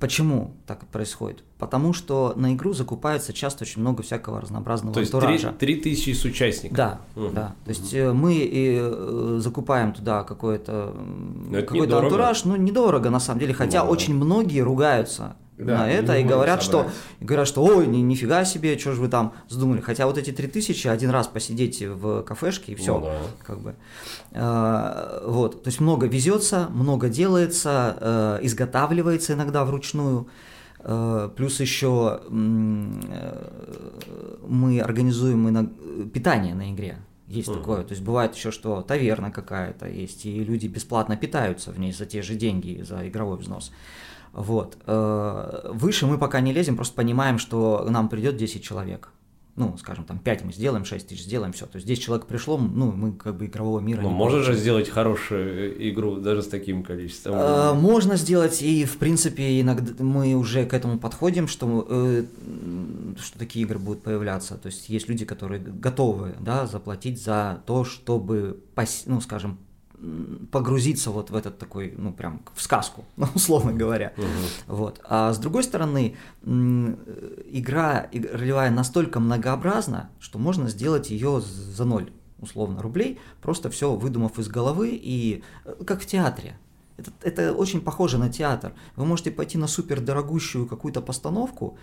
Почему 0.00 0.54
так 0.66 0.86
происходит? 0.86 1.44
Потому 1.58 1.92
что 1.92 2.32
на 2.36 2.54
игру 2.54 2.72
закупается 2.72 3.32
часто 3.32 3.64
очень 3.64 3.80
много 3.82 4.02
всякого 4.02 4.40
разнообразного 4.40 4.94
То 4.94 5.00
есть 5.00 5.12
антуража. 5.14 5.52
3000 5.58 6.12
с 6.12 6.24
участников? 6.24 6.76
Да, 6.76 7.00
Мгм. 7.14 7.34
да. 7.34 7.54
То 7.64 7.70
есть 7.70 7.94
э, 7.94 8.12
мы 8.12 8.34
и 8.34 8.78
э, 8.80 9.38
закупаем 9.40 9.92
туда 9.92 10.24
какой-то 10.24 10.94
Но 11.50 11.60
какой-то 11.60 11.98
антураж, 11.98 12.44
ну 12.44 12.56
недорого 12.56 13.10
на 13.10 13.20
самом 13.20 13.40
деле, 13.40 13.54
хотя 13.54 13.82
да. 13.82 13.88
очень 13.88 14.14
многие 14.14 14.60
ругаются 14.60 15.36
Да, 15.58 15.78
на 15.78 15.90
это 15.90 16.16
и 16.18 16.24
говорят, 16.24 16.62
что 16.62 16.78
собрать. 16.78 16.94
и 17.20 17.24
говорят, 17.24 17.48
что 17.48 17.64
ой, 17.64 17.86
ни, 17.86 17.98
нифига 17.98 18.44
себе, 18.44 18.78
что 18.78 18.92
же 18.92 19.00
вы 19.00 19.08
там 19.08 19.32
вздумали. 19.48 19.80
Хотя 19.80 20.06
вот 20.06 20.16
эти 20.18 20.30
3000 20.30 20.86
один 20.88 21.10
раз 21.10 21.26
посидеть 21.26 21.82
в 21.82 22.22
кафешке 22.22 22.72
и 22.72 22.74
все. 22.76 22.98
Ну 22.98 23.06
да. 23.06 23.18
Как 23.44 23.60
бы. 23.60 23.74
Э, 24.32 25.22
вот. 25.26 25.62
То 25.64 25.68
есть 25.68 25.80
много 25.80 26.06
везется, 26.06 26.68
много 26.70 27.08
делается, 27.08 27.96
э, 28.00 28.38
изготавливается 28.42 29.32
иногда 29.34 29.64
вручную. 29.64 30.28
Э, 30.80 31.28
Плюс 31.36 31.60
еще 31.60 32.20
э, 32.28 33.48
мы 34.46 34.80
организуем 34.80 35.48
иног- 35.48 36.08
питание 36.10 36.54
на 36.54 36.72
игре. 36.72 36.98
Есть 37.26 37.48
Мгм. 37.48 37.58
такое. 37.58 37.82
То 37.82 37.92
есть 37.92 38.02
бывает 38.02 38.34
еще, 38.34 38.50
что 38.50 38.80
таверна 38.82 39.30
какая-то 39.30 39.86
есть, 39.88 40.24
и 40.24 40.42
люди 40.44 40.66
бесплатно 40.66 41.16
питаются 41.16 41.72
в 41.72 41.78
ней 41.78 41.92
за 41.92 42.06
те 42.06 42.22
же 42.22 42.34
деньги, 42.36 42.82
за 42.82 43.06
игровой 43.08 43.36
взнос. 43.38 43.72
Вот. 44.38 44.76
Э, 44.86 45.70
Выше 45.72 46.06
мы 46.06 46.16
пока 46.18 46.40
не 46.40 46.52
лезем, 46.52 46.76
просто 46.76 46.94
понимаем, 46.94 47.38
что 47.38 47.86
нам 47.90 48.08
придет 48.08 48.36
10 48.36 48.62
человек. 48.62 49.10
Ну, 49.56 49.76
скажем, 49.76 50.04
там 50.04 50.20
5 50.20 50.44
мы 50.44 50.52
сделаем, 50.52 50.84
6 50.84 51.08
тысяч 51.08 51.24
сделаем, 51.24 51.52
все. 51.52 51.66
То 51.66 51.76
есть 51.78 51.86
10 51.88 52.00
человек 52.00 52.26
пришло, 52.26 52.56
ну, 52.56 52.92
мы 52.92 53.12
как 53.12 53.36
бы 53.36 53.46
игрового 53.46 53.80
мира 53.80 54.00
Ну, 54.02 54.10
можно 54.10 54.40
же 54.44 54.54
сделать 54.54 54.88
хорошую 54.88 55.72
э, 55.74 55.90
игру 55.90 56.16
даже 56.18 56.42
с 56.42 56.46
таким 56.46 56.84
количеством. 56.84 57.34
Э, 57.34 57.72
Можно 57.74 58.14
сделать, 58.16 58.62
и 58.62 58.84
в 58.84 58.98
принципе 58.98 59.60
иногда 59.60 59.92
мы 60.04 60.34
уже 60.34 60.64
к 60.64 60.72
этому 60.74 61.00
подходим, 61.00 61.48
что, 61.48 61.84
э, 61.90 62.22
что 63.20 63.38
такие 63.40 63.64
игры 63.64 63.80
будут 63.80 64.04
появляться. 64.04 64.54
То 64.56 64.66
есть 64.68 64.88
есть 64.88 65.08
люди, 65.08 65.24
которые 65.24 65.60
готовы 65.60 66.36
да, 66.40 66.66
заплатить 66.66 67.20
за 67.20 67.60
то, 67.66 67.84
чтобы, 67.84 68.60
пос- 68.76 69.02
ну, 69.06 69.20
скажем, 69.20 69.58
погрузиться 70.52 71.10
вот 71.10 71.30
в 71.30 71.36
этот 71.36 71.58
такой, 71.58 71.94
ну, 71.96 72.12
прям 72.12 72.42
в 72.54 72.62
сказку, 72.62 73.04
ну, 73.16 73.26
условно 73.34 73.72
говоря. 73.72 74.12
Вот. 74.66 75.00
А 75.04 75.32
с 75.32 75.38
другой 75.38 75.64
стороны, 75.64 76.16
игра 76.44 78.08
иг- 78.12 78.32
ролевая 78.32 78.70
настолько 78.70 79.20
многообразна, 79.20 80.10
что 80.20 80.38
можно 80.38 80.68
сделать 80.68 81.10
ее 81.10 81.40
за 81.40 81.84
ноль 81.84 82.10
условно 82.40 82.80
рублей, 82.82 83.18
просто 83.42 83.68
все 83.70 83.94
выдумав 83.94 84.38
из 84.38 84.48
головы 84.48 84.90
и 84.92 85.42
э, 85.64 85.74
как 85.84 86.00
в 86.00 86.06
театре. 86.06 86.56
Это, 86.98 87.12
это 87.22 87.52
очень 87.54 87.80
похоже 87.80 88.18
на 88.18 88.28
театр. 88.28 88.72
Вы 88.96 89.06
можете 89.06 89.30
пойти 89.30 89.56
на 89.56 89.68
супер 89.68 90.00
дорогущую 90.00 90.66
какую-то 90.66 91.00
постановку, 91.00 91.78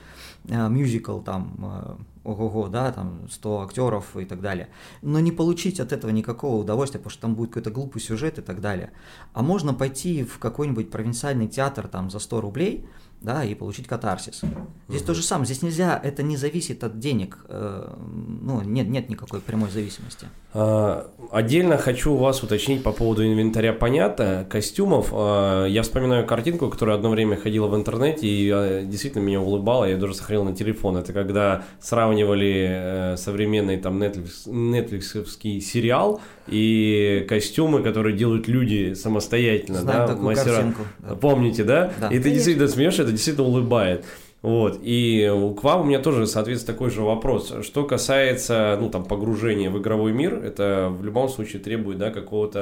э, 0.49 0.69
мюзикл 0.69 1.19
там, 1.19 1.55
э, 1.57 1.95
ого-го, 2.25 2.67
да, 2.67 2.91
там 2.91 3.29
100 3.29 3.61
актеров 3.61 4.17
и 4.17 4.25
так 4.25 4.41
далее, 4.41 4.67
но 5.01 5.19
не 5.21 5.31
получить 5.31 5.79
от 5.79 5.93
этого 5.93 6.11
никакого 6.11 6.57
удовольствия, 6.61 6.99
потому 6.99 7.11
что 7.11 7.21
там 7.21 7.35
будет 7.35 7.49
какой-то 7.49 7.71
глупый 7.71 8.01
сюжет 8.01 8.39
и 8.39 8.41
так 8.41 8.59
далее. 8.59 8.91
А 9.33 9.41
можно 9.41 9.73
пойти 9.73 10.23
в 10.23 10.37
какой-нибудь 10.37 10.91
провинциальный 10.91 11.47
театр 11.47 11.87
там 11.87 12.09
за 12.09 12.19
100 12.19 12.41
рублей, 12.41 12.85
да, 13.25 13.43
и 13.43 13.55
получить 13.55 13.87
катарсис. 13.87 14.41
Здесь 14.87 15.01
то 15.01 15.13
же 15.13 15.23
самое, 15.23 15.45
здесь 15.45 15.61
нельзя, 15.63 15.99
это 16.01 16.23
не 16.23 16.37
зависит 16.37 16.83
от 16.83 16.99
денег, 16.99 17.39
э, 17.49 17.93
ну, 18.41 18.61
нет, 18.61 18.87
нет 18.87 19.09
никакой 19.09 19.41
прямой 19.41 19.69
зависимости. 19.71 20.27
А, 20.53 21.11
Отдельно 21.31 21.77
хочу 21.77 22.13
у 22.13 22.17
вас 22.17 22.41
уточнить 22.43 22.81
по 22.81 22.91
поводу 22.93 23.25
инвентаря 23.25 23.73
понятно, 23.73 24.45
костюмов. 24.49 25.09
А, 25.11 25.65
Я 25.65 25.81
вспоминаю 25.81 26.25
картинку, 26.25 26.69
которая 26.69 26.95
одно 26.95 27.09
время 27.09 27.35
ходила 27.35 27.67
в 27.67 27.75
интернете 27.75 28.27
и 28.27 28.49
а, 28.53 28.83
действительно 28.85 29.23
меня 29.23 29.41
улыбала, 29.41 29.85
я 29.85 29.97
даже 29.97 30.13
сохранил 30.13 30.45
на 30.45 30.55
телефон. 30.55 30.95
Это 30.97 31.11
когда 31.11 31.63
сравнивали 31.81 32.67
э, 32.69 33.17
современный 33.17 33.77
там 33.77 34.01
Netflix, 34.01 34.49
нетфликсовский 34.49 35.59
сериал 35.59 36.21
и 36.47 37.25
костюмы, 37.27 37.81
которые 37.81 38.15
делают 38.15 38.47
люди 38.47 38.93
самостоятельно, 38.93 39.79
Знаю 39.81 39.99
да, 39.99 40.07
такую 40.07 40.25
мастера. 40.25 40.53
картинку. 40.53 40.81
Помните, 41.19 41.63
да? 41.63 41.91
Да. 41.99 42.07
И 42.07 42.11
ты 42.11 42.23
Конечно. 42.23 42.31
действительно 42.31 42.67
смеешься, 42.67 43.01
это 43.01 43.11
действительно 43.15 43.47
улыбает. 43.47 44.05
Вот, 44.41 44.79
и 44.83 45.27
к 45.59 45.63
вам 45.63 45.81
у 45.81 45.83
меня 45.85 45.97
тоже, 45.97 46.27
соответственно, 46.27 46.73
такой 46.75 46.91
же 46.91 47.01
вопрос. 47.01 47.51
Что 47.63 47.83
касается, 47.83 48.77
ну, 48.79 48.91
там, 48.91 49.03
погружения 49.03 49.71
в 49.71 49.79
игровой 49.81 50.11
мир, 50.13 50.35
это 50.35 50.89
в 50.91 51.03
любом 51.03 51.29
случае 51.29 51.63
требует, 51.63 51.97
да, 51.97 52.11
какого-то, 52.11 52.59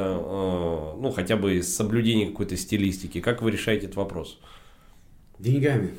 э, 0.95 1.01
ну, 1.01 1.12
хотя 1.12 1.36
бы 1.36 1.62
соблюдения 1.62 2.28
какой-то 2.28 2.56
стилистики. 2.56 3.20
Как 3.20 3.41
вы 3.41 3.51
решаете 3.51 3.88
этот 3.88 3.97
вопрос? 3.97 4.39
Деньгами. 5.39 5.89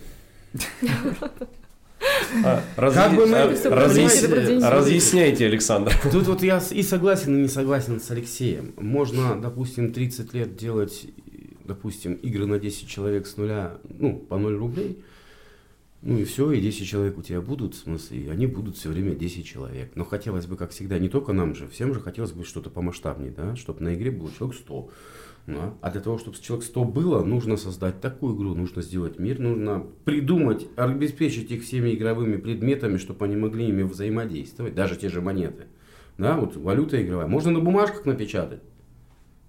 А, 2.42 2.62
Как 2.76 3.14
бы 3.14 3.26
мы- 3.26 3.36
а, 3.38 3.48
разъяс-. 3.48 4.68
Разъясняйте, 4.70 5.46
Александр. 5.46 5.92
Тут 6.11 6.26
вот 6.26 6.42
я 6.42 6.62
и 6.70 6.82
согласен, 6.82 7.36
и 7.38 7.42
не 7.42 7.48
согласен 7.48 8.00
с 8.00 8.11
Алексеем. 8.11 8.74
Можно, 8.76 9.40
допустим, 9.40 9.92
30 9.92 10.34
лет 10.34 10.57
делать, 10.57 11.07
допустим, 11.64 12.14
игры 12.14 12.46
на 12.46 12.58
10 12.58 12.88
человек 12.88 13.26
с 13.26 13.36
нуля, 13.36 13.78
ну, 13.98 14.18
по 14.18 14.38
0 14.38 14.56
рублей. 14.56 15.02
Ну 16.02 16.18
и 16.18 16.24
все, 16.24 16.52
и 16.52 16.60
10 16.60 16.86
человек 16.86 17.16
у 17.16 17.22
тебя 17.22 17.40
будут, 17.40 17.74
в 17.74 17.78
смысле, 17.78 18.18
и 18.18 18.28
они 18.28 18.46
будут 18.46 18.76
все 18.76 18.90
время 18.90 19.14
10 19.14 19.46
человек. 19.46 19.92
Но 19.94 20.04
хотелось 20.04 20.46
бы, 20.46 20.56
как 20.56 20.70
всегда, 20.70 20.98
не 20.98 21.08
только 21.08 21.32
нам 21.32 21.54
же, 21.54 21.66
всем 21.66 21.94
же 21.94 22.00
хотелось 22.00 22.32
бы 22.32 22.44
что-то 22.44 22.68
помасштабнее, 22.68 23.32
да, 23.32 23.56
чтобы 23.56 23.82
на 23.82 23.94
игре 23.94 24.10
было 24.10 24.30
человек 24.30 24.56
100. 24.58 24.90
Да? 25.46 25.74
А 25.80 25.90
для 25.90 26.00
того, 26.00 26.18
чтобы 26.18 26.36
человек 26.38 26.64
100 26.66 26.84
было, 26.84 27.24
нужно 27.24 27.56
создать 27.56 28.00
такую 28.00 28.36
игру, 28.36 28.54
нужно 28.54 28.82
сделать 28.82 29.18
мир, 29.18 29.38
нужно 29.38 29.86
придумать, 30.04 30.66
обеспечить 30.76 31.50
их 31.50 31.62
всеми 31.62 31.94
игровыми 31.94 32.36
предметами, 32.36 32.96
чтобы 32.96 33.24
они 33.24 33.36
могли 33.36 33.68
ими 33.68 33.82
взаимодействовать, 33.82 34.74
даже 34.74 34.96
те 34.96 35.08
же 35.08 35.20
монеты. 35.20 35.64
Да, 36.16 36.36
вот 36.36 36.56
валюта 36.56 37.02
игровая. 37.02 37.26
Можно 37.26 37.52
на 37.52 37.60
бумажках 37.60 38.04
напечатать. 38.06 38.60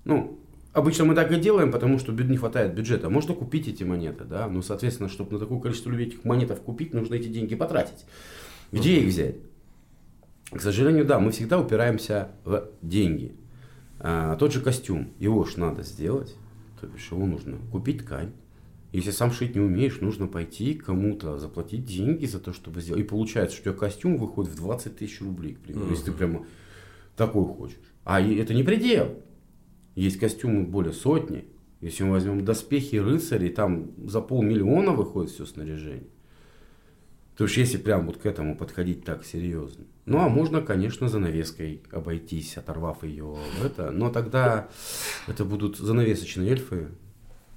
Ну, 0.03 0.39
обычно 0.75 1.05
мы 1.05 1.15
так 1.15 1.31
и 1.31 1.37
делаем, 1.37 1.71
потому 1.71 1.97
что 1.97 2.11
не 2.11 2.37
хватает 2.37 2.75
бюджета. 2.75 3.09
Можно 3.09 3.33
купить 3.33 3.67
эти 3.67 3.83
монеты, 3.83 4.25
да, 4.25 4.47
но, 4.47 4.61
соответственно, 4.61 5.09
чтобы 5.09 5.33
на 5.33 5.39
такое 5.39 5.59
количество 5.59 5.89
людей 5.89 6.07
этих 6.07 6.25
монетов 6.25 6.61
купить, 6.61 6.93
нужно 6.93 7.15
эти 7.15 7.27
деньги 7.27 7.55
потратить. 7.55 8.05
Где 8.71 8.99
их 8.99 9.07
взять? 9.07 9.35
К 10.51 10.61
сожалению, 10.61 11.05
да, 11.05 11.19
мы 11.19 11.31
всегда 11.31 11.59
упираемся 11.59 12.29
в 12.43 12.69
деньги. 12.81 13.35
А, 13.99 14.35
тот 14.35 14.53
же 14.53 14.61
костюм, 14.61 15.13
его 15.17 15.45
ж 15.45 15.55
надо 15.55 15.81
сделать, 15.83 16.35
то 16.79 16.87
бишь 16.87 17.09
его 17.09 17.25
нужно 17.25 17.57
купить 17.71 17.99
ткань. 17.99 18.31
Если 18.91 19.11
сам 19.11 19.31
шить 19.31 19.55
не 19.55 19.61
умеешь, 19.61 19.99
нужно 20.01 20.27
пойти 20.27 20.73
кому-то 20.73 21.37
заплатить 21.37 21.85
деньги 21.85 22.25
за 22.25 22.39
то, 22.39 22.53
чтобы 22.53 22.81
сделать. 22.81 23.01
И 23.01 23.07
получается, 23.07 23.57
что 23.57 23.69
у 23.69 23.73
тебя 23.73 23.79
костюм 23.79 24.17
выходит 24.17 24.51
в 24.51 24.55
20 24.55 24.97
тысяч 24.97 25.21
рублей, 25.21 25.55
к 25.55 25.59
примеру, 25.59 25.89
если 25.89 26.05
ты 26.05 26.11
прямо 26.11 26.45
такой 27.17 27.45
хочешь. 27.45 27.77
А 28.03 28.21
это 28.21 28.53
не 28.53 28.63
предел. 28.63 29.21
Есть 29.95 30.19
костюмы 30.19 30.63
более 30.63 30.93
сотни. 30.93 31.45
Если 31.81 32.03
мы 32.03 32.11
возьмем 32.11 32.43
доспехи 32.43 32.97
рыцарей, 32.97 33.49
там 33.49 33.91
за 34.09 34.21
полмиллиона 34.21 34.91
выходит 34.91 35.31
все 35.31 35.45
снаряжение. 35.45 36.09
То 37.37 37.45
есть, 37.45 37.57
если 37.57 37.77
прям 37.77 38.05
вот 38.05 38.17
к 38.17 38.25
этому 38.25 38.57
подходить 38.57 39.03
так 39.03 39.25
серьезно. 39.25 39.85
Ну, 40.05 40.19
а 40.19 40.29
можно, 40.29 40.61
конечно, 40.61 41.09
занавеской 41.09 41.83
обойтись, 41.91 42.55
оторвав 42.57 43.03
ее. 43.03 43.35
Это, 43.63 43.91
но 43.91 44.09
тогда 44.09 44.69
это 45.27 45.43
будут 45.43 45.77
занавесочные 45.77 46.51
эльфы, 46.51 46.91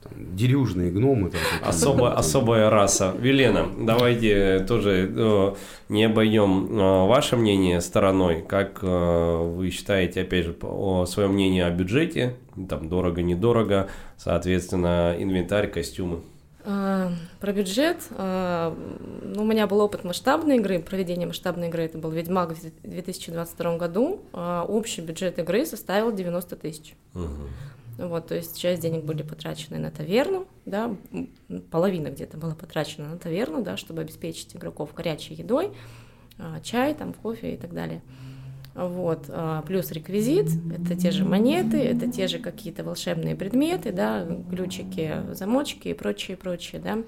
там, 0.03 0.37
дерюжные 0.37 0.91
гномы. 0.91 1.31
Там. 1.31 1.41
Особо, 1.63 2.13
особая 2.17 2.71
раса. 2.71 3.15
Велена, 3.19 3.67
давайте 3.79 4.61
тоже 4.61 5.13
э, 5.15 5.55
не 5.89 6.05
обойдем 6.05 6.79
э, 6.79 7.07
ваше 7.07 7.37
мнение 7.37 7.81
стороной. 7.81 8.45
Как 8.47 8.79
э, 8.83 8.87
вы 8.87 9.71
считаете, 9.71 10.23
опять 10.23 10.45
же, 10.45 10.57
о, 10.63 11.05
свое 11.07 11.29
мнение 11.29 11.67
о 11.67 11.71
бюджете? 11.71 12.37
Там 12.69 12.89
дорого-недорого, 12.89 13.89
соответственно, 14.17 15.15
инвентарь, 15.19 15.69
костюмы. 15.69 16.21
Про 16.65 17.53
бюджет. 17.53 17.97
ну, 18.11 19.43
У 19.43 19.45
меня 19.45 19.67
был 19.67 19.81
опыт 19.81 20.05
масштабной 20.05 20.59
игры, 20.59 20.81
проведения 20.81 21.25
масштабной 21.25 21.69
игры. 21.69 21.85
Это 21.85 21.97
был 21.97 22.11
«Ведьмак» 22.11 22.53
в 22.53 22.61
2022 22.83 23.79
году. 23.79 24.21
Общий 24.35 25.01
бюджет 25.01 25.39
игры 25.39 25.65
составил 25.65 26.13
90 26.13 26.57
тысяч. 26.57 26.95
Вот, 27.99 28.29
то 28.29 28.37
есть 28.37 28.57
часть 28.57 28.81
денег 28.81 29.05
были 29.05 29.23
потрачены 29.23 29.79
на 29.79 29.91
таверну, 29.91 30.47
да, 30.65 30.95
половина 31.73 32.09
где-то 32.09 32.37
была 32.37 32.55
потрачена 32.55 33.09
на 33.09 33.19
таверну, 33.19 33.63
да, 33.63 33.77
чтобы 33.77 34.03
обеспечить 34.03 34.55
игроков 34.55 34.95
горячей 34.95 35.35
едой, 35.35 35.73
а, 36.39 36.61
чай, 36.61 36.95
там, 36.95 37.13
кофе 37.13 37.55
и 37.55 37.57
так 37.57 37.75
далее. 37.75 38.01
Вот, 38.77 39.25
а, 39.29 39.63
плюс 39.63 39.91
реквизит, 39.91 40.49
это 40.73 40.95
те 40.97 41.11
же 41.11 41.25
монеты, 41.25 41.79
это 41.79 42.09
те 42.09 42.29
же 42.29 42.39
какие-то 42.39 42.85
волшебные 42.85 43.35
предметы, 43.35 43.91
да, 43.93 44.25
ключики, 44.49 45.25
замочки 45.33 45.89
и 45.89 45.95
прочее, 45.95 46.37
прочее, 46.37 46.81
да. 46.81 46.99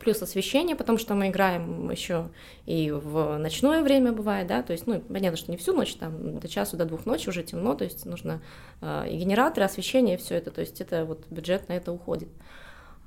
Плюс 0.00 0.22
освещение, 0.22 0.76
потому 0.76 0.98
что 0.98 1.14
мы 1.14 1.28
играем 1.28 1.90
еще 1.90 2.28
и 2.66 2.90
в 2.90 3.36
ночное 3.38 3.82
время 3.82 4.12
бывает, 4.12 4.46
да, 4.46 4.62
то 4.62 4.72
есть, 4.72 4.86
ну, 4.86 5.00
понятно, 5.00 5.36
что 5.36 5.50
не 5.50 5.56
всю 5.56 5.74
ночь, 5.74 5.94
там, 5.94 6.38
до 6.38 6.48
часу, 6.48 6.76
до 6.76 6.84
двух 6.84 7.04
ночи 7.04 7.28
уже 7.28 7.42
темно, 7.42 7.74
то 7.74 7.84
есть 7.84 8.06
нужно 8.06 8.40
э, 8.80 9.08
и 9.10 9.16
генераторы, 9.16 9.66
освещение, 9.66 10.16
все 10.16 10.36
это, 10.36 10.50
то 10.50 10.60
есть 10.60 10.80
это 10.80 11.04
вот 11.04 11.26
бюджет 11.30 11.68
на 11.68 11.72
это 11.72 11.90
уходит. 11.92 12.28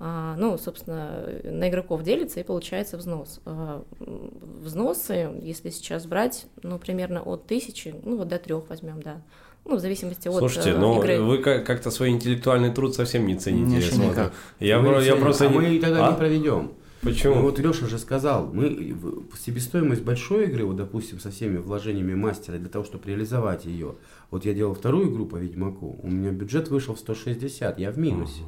А, 0.03 0.35
ну, 0.35 0.57
собственно, 0.57 1.27
на 1.43 1.69
игроков 1.69 2.01
делится 2.01 2.39
и 2.39 2.43
получается 2.43 2.97
взнос. 2.97 3.39
А, 3.45 3.83
взносы, 3.99 5.29
если 5.43 5.69
сейчас 5.69 6.07
брать, 6.07 6.47
ну, 6.63 6.79
примерно 6.79 7.21
от 7.21 7.45
тысячи, 7.45 7.93
ну, 8.03 8.17
вот 8.17 8.27
до 8.27 8.39
трех 8.39 8.67
возьмем, 8.67 9.01
да. 9.03 9.21
Ну, 9.63 9.75
в 9.75 9.79
зависимости 9.79 10.27
от 10.27 10.37
Слушайте, 10.37 10.71
э, 10.71 10.77
ну 10.77 10.97
игры. 10.99 11.21
вы 11.21 11.37
как-то 11.37 11.91
свой 11.91 12.09
интеллектуальный 12.09 12.71
труд 12.71 12.95
совсем 12.95 13.27
не 13.27 13.35
цените. 13.35 13.77
Ничего 13.77 14.31
я. 14.59 14.79
Я, 14.81 15.01
я 15.01 15.15
просто 15.15 15.45
а 15.45 15.49
не- 15.49 15.55
мы 15.55 15.79
тогда 15.79 16.07
А? 16.07 16.11
не 16.11 16.17
проведем. 16.17 16.71
Почему? 17.03 17.35
Ну, 17.35 17.41
вот 17.41 17.59
Леша 17.59 17.87
же 17.87 17.97
сказал, 17.97 18.51
мы 18.53 18.93
в- 18.93 19.37
себестоимость 19.37 20.03
большой 20.03 20.45
игры, 20.45 20.65
вот, 20.65 20.75
допустим, 20.75 21.19
со 21.19 21.31
всеми 21.31 21.57
вложениями 21.57 22.13
мастера 22.13 22.57
для 22.57 22.69
того, 22.69 22.85
чтобы 22.85 23.07
реализовать 23.09 23.65
ее. 23.65 23.95
Вот 24.29 24.45
я 24.45 24.53
делал 24.53 24.73
вторую 24.75 25.11
игру 25.11 25.25
по 25.25 25.37
Ведьмаку, 25.37 25.99
у 26.03 26.07
меня 26.09 26.31
бюджет 26.31 26.69
вышел 26.69 26.93
в 26.95 26.99
160, 26.99 27.79
я 27.79 27.91
в 27.91 27.97
минусе. 27.97 28.43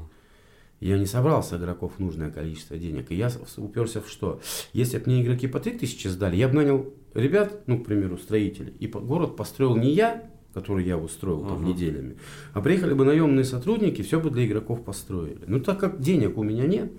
Я 0.80 0.98
не 0.98 1.06
собрал 1.06 1.42
с 1.44 1.54
игроков 1.54 1.94
нужное 1.98 2.30
количество 2.30 2.78
денег. 2.78 3.10
И 3.10 3.16
я 3.16 3.32
уперся 3.56 4.02
в 4.02 4.10
что? 4.10 4.42
Если 4.74 4.98
бы 4.98 5.04
мне 5.08 5.24
игроки 5.24 5.48
по 5.48 5.60
3000 5.62 6.08
сдали, 6.10 6.36
я 6.36 6.50
бы 6.50 6.56
нанял 6.56 6.94
ребят, 7.14 7.64
ну, 7.68 7.80
к 7.80 7.86
примеру, 7.86 8.18
строителей, 8.18 8.74
и 8.80 8.88
город 8.88 9.38
построил 9.38 9.78
не 9.78 9.92
я, 9.94 10.30
который 10.54 10.86
я 10.86 10.98
устроил 10.98 11.40
там 11.46 11.62
Мгм. 11.62 11.70
неделями, 11.70 12.18
а 12.54 12.62
приехали 12.62 12.94
бы 12.94 13.06
наемные 13.06 13.44
сотрудники, 13.46 14.02
все 14.04 14.20
бы 14.20 14.30
для 14.30 14.46
игроков 14.46 14.84
построили. 14.84 15.40
Ну, 15.48 15.60
так 15.62 15.80
как 15.80 16.00
денег 16.02 16.38
у 16.38 16.44
меня 16.44 16.68
нет, 16.68 16.92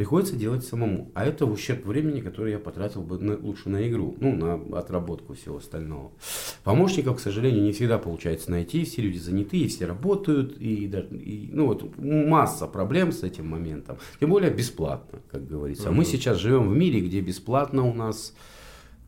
приходится 0.00 0.34
делать 0.34 0.64
самому. 0.64 1.10
А 1.14 1.26
это 1.26 1.44
в 1.44 1.52
ущерб 1.52 1.84
времени, 1.84 2.22
который 2.22 2.52
я 2.52 2.58
потратил 2.58 3.02
бы 3.02 3.18
на- 3.18 3.36
лучше 3.36 3.68
на 3.68 3.86
игру, 3.86 4.16
ну, 4.18 4.34
на 4.34 4.78
отработку 4.78 5.34
всего 5.34 5.58
остального. 5.58 6.10
Помощников, 6.64 7.18
к 7.18 7.20
сожалению, 7.20 7.62
не 7.62 7.72
всегда 7.72 7.98
получается 7.98 8.50
найти, 8.50 8.82
все 8.86 9.02
люди 9.02 9.18
заняты, 9.18 9.58
и 9.58 9.68
все 9.68 9.84
работают, 9.84 10.56
и, 10.58 10.86
и, 10.86 11.50
ну, 11.52 11.66
вот 11.66 11.98
масса 11.98 12.66
проблем 12.66 13.12
с 13.12 13.22
этим 13.22 13.46
моментом. 13.48 13.98
Тем 14.20 14.30
более 14.30 14.50
бесплатно, 14.50 15.18
как 15.30 15.46
говорится. 15.46 15.90
А 15.90 15.92
мы 15.92 16.06
сейчас 16.06 16.38
живем 16.38 16.70
в 16.70 16.74
мире, 16.74 17.00
где 17.02 17.20
бесплатно 17.20 17.86
у 17.86 17.92
нас, 17.92 18.34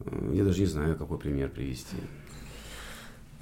э, 0.04 0.32
я 0.34 0.44
даже 0.44 0.60
не 0.60 0.66
знаю, 0.66 0.96
какой 0.96 1.16
пример 1.18 1.48
привести. 1.48 1.96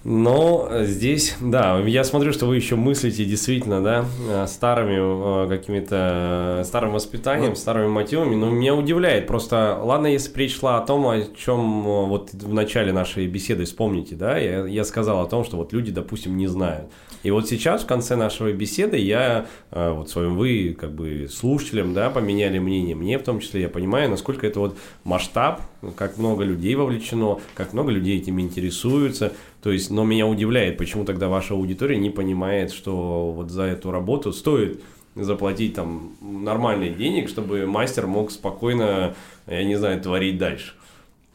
Но 0.03 0.67
э, 0.71 0.87
здесь, 0.87 1.37
да, 1.41 1.79
я 1.81 2.05
смотрю, 2.05 2.33
что 2.33 2.47
вы 2.47 2.57
еще 2.57 2.75
мыслите 2.75 3.27
действительно, 3.27 3.83
да, 3.83 4.07
э, 4.31 4.47
старыми 4.47 5.45
э, 5.45 5.49
какими-то, 5.49 6.63
старым 6.65 6.93
воспитанием, 6.93 7.55
старыми 7.55 7.89
мотивами, 7.89 8.35
но 8.35 8.49
меня 8.49 8.75
удивляет, 8.75 9.27
просто, 9.27 9.79
ладно, 9.83 10.07
если 10.07 10.35
речь 10.39 10.59
шла 10.59 10.79
о 10.79 10.87
том, 10.87 11.07
о 11.07 11.21
чем 11.37 11.83
вот 11.83 12.33
в 12.33 12.55
начале 12.55 12.95
нашей 12.95 13.27
беседы, 13.27 13.67
вспомните, 13.67 14.17
да, 14.17 14.39
я, 14.39 14.65
я 14.65 14.85
сказал 14.85 15.21
о 15.21 15.27
том, 15.27 15.45
что 15.45 15.59
вот 15.59 15.75
люди, 15.75 15.93
допустим, 15.93 16.35
не 16.39 16.47
знают. 16.47 16.91
И 17.23 17.31
вот 17.31 17.47
сейчас, 17.51 17.83
в 17.83 17.87
конце 17.87 18.17
нашей 18.17 18.55
беседы, 18.55 18.97
я 18.97 19.47
вот 19.71 20.09
своим 20.09 20.39
вы, 20.39 20.75
как 20.81 20.93
бы, 20.93 21.29
слушателям, 21.29 21.93
да, 21.93 22.09
поменяли 22.09 22.59
мнение, 22.59 22.97
мне 22.97 23.19
в 23.19 23.23
том 23.23 23.41
числе, 23.41 23.61
я 23.63 23.69
понимаю, 23.69 24.09
насколько 24.09 24.47
это 24.47 24.61
вот 24.61 24.79
масштаб, 25.05 25.61
как 25.97 26.19
много 26.19 26.45
людей 26.45 26.75
вовлечено, 26.75 27.41
как 27.55 27.73
много 27.73 27.91
людей 27.91 28.19
этим 28.19 28.41
интересуются, 28.41 29.33
то 29.63 29.71
есть, 29.71 29.91
но 29.91 30.05
меня 30.05 30.27
удивляет, 30.27 30.79
почему 30.79 31.05
тогда 31.05 31.29
ваша 31.29 31.55
аудитория 31.55 31.97
не 31.97 32.11
понимает, 32.11 32.73
что 32.73 33.33
вот 33.33 33.51
за 33.51 33.63
эту 33.63 33.91
работу 33.91 34.33
стоит 34.33 34.83
заплатить 35.15 35.75
там 35.75 36.13
нормальный 36.21 36.91
денег, 36.91 37.29
чтобы 37.29 37.67
мастер 37.67 38.07
мог 38.07 38.31
спокойно, 38.31 39.15
я 39.47 39.65
не 39.65 39.77
знаю, 39.77 40.01
творить 40.01 40.39
дальше. 40.39 40.75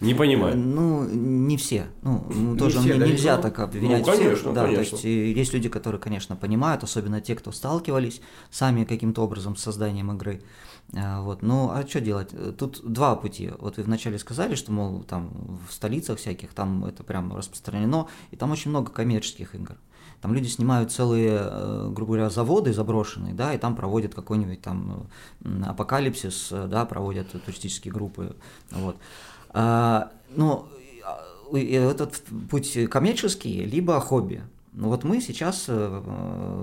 Не 0.02 0.14
понимаю. 0.14 0.58
Ну, 0.58 1.08
не 1.08 1.56
все. 1.56 1.88
Ну, 2.02 2.26
ну, 2.30 2.52
Не 2.52 2.58
тоже 2.58 2.80
все, 2.80 2.94
не- 2.94 3.00
да, 3.00 3.08
нельзя 3.08 3.38
ну, 3.38 3.42
так 3.42 3.60
обвинять 3.60 4.06
ну, 4.06 4.12
конечно, 4.12 4.36
всех. 4.36 4.54
Да, 4.54 4.64
конечно. 4.66 4.84
то 4.84 4.92
есть 4.92 5.06
э, 5.06 5.32
есть 5.32 5.54
люди, 5.54 5.70
которые, 5.70 6.02
конечно, 6.02 6.36
понимают, 6.36 6.84
особенно 6.84 7.22
те, 7.22 7.34
кто 7.34 7.54
сталкивались 7.54 8.22
сами 8.52 8.84
каким-то 8.84 9.22
образом 9.22 9.56
с 9.56 9.64
созданием 9.64 10.12
игры. 10.12 10.42
Вот. 10.92 11.42
Ну, 11.42 11.72
а 11.72 11.86
что 11.86 12.00
делать? 12.00 12.30
Э, 12.34 12.54
Тут 12.58 12.82
два 12.84 13.16
пути. 13.16 13.52
Вот 13.60 13.78
вы 13.78 13.84
вначале 13.84 14.18
сказали, 14.18 14.56
что, 14.56 14.72
мол, 14.72 15.04
там 15.04 15.60
в 15.68 15.74
столицах 15.74 16.20
всяких, 16.20 16.54
там 16.54 16.86
это 16.86 17.04
прям 17.04 17.36
распространено, 17.36 18.08
и 18.32 18.36
там 18.36 18.52
очень 18.52 18.70
много 18.70 18.92
коммерческих 18.92 19.56
игр. 19.56 19.76
Там 20.22 20.34
люди 20.34 20.48
снимают 20.48 20.92
целые, 20.92 21.40
э, 21.42 21.90
грубо 21.92 22.14
говоря, 22.14 22.30
заводы 22.30 22.72
заброшенные, 22.72 23.34
да, 23.34 23.54
и 23.54 23.58
там 23.58 23.76
проводят 23.76 24.16
какой-нибудь 24.16 24.62
там 24.62 25.08
апокалипсис, 25.66 26.50
да, 26.52 26.86
проводят 26.86 27.32
туристические 27.32 27.94
группы, 27.94 28.36
вот. 28.72 28.98
А, 29.50 30.12
ну, 30.36 30.68
а, 31.04 31.58
этот 31.58 32.24
путь 32.50 32.78
коммерческий, 32.90 33.66
либо 33.66 34.00
хобби. 34.00 34.44
Ну 34.78 34.90
вот 34.90 35.06
мы 35.06 35.22
сейчас 35.22 35.66
э, 35.70 36.02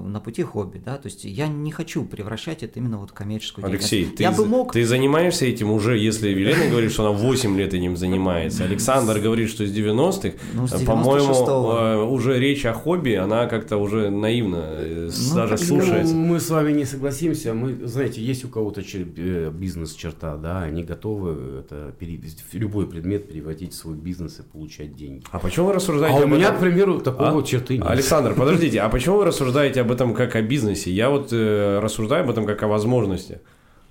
на 0.06 0.20
пути 0.20 0.42
хобби, 0.42 0.78
да, 0.84 0.96
то 0.98 1.06
есть 1.08 1.24
я 1.24 1.46
не 1.48 1.70
хочу 1.72 2.04
превращать 2.04 2.62
это 2.62 2.78
именно 2.78 2.98
вот 2.98 3.10
в 3.10 3.14
коммерческую 3.14 3.66
Алексей, 3.66 4.04
деятельность. 4.04 4.16
ты, 4.18 4.22
я 4.22 4.32
бы 4.32 4.44
мог, 4.44 4.72
ты 4.74 4.84
занимаешься 4.84 5.46
этим 5.46 5.70
уже, 5.70 5.96
если 5.96 6.28
Велена 6.28 6.68
говорит, 6.70 6.92
что 6.92 7.06
она 7.08 7.16
8 7.18 7.56
лет 7.56 7.72
этим 7.72 7.96
занимается. 7.96 8.64
Александр 8.64 9.18
говорит, 9.18 9.48
что 9.48 9.64
с 9.66 9.70
90-х. 9.74 10.32
Ну, 10.52 10.66
с 10.66 10.72
Э, 10.74 10.84
По-моему, 10.84 11.32
96-го. 11.32 11.72
э, 11.78 12.04
уже 12.04 12.38
речь 12.38 12.66
о 12.66 12.74
хобби, 12.74 13.12
она 13.14 13.46
как-то 13.46 13.78
уже 13.78 14.10
наивно 14.10 14.60
э, 14.62 15.08
Ну, 15.30 15.34
даже 15.34 15.56
слушается. 15.56 16.14
Ну, 16.14 16.20
мы 16.26 16.38
с 16.40 16.50
вами 16.50 16.72
не 16.72 16.84
согласимся. 16.84 17.54
Мы, 17.54 17.86
знаете, 17.86 18.20
есть 18.22 18.44
у 18.44 18.48
кого-то 18.48 18.82
чер- 18.82 19.08
э, 19.16 19.50
бизнес-черта, 19.50 20.36
да, 20.36 20.60
они 20.62 20.82
готовы 20.84 21.60
это, 21.60 21.94
пере- 21.98 22.20
любой 22.52 22.86
предмет 22.86 23.28
переводить 23.28 23.72
в 23.72 23.76
свой 23.76 23.96
бизнес 23.96 24.38
и 24.40 24.42
получать 24.42 24.96
деньги. 24.96 25.24
А 25.30 25.38
почему 25.38 25.68
вы 25.68 25.72
рассуждаете 25.72 26.18
А 26.18 26.24
у 26.24 26.28
меня, 26.28 26.50
к 26.50 26.60
примеру, 26.60 27.00
такого 27.00 27.40
А? 27.40 27.42
черты 27.42 27.78
нет. 27.78 28.01
Александр, 28.02 28.34
подождите, 28.34 28.80
а 28.80 28.88
почему 28.88 29.18
вы 29.18 29.24
рассуждаете 29.26 29.80
об 29.80 29.92
этом 29.92 30.12
как 30.12 30.34
о 30.34 30.42
бизнесе? 30.42 30.90
Я 30.90 31.08
вот 31.08 31.28
э, 31.32 31.78
рассуждаю 31.80 32.24
об 32.24 32.30
этом 32.30 32.46
как 32.46 32.60
о 32.64 32.66
возможности. 32.66 33.40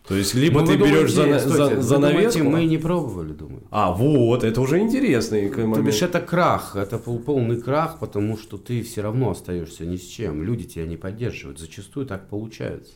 То 0.05 0.15
есть, 0.15 0.33
либо 0.35 0.59
Ну, 0.59 0.67
ты 0.67 0.75
берешь 0.75 1.13
за, 1.13 1.23
думаете, 1.23 1.47
за, 1.47 1.53
стойте, 1.53 1.81
за 1.81 1.95
думаете, 1.95 2.17
навеску. 2.19 2.43
мы 2.43 2.65
не 2.65 2.77
пробовали, 2.77 3.31
думаю. 3.31 3.63
А, 3.71 3.93
вот, 3.93 4.43
это 4.43 4.59
уже 4.59 4.79
интересный 4.79 5.49
То 5.49 5.61
момент. 5.61 5.87
бишь 5.87 6.01
это 6.01 6.19
крах, 6.19 6.75
это 6.75 6.97
пол- 6.97 7.19
полный 7.19 7.61
крах, 7.61 7.99
потому 7.99 8.37
что 8.37 8.57
ты 8.57 8.81
все 8.83 9.01
равно 9.01 9.29
остаешься 9.29 9.85
ни 9.85 9.95
с 9.95 10.05
чем. 10.05 10.43
Люди 10.43 10.65
тебя 10.65 10.85
не 10.85 10.97
поддерживают. 10.97 11.59
Зачастую 11.59 12.05
так 12.05 12.27
получается. 12.27 12.91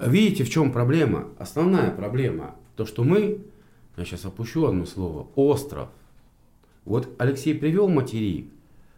Видите, 0.00 0.42
в 0.42 0.50
чем 0.50 0.72
проблема? 0.72 1.28
Основная 1.38 1.92
проблема, 1.92 2.56
то, 2.74 2.84
что 2.84 3.04
мы, 3.04 3.38
я 3.96 4.04
сейчас 4.04 4.24
опущу 4.24 4.66
одно 4.66 4.86
слово, 4.86 5.28
остров. 5.36 5.88
Вот 6.84 7.08
Алексей 7.18 7.54
привел 7.54 7.88
материк. 7.88 8.48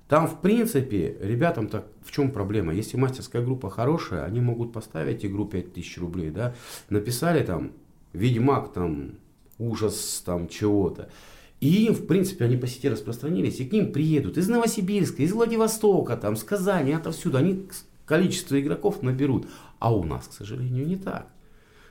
Там, 0.09 0.26
в 0.26 0.40
принципе, 0.40 1.16
ребятам 1.20 1.68
так 1.68 1.86
в 2.02 2.11
чем 2.11 2.30
проблема? 2.30 2.72
Если 2.72 2.96
мастерская 2.96 3.44
группа 3.44 3.68
хорошая, 3.68 4.24
они 4.24 4.40
могут 4.40 4.72
поставить 4.72 5.24
игру 5.24 5.44
5000 5.44 5.98
рублей, 5.98 6.30
да, 6.30 6.54
написали 6.88 7.44
там 7.44 7.72
Ведьмак, 8.14 8.72
там, 8.72 9.16
ужас, 9.59 10.22
там, 10.24 10.48
чего-то. 10.48 11.11
И 11.61 11.90
в 11.90 12.06
принципе, 12.06 12.46
они 12.46 12.56
по 12.56 12.66
сети 12.66 12.88
распространились, 12.88 13.61
и 13.61 13.66
к 13.66 13.72
ним 13.72 13.92
приедут 13.92 14.38
из 14.38 14.48
Новосибирска, 14.48 15.22
из 15.22 15.32
Владивостока, 15.32 16.16
там, 16.16 16.36
с 16.36 16.42
Казани, 16.42 16.92
отовсюду. 16.92 17.36
Они 17.36 17.68
количество 18.06 18.59
игроков 18.59 19.02
наберут. 19.02 19.46
А 19.78 19.94
у 19.94 20.04
нас, 20.04 20.28
к 20.28 20.32
сожалению, 20.32 20.86
не 20.86 20.96
так. 20.96 21.28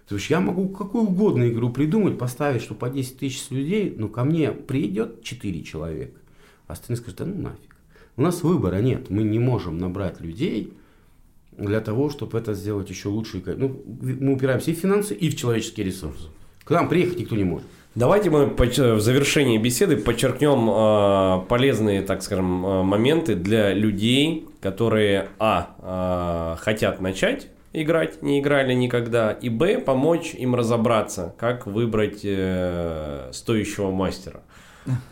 То 0.08 0.16
есть 0.16 0.30
я 0.30 0.40
могу 0.40 0.70
какую 0.70 1.04
угодно 1.04 1.50
игру 1.50 1.70
придумать, 1.70 2.18
поставить, 2.18 2.62
что 2.62 2.74
по 2.74 2.90
10 2.90 3.20
тысяч 3.20 3.52
людей, 3.52 3.94
но 3.96 4.08
ко 4.08 4.24
мне 4.24 4.52
придет 4.52 5.22
4 5.22 5.64
человека, 5.64 6.18
а 6.66 6.74
остальные 6.74 6.98
скажут, 6.98 7.20
да 7.20 7.26
ну 7.26 7.42
нафиг. 7.42 7.67
У 8.18 8.22
нас 8.24 8.42
выбора 8.42 8.78
нет, 8.78 9.12
мы 9.12 9.22
не 9.22 9.38
можем 9.38 9.78
набрать 9.78 10.20
людей 10.20 10.74
для 11.56 11.82
того, 11.82 12.10
чтобы 12.10 12.40
это 12.40 12.56
сделать 12.56 12.90
еще 12.90 13.10
лучше. 13.10 13.44
Ну, 13.46 13.82
мы 13.86 14.34
упираемся 14.34 14.72
и 14.72 14.74
в 14.74 14.80
финансы, 14.80 15.14
и 15.14 15.30
в 15.30 15.36
человеческие 15.36 15.86
ресурсы. 15.86 16.28
К 16.64 16.72
нам 16.72 16.90
приехать 16.90 17.20
никто 17.20 17.36
не 17.36 17.44
может. 17.44 17.66
Давайте 17.94 18.30
мы 18.30 18.48
в 18.48 19.00
завершении 19.00 19.58
беседы 19.58 19.98
подчеркнем 19.98 20.70
э, 20.70 21.48
полезные, 21.48 22.02
так 22.02 22.22
скажем, 22.22 22.66
э, 22.66 22.84
моменты 22.84 23.36
для 23.36 23.74
людей, 23.74 24.48
которые, 24.62 25.30
а, 25.40 26.56
э, 26.58 26.62
хотят 26.64 27.02
начать 27.02 27.48
играть, 27.74 28.22
не 28.22 28.40
играли 28.40 28.74
никогда, 28.74 29.32
и, 29.32 29.50
б, 29.50 29.80
помочь 29.80 30.34
им 30.34 30.56
разобраться, 30.56 31.36
как 31.38 31.68
выбрать 31.68 32.22
э, 32.24 33.30
стоящего 33.32 33.92
мастера. 33.92 34.42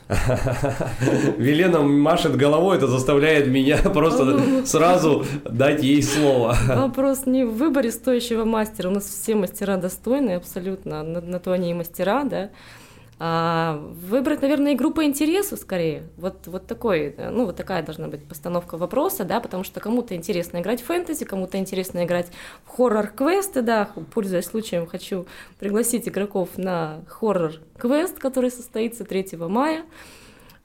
Велена 1.37 1.81
машет 1.81 2.35
головой, 2.35 2.77
это 2.77 2.87
заставляет 2.87 3.47
меня 3.47 3.77
просто 3.93 4.65
сразу 4.65 5.25
дать 5.43 5.83
ей 5.83 6.03
слово. 6.03 6.55
Вопрос 6.67 7.25
не 7.25 7.43
в 7.43 7.55
выборе 7.55 7.91
стоящего 7.91 8.45
мастера. 8.45 8.89
У 8.89 8.93
нас 8.93 9.05
все 9.05 9.35
мастера 9.35 9.77
достойные 9.77 10.37
абсолютно, 10.37 11.03
на, 11.03 11.21
на 11.21 11.39
то 11.39 11.51
они 11.51 11.71
и 11.71 11.73
мастера, 11.73 12.23
да. 12.23 12.49
А, 13.17 13.77
выбрать, 13.93 14.41
наверное, 14.41 14.73
игру 14.73 14.91
по 14.91 15.05
интересу 15.05 15.55
скорее. 15.55 16.03
Вот, 16.17 16.47
вот 16.47 16.67
такой, 16.67 17.15
ну, 17.17 17.45
вот 17.45 17.55
такая 17.55 17.81
должна 17.81 18.09
быть 18.09 18.27
постановка 18.27 18.77
вопроса, 18.77 19.23
да, 19.23 19.39
потому 19.39 19.63
что 19.63 19.79
кому-то 19.79 20.15
интересно 20.15 20.59
играть 20.59 20.81
в 20.81 20.85
фэнтези, 20.85 21.23
кому-то 21.23 21.57
интересно 21.57 22.03
играть 22.03 22.27
в 22.65 22.69
хоррор-квесты, 22.69 23.61
да, 23.61 23.89
пользуясь 24.13 24.45
случаем, 24.45 24.85
хочу 24.85 25.27
пригласить 25.59 26.09
игроков 26.09 26.57
на 26.57 27.05
хоррор-квест, 27.07 28.19
который 28.19 28.51
состоится 28.51 29.05
3 29.05 29.37
мая. 29.47 29.85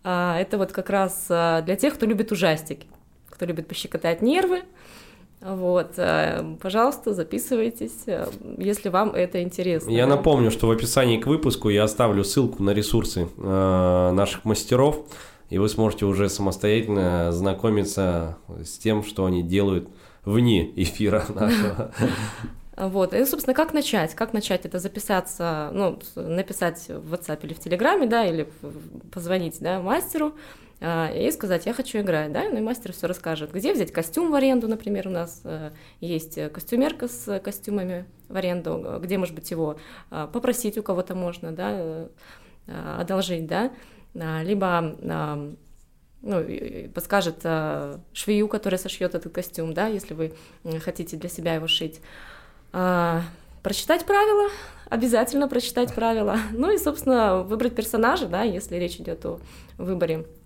А, 0.03 0.37
это 0.41 0.59
вот 0.59 0.73
как 0.73 0.91
раз 0.91 1.27
а, 1.31 1.63
для 1.63 1.77
тех, 1.77 1.95
кто 1.95 2.05
любит 2.05 2.33
ужастики, 2.33 2.89
кто 3.29 3.47
любит 3.47 3.69
пощекотать 3.69 4.23
нервы, 4.23 4.63
вот, 5.41 5.93
э, 5.97 6.57
пожалуйста, 6.61 7.15
записывайтесь, 7.15 8.03
э, 8.07 8.27
если 8.59 8.91
вам 8.91 9.11
это 9.11 9.43
интересно. 9.43 9.91
Я 9.91 10.07
напомню, 10.07 10.51
что 10.51 10.67
в 10.67 10.71
описании 10.71 11.19
к 11.19 11.27
выпуску 11.27 11.71
я 11.71 11.85
оставлю 11.85 12.25
ссылку 12.25 12.63
на 12.63 12.75
ресурсы 12.75 13.27
э, 13.39 14.11
наших 14.13 14.45
мастеров, 14.45 15.07
и 15.49 15.57
вы 15.57 15.71
сможете 15.71 16.05
уже 16.05 16.29
самостоятельно 16.29 17.33
знакомиться 17.33 18.37
с 18.63 18.77
тем, 18.77 19.03
что 19.03 19.25
они 19.25 19.43
делают 19.43 19.89
вне 20.27 20.71
эфира 20.77 21.25
нашего. 21.35 21.91
Вот, 22.77 23.15
и, 23.15 23.25
собственно, 23.25 23.55
как 23.55 23.73
начать? 23.73 24.15
Как 24.15 24.35
начать 24.35 24.67
это 24.67 24.79
записаться, 24.79 25.71
ну, 25.73 25.99
написать 26.17 26.87
в 26.89 27.15
WhatsApp 27.15 27.41
или 27.45 27.55
в 27.55 27.61
Телеграме, 27.61 28.07
да, 28.07 28.27
или 28.27 28.47
позвонить, 29.11 29.57
да, 29.61 29.81
мастеру, 29.81 30.35
и 30.81 31.31
сказать, 31.31 31.67
я 31.67 31.75
хочу 31.75 32.01
играть, 32.01 32.33
да, 32.33 32.45
ну 32.49 32.57
и 32.57 32.61
мастер 32.63 32.93
все 32.93 33.07
расскажет, 33.07 33.53
где 33.53 33.75
взять 33.75 33.93
костюм 33.93 34.31
в 34.31 34.35
аренду, 34.35 34.67
например, 34.67 35.09
у 35.09 35.11
нас 35.11 35.43
э, 35.45 35.73
есть 36.01 36.39
костюмерка 36.53 37.07
с 37.07 37.39
костюмами 37.41 38.07
в 38.29 38.37
аренду, 38.37 38.99
где, 39.03 39.19
может 39.19 39.35
быть, 39.35 39.51
его 39.51 39.77
а, 40.11 40.27
попросить 40.27 40.79
у 40.79 40.83
кого-то 40.83 41.15
можно, 41.15 41.53
да, 41.53 41.71
э, 41.73 42.09
одолжить, 42.99 43.47
да, 43.47 43.73
а, 44.15 44.43
либо 44.43 44.97
ну, 46.23 46.45
подскажет 46.95 47.43
швею, 48.15 48.49
которая 48.49 48.79
сошьет 48.79 49.15
этот 49.15 49.35
костюм, 49.35 49.75
да, 49.75 49.87
если 49.87 50.15
вы 50.15 50.33
хотите 50.81 51.17
для 51.17 51.29
себя 51.29 51.55
его 51.55 51.67
шить. 51.67 52.01
Прочитать 52.71 54.05
правила, 54.07 54.51
обязательно 54.91 55.49
прочитать 55.49 55.95
правила. 55.95 56.37
Ну 56.53 56.71
и, 56.71 56.79
собственно, 56.79 57.43
выбрать 57.43 57.75
персонажа, 57.75 58.27
да, 58.27 58.43
если 58.43 58.77
речь 58.77 58.97
идет 58.97 59.25
о 59.25 59.41
выборе 59.79 60.27
Э, 60.27 60.40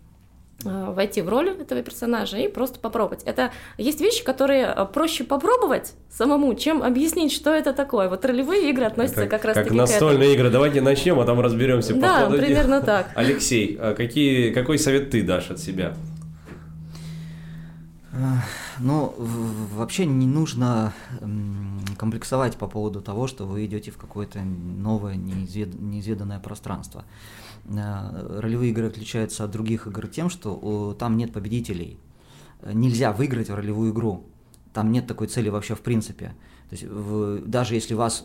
войти 0.63 1.23
в 1.23 1.29
роль 1.29 1.51
этого 1.51 1.83
персонажа 1.83 2.39
и 2.39 2.49
просто 2.49 2.79
попробовать. 2.79 3.23
Это 3.25 3.53
есть 3.77 4.01
вещи, 4.01 4.25
которые 4.25 4.65
э, 4.65 4.87
проще 4.87 5.25
попробовать 5.25 5.95
самому, 6.11 6.55
чем 6.55 6.83
объяснить, 6.83 7.33
что 7.33 7.51
это 7.51 7.73
такое. 7.73 8.09
Вот 8.09 8.25
ролевые 8.25 8.71
игры 8.71 8.85
относятся 8.85 9.23
это 9.23 9.31
как 9.31 9.45
раз 9.45 9.55
как 9.55 9.71
настольные 9.71 10.35
игры. 10.35 10.51
Давайте 10.51 10.81
начнем, 10.81 11.19
а 11.21 11.25
там 11.25 11.41
разберемся. 11.41 11.95
Да, 11.95 12.21
по 12.21 12.27
ходу 12.27 12.39
примерно 12.39 12.81
дела. 12.81 12.83
так. 12.83 13.11
Алексей, 13.15 13.77
а 13.81 13.95
какие, 13.95 14.53
какой 14.53 14.79
совет 14.79 15.11
ты 15.11 15.23
дашь 15.23 15.51
от 15.51 15.59
себя? 15.59 15.95
Ну, 18.79 19.15
вообще 19.75 20.07
не 20.07 20.27
нужно 20.27 20.93
комплексовать 21.99 22.57
по 22.57 22.69
поводу 22.69 23.01
того, 23.01 23.27
что 23.27 23.45
вы 23.45 23.67
идете 23.67 23.91
в 23.91 23.97
какое-то 23.97 24.41
новое, 24.41 25.17
неизвед... 25.17 25.75
неизведанное 25.81 26.39
пространство. 26.39 27.05
Э, 27.05 27.44
ролевые 27.67 28.71
игры 28.71 28.87
отличаются 28.87 29.45
от 29.45 29.51
других 29.51 29.87
игр 29.87 30.07
тем, 30.07 30.29
что 30.29 30.97
там 30.99 31.17
нет 31.17 31.33
победителей. 31.33 31.99
Нельзя 32.63 33.13
выиграть 33.13 33.51
в 33.51 33.55
ролевую 33.55 33.93
игру. 33.93 34.27
Там 34.73 34.91
нет 34.91 35.07
такой 35.07 35.29
цели 35.29 35.49
вообще 35.49 35.75
в 35.75 35.81
принципе. 35.81 36.35
То 36.69 36.77
есть 36.77 36.85
в, 36.85 37.47
даже 37.47 37.75
если 37.75 37.95
вас 37.95 38.25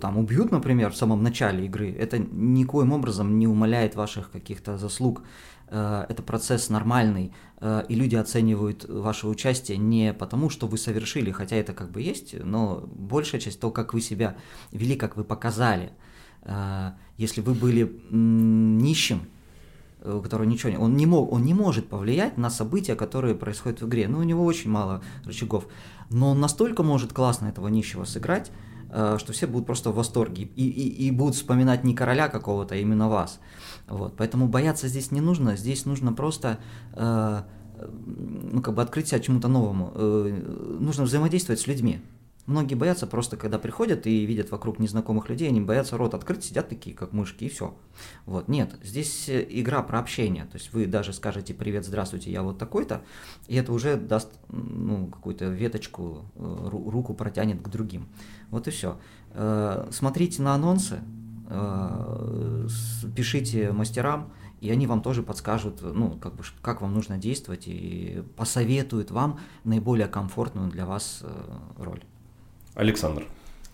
там 0.00 0.18
убьют, 0.18 0.52
например, 0.52 0.92
в 0.92 0.96
самом 0.96 1.22
начале 1.22 1.66
игры, 1.66 1.90
это 1.90 2.18
никоим 2.18 2.92
образом 2.92 3.38
не 3.38 3.48
умаляет 3.48 3.96
ваших 3.96 4.30
каких-то 4.30 4.78
заслуг. 4.78 5.22
Э, 5.68 6.04
это 6.08 6.22
процесс 6.22 6.68
нормальный, 6.68 7.32
э, 7.60 7.84
и 7.88 7.94
люди 7.94 8.14
оценивают 8.14 8.84
ваше 8.88 9.26
участие 9.26 9.78
не 9.78 10.12
потому, 10.12 10.50
что 10.50 10.66
вы 10.66 10.78
совершили, 10.78 11.30
хотя 11.30 11.56
это 11.56 11.72
как 11.72 11.90
бы 11.90 12.02
есть, 12.02 12.34
но 12.38 12.84
большая 12.86 13.40
часть 13.40 13.58
то, 13.58 13.70
как 13.70 13.94
вы 13.94 14.00
себя 14.00 14.36
вели, 14.70 14.94
как 14.94 15.16
вы 15.16 15.24
показали– 15.24 15.90
если 17.18 17.40
вы 17.40 17.52
были 17.52 18.00
нищим, 18.10 19.22
э, 20.00 20.14
у 20.14 20.22
которого 20.22 20.46
ничего 20.46 20.70
нет, 20.70 20.80
он 20.80 20.96
не, 20.96 21.04
мог, 21.04 21.30
он 21.30 21.42
не 21.42 21.52
может 21.52 21.88
повлиять 21.88 22.38
на 22.38 22.48
события, 22.48 22.94
которые 22.94 23.34
происходят 23.34 23.82
в 23.82 23.88
игре. 23.88 24.08
Ну, 24.08 24.20
у 24.20 24.22
него 24.22 24.44
очень 24.44 24.70
мало 24.70 25.02
рычагов. 25.24 25.66
Но 26.10 26.30
он 26.30 26.40
настолько 26.40 26.82
может 26.82 27.12
классно 27.12 27.48
этого 27.48 27.68
нищего 27.68 28.04
сыграть, 28.04 28.52
э, 28.90 29.16
что 29.18 29.32
все 29.32 29.48
будут 29.48 29.66
просто 29.66 29.90
в 29.90 29.96
восторге 29.96 30.44
и, 30.54 30.68
и, 30.68 31.06
и 31.06 31.10
будут 31.10 31.34
вспоминать 31.34 31.82
не 31.82 31.94
короля 31.94 32.28
какого-то, 32.28 32.76
а 32.76 32.78
именно 32.78 33.08
вас. 33.08 33.40
Вот. 33.88 34.14
Поэтому 34.16 34.46
бояться 34.46 34.86
здесь 34.86 35.10
не 35.10 35.20
нужно, 35.20 35.56
здесь 35.56 35.86
нужно 35.86 36.12
просто 36.12 36.60
э, 36.94 37.42
ну, 38.06 38.62
как 38.62 38.74
бы 38.74 38.82
открыть 38.82 39.08
себя 39.08 39.20
чему-то 39.20 39.48
новому. 39.48 39.92
Нужно 40.80 41.04
взаимодействовать 41.04 41.60
с 41.60 41.66
людьми. 41.66 42.00
Многие 42.48 42.76
боятся 42.76 43.06
просто, 43.06 43.36
когда 43.36 43.58
приходят 43.58 44.06
и 44.06 44.24
видят 44.24 44.50
вокруг 44.50 44.78
незнакомых 44.78 45.28
людей, 45.28 45.50
они 45.50 45.60
боятся 45.60 45.98
рот 45.98 46.14
открыть, 46.14 46.44
сидят 46.44 46.70
такие, 46.70 46.96
как 46.96 47.12
мышки, 47.12 47.44
и 47.44 47.48
все. 47.50 47.76
Вот, 48.24 48.48
нет, 48.48 48.74
здесь 48.82 49.28
э, 49.28 49.46
игра 49.50 49.82
про 49.82 49.98
общение. 49.98 50.46
То 50.46 50.56
есть 50.56 50.72
вы 50.72 50.86
даже 50.86 51.12
скажете 51.12 51.52
«Привет, 51.52 51.84
здравствуйте, 51.84 52.32
я 52.32 52.42
вот 52.42 52.56
такой-то», 52.56 53.02
и 53.48 53.56
это 53.56 53.70
уже 53.70 53.96
даст 53.96 54.30
ну, 54.48 55.08
какую-то 55.08 55.44
веточку, 55.44 56.24
э, 56.36 56.68
руку 56.70 57.12
протянет 57.12 57.60
к 57.60 57.68
другим. 57.68 58.08
Вот 58.48 58.66
и 58.66 58.70
все. 58.70 58.98
Э, 59.34 59.86
смотрите 59.92 60.40
на 60.40 60.54
анонсы, 60.54 61.00
пишите 63.14 63.72
мастерам, 63.72 64.32
и 64.62 64.70
они 64.70 64.86
вам 64.86 65.02
тоже 65.02 65.22
подскажут, 65.22 65.82
ну, 65.82 66.12
как 66.12 66.34
бы, 66.34 66.44
как 66.62 66.80
вам 66.80 66.94
нужно 66.94 67.18
действовать 67.18 67.64
и 67.66 68.22
посоветуют 68.36 69.10
вам 69.10 69.38
наиболее 69.64 70.08
комфортную 70.08 70.70
для 70.70 70.86
вас 70.86 71.22
роль. 71.76 72.02
Александр. 72.74 73.24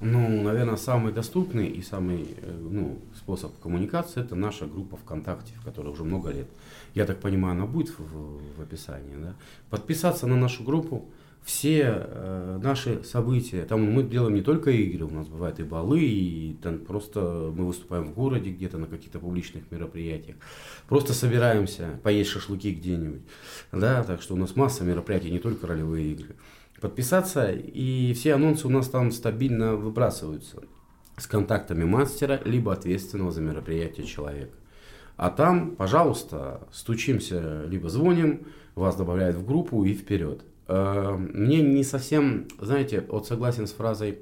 Ну, 0.00 0.42
наверное, 0.42 0.76
самый 0.76 1.12
доступный 1.12 1.68
и 1.68 1.80
самый 1.80 2.26
э, 2.36 2.52
ну, 2.70 2.98
способ 3.16 3.58
коммуникации 3.60 4.20
это 4.20 4.34
наша 4.34 4.66
группа 4.66 4.96
ВКонтакте, 4.96 5.54
в 5.54 5.64
которой 5.64 5.88
уже 5.88 6.04
много 6.04 6.30
лет. 6.30 6.48
Я 6.94 7.06
так 7.06 7.20
понимаю, 7.20 7.52
она 7.52 7.66
будет 7.66 7.90
в, 7.98 8.02
в, 8.58 8.60
описании. 8.60 9.16
Да? 9.16 9.34
Подписаться 9.70 10.26
на 10.26 10.36
нашу 10.36 10.64
группу, 10.64 11.08
все 11.44 12.06
э, 12.06 12.60
наши 12.62 13.04
события, 13.04 13.62
там 13.64 13.82
мы 13.82 14.02
делаем 14.02 14.34
не 14.34 14.42
только 14.42 14.70
игры, 14.70 15.04
у 15.04 15.10
нас 15.10 15.28
бывают 15.28 15.60
и 15.60 15.62
балы, 15.62 16.00
и 16.00 16.56
там 16.62 16.78
просто 16.80 17.52
мы 17.54 17.66
выступаем 17.66 18.04
в 18.06 18.14
городе 18.14 18.50
где-то 18.50 18.78
на 18.78 18.86
каких-то 18.86 19.18
публичных 19.18 19.70
мероприятиях, 19.70 20.36
просто 20.88 21.12
собираемся 21.12 22.00
поесть 22.02 22.30
шашлыки 22.30 22.72
где-нибудь, 22.72 23.22
да, 23.72 24.02
так 24.04 24.22
что 24.22 24.34
у 24.34 24.38
нас 24.38 24.56
масса 24.56 24.84
мероприятий, 24.84 25.30
не 25.30 25.38
только 25.38 25.66
ролевые 25.66 26.12
игры 26.12 26.34
подписаться, 26.84 27.50
и 27.50 28.12
все 28.12 28.34
анонсы 28.34 28.66
у 28.66 28.70
нас 28.70 28.90
там 28.90 29.10
стабильно 29.10 29.74
выбрасываются 29.74 30.64
с 31.16 31.26
контактами 31.26 31.84
мастера, 31.84 32.42
либо 32.44 32.74
ответственного 32.74 33.30
за 33.30 33.40
мероприятие 33.40 34.04
человека. 34.04 34.58
А 35.16 35.30
там, 35.30 35.76
пожалуйста, 35.76 36.68
стучимся, 36.70 37.64
либо 37.66 37.88
звоним, 37.88 38.48
вас 38.74 38.96
добавляют 38.96 39.36
в 39.36 39.46
группу 39.46 39.82
и 39.86 39.94
вперед. 39.94 40.42
Э, 40.68 41.16
мне 41.16 41.62
не 41.62 41.84
совсем, 41.84 42.48
знаете, 42.60 43.02
вот 43.08 43.26
согласен 43.26 43.66
с 43.66 43.72
фразой 43.72 44.18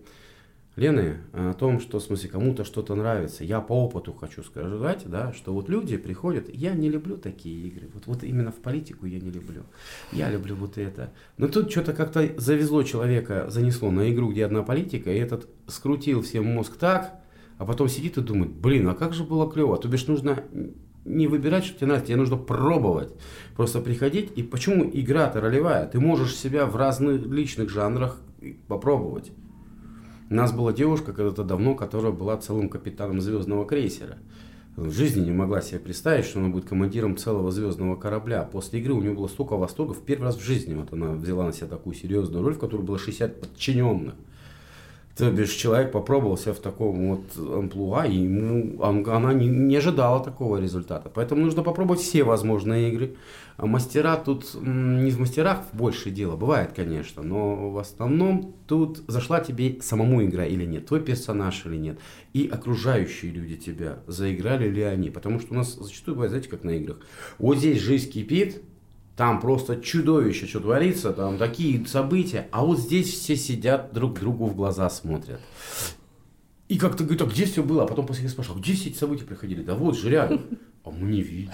Лены 0.75 1.19
о 1.35 1.53
том, 1.53 1.81
что, 1.81 1.99
в 1.99 2.03
смысле, 2.03 2.31
кому-то 2.31 2.65
что-то 2.65 2.95
нравится. 2.95 3.45
Я 3.45 3.61
по 3.61 3.73
опыту 3.73 4.15
хочу 4.15 4.43
сказать, 4.43 5.03
да, 5.07 5.33
что 5.35 5.53
вот 5.53 5.69
люди 5.69 5.99
приходят, 5.99 6.49
я 6.49 6.73
не 6.73 6.89
люблю 6.89 7.19
такие 7.19 7.69
игры, 7.69 7.91
вот, 7.93 8.07
вот 8.07 8.25
именно 8.25 8.53
в 8.53 8.57
политику 8.57 9.05
я 9.05 9.21
не 9.21 9.31
люблю. 9.31 9.65
Я 10.13 10.31
люблю 10.31 10.55
вот 10.57 10.79
это. 10.79 11.13
Но 11.37 11.49
тут 11.49 11.71
что-то 11.71 11.93
как-то 11.93 12.27
завезло 12.39 12.83
человека, 12.85 13.47
занесло 13.51 13.91
на 13.91 14.11
игру, 14.11 14.31
где 14.31 14.47
одна 14.47 14.63
политика, 14.63 15.13
и 15.13 15.19
этот 15.19 15.47
скрутил 15.67 16.23
всем 16.23 16.47
мозг 16.47 16.77
так, 16.79 17.21
а 17.59 17.67
потом 17.67 17.89
сидит 17.89 18.17
и 18.17 18.23
думает, 18.23 18.53
блин, 18.53 18.89
а 18.89 18.95
как 18.95 19.13
же 19.13 19.25
было 19.25 19.51
клево, 19.51 19.77
то 19.77 19.89
бишь 19.89 20.07
нужно 20.07 20.43
не 21.05 21.27
выбирать, 21.27 21.65
что 21.65 21.77
тебе 21.77 21.89
нравится, 21.89 22.09
тебе 22.09 22.17
нужно 22.17 22.37
пробовать. 22.37 23.13
Просто 23.57 23.81
приходить. 23.81 24.33
И 24.37 24.43
почему 24.43 24.89
игра-то 24.91 25.41
ролевая? 25.41 25.87
Ты 25.87 26.01
можешь 26.01 26.35
себя 26.35 26.65
в 26.65 26.77
разных 26.77 27.27
личных 27.27 27.69
жанрах 27.69 28.21
попробовать. 28.69 29.33
У 30.33 30.35
нас 30.35 30.51
была 30.51 30.73
девушка 30.73 31.13
когда-то 31.13 31.45
давно, 31.45 31.75
которая 31.75 32.11
была 32.11 32.39
целым 32.39 32.71
капитаном 32.71 33.21
звездного 33.21 33.67
крейсера. 33.67 34.17
В 34.77 34.91
жизни 34.91 35.27
не 35.27 35.31
могла 35.31 35.61
себе 35.61 35.79
представить, 35.79 36.25
что 36.25 36.39
она 36.41 36.49
будет 36.49 36.65
командиром 36.65 37.19
целого 37.19 37.53
звездного 37.53 37.97
корабля. 37.97 38.49
После 38.51 38.81
игры 38.81 38.95
у 38.95 39.03
нее 39.03 39.13
было 39.13 39.29
столько 39.29 39.59
восторгов. 39.59 40.01
Первый 40.01 40.25
раз 40.25 40.39
в 40.39 40.43
жизни 40.43 40.73
вот 40.73 40.91
она 40.91 41.13
взяла 41.13 41.45
на 41.45 41.53
себя 41.53 41.67
такую 41.67 41.95
серьезную 41.95 42.43
роль, 42.43 42.55
в 42.55 42.59
которой 42.59 42.81
было 42.81 42.99
60 42.99 43.43
подчиненных. 43.43 44.15
То 45.17 45.31
бишь 45.31 45.53
человек 45.53 45.93
попробовал 45.93 46.39
себя 46.39 46.55
в 46.55 46.61
таком 46.61 47.17
вот 47.17 47.37
амплуа, 47.37 48.07
и 48.07 48.17
ему, 48.17 48.81
он, 48.81 49.07
она 49.09 49.35
не, 49.35 49.47
не 49.47 49.77
ожидала 49.77 50.25
такого 50.25 50.57
результата. 50.57 51.11
Поэтому 51.13 51.43
нужно 51.43 51.63
попробовать 51.63 52.01
все 52.01 52.25
возможные 52.25 52.91
игры. 52.91 53.17
А 53.59 53.67
мастера 53.67 54.17
тут, 54.17 54.55
не 54.55 55.11
в 55.11 55.21
мастерах 55.21 55.65
больше 55.75 56.11
дело, 56.11 56.37
бывает, 56.37 56.73
конечно, 56.75 57.23
но 57.23 57.71
в 57.71 57.79
основном 57.79 58.55
тут 58.67 59.03
зашла 59.07 59.41
тебе 59.41 59.83
самому 59.83 60.25
игра 60.25 60.47
или 60.47 60.65
нет, 60.65 60.87
твой 60.87 61.01
персонаж 61.01 61.67
или 61.67 61.77
нет, 61.77 61.99
и 62.33 62.49
окружающие 62.49 63.31
люди 63.31 63.57
тебя, 63.57 63.99
заиграли 64.07 64.71
ли 64.71 64.83
они. 64.83 65.11
Потому 65.11 65.41
что 65.41 65.53
у 65.53 65.57
нас 65.57 65.75
зачастую 65.75 66.17
знаете, 66.27 66.49
как 66.49 66.65
на 66.65 66.71
играх. 66.71 67.01
Вот 67.39 67.59
здесь 67.59 67.81
жизнь 67.81 68.11
кипит, 68.11 68.63
там 69.23 69.41
просто 69.41 69.81
чудовище, 69.81 70.49
что 70.49 70.59
творится, 70.59 71.13
там 71.13 71.39
такие 71.39 71.87
события, 71.87 72.49
а 72.51 72.65
вот 72.65 72.81
здесь 72.81 73.09
все 73.09 73.37
сидят 73.37 73.93
друг 73.93 74.19
другу 74.19 74.47
в 74.47 74.57
глаза 74.57 74.91
смотрят. 74.91 75.41
И 76.69 76.77
как-то 76.77 77.05
говорит, 77.05 77.23
а 77.23 77.27
где 77.27 77.45
все 77.45 77.63
было? 77.63 77.85
А 77.85 77.87
потом 77.87 78.05
после 78.05 78.29
спрашивал, 78.29 78.59
где 78.59 78.73
все 78.73 78.89
эти 78.89 78.97
события 78.97 79.23
проходили? 79.23 79.63
Да 79.63 79.77
вот 79.77 79.97
же 79.97 80.11
рядом. 80.11 80.41
А 80.85 80.91
мы 80.91 81.09
не 81.09 81.23
видим. 81.23 81.53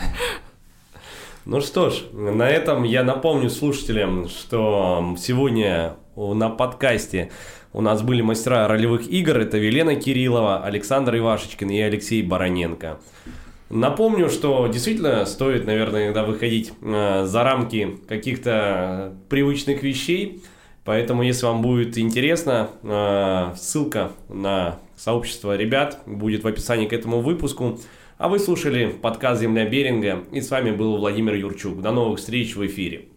Ну 1.44 1.60
что 1.60 1.90
ж, 1.90 2.04
на 2.14 2.48
этом 2.48 2.84
я 2.84 3.04
напомню 3.04 3.50
слушателям, 3.50 4.30
что 4.30 5.14
сегодня 5.18 5.96
на 6.16 6.48
подкасте 6.48 7.30
у 7.74 7.82
нас 7.82 8.00
были 8.00 8.22
мастера 8.22 8.66
ролевых 8.66 9.06
игр. 9.08 9.36
Это 9.36 9.58
Велена 9.58 9.94
Кириллова, 9.94 10.64
Александр 10.64 11.18
Ивашечкин 11.18 11.68
и 11.68 11.80
Алексей 11.80 12.22
Бароненко. 12.22 12.98
Напомню, 13.70 14.30
что 14.30 14.66
действительно 14.66 15.26
стоит, 15.26 15.66
наверное, 15.66 16.06
иногда 16.06 16.24
выходить 16.24 16.72
э, 16.80 17.24
за 17.26 17.44
рамки 17.44 17.98
каких-то 18.08 19.14
привычных 19.28 19.82
вещей. 19.82 20.42
Поэтому, 20.84 21.22
если 21.22 21.44
вам 21.44 21.60
будет 21.60 21.98
интересно, 21.98 22.70
э, 22.82 23.54
ссылка 23.56 24.12
на 24.30 24.78
сообщество 24.96 25.54
ребят 25.54 26.00
будет 26.06 26.44
в 26.44 26.48
описании 26.48 26.86
к 26.86 26.94
этому 26.94 27.20
выпуску. 27.20 27.78
А 28.16 28.28
вы 28.28 28.38
слушали 28.38 28.86
подкаст 28.86 29.42
«Земля 29.42 29.66
Беринга» 29.66 30.24
и 30.32 30.40
с 30.40 30.50
вами 30.50 30.70
был 30.70 30.96
Владимир 30.96 31.34
Юрчук. 31.34 31.82
До 31.82 31.92
новых 31.92 32.18
встреч 32.18 32.56
в 32.56 32.66
эфире. 32.66 33.08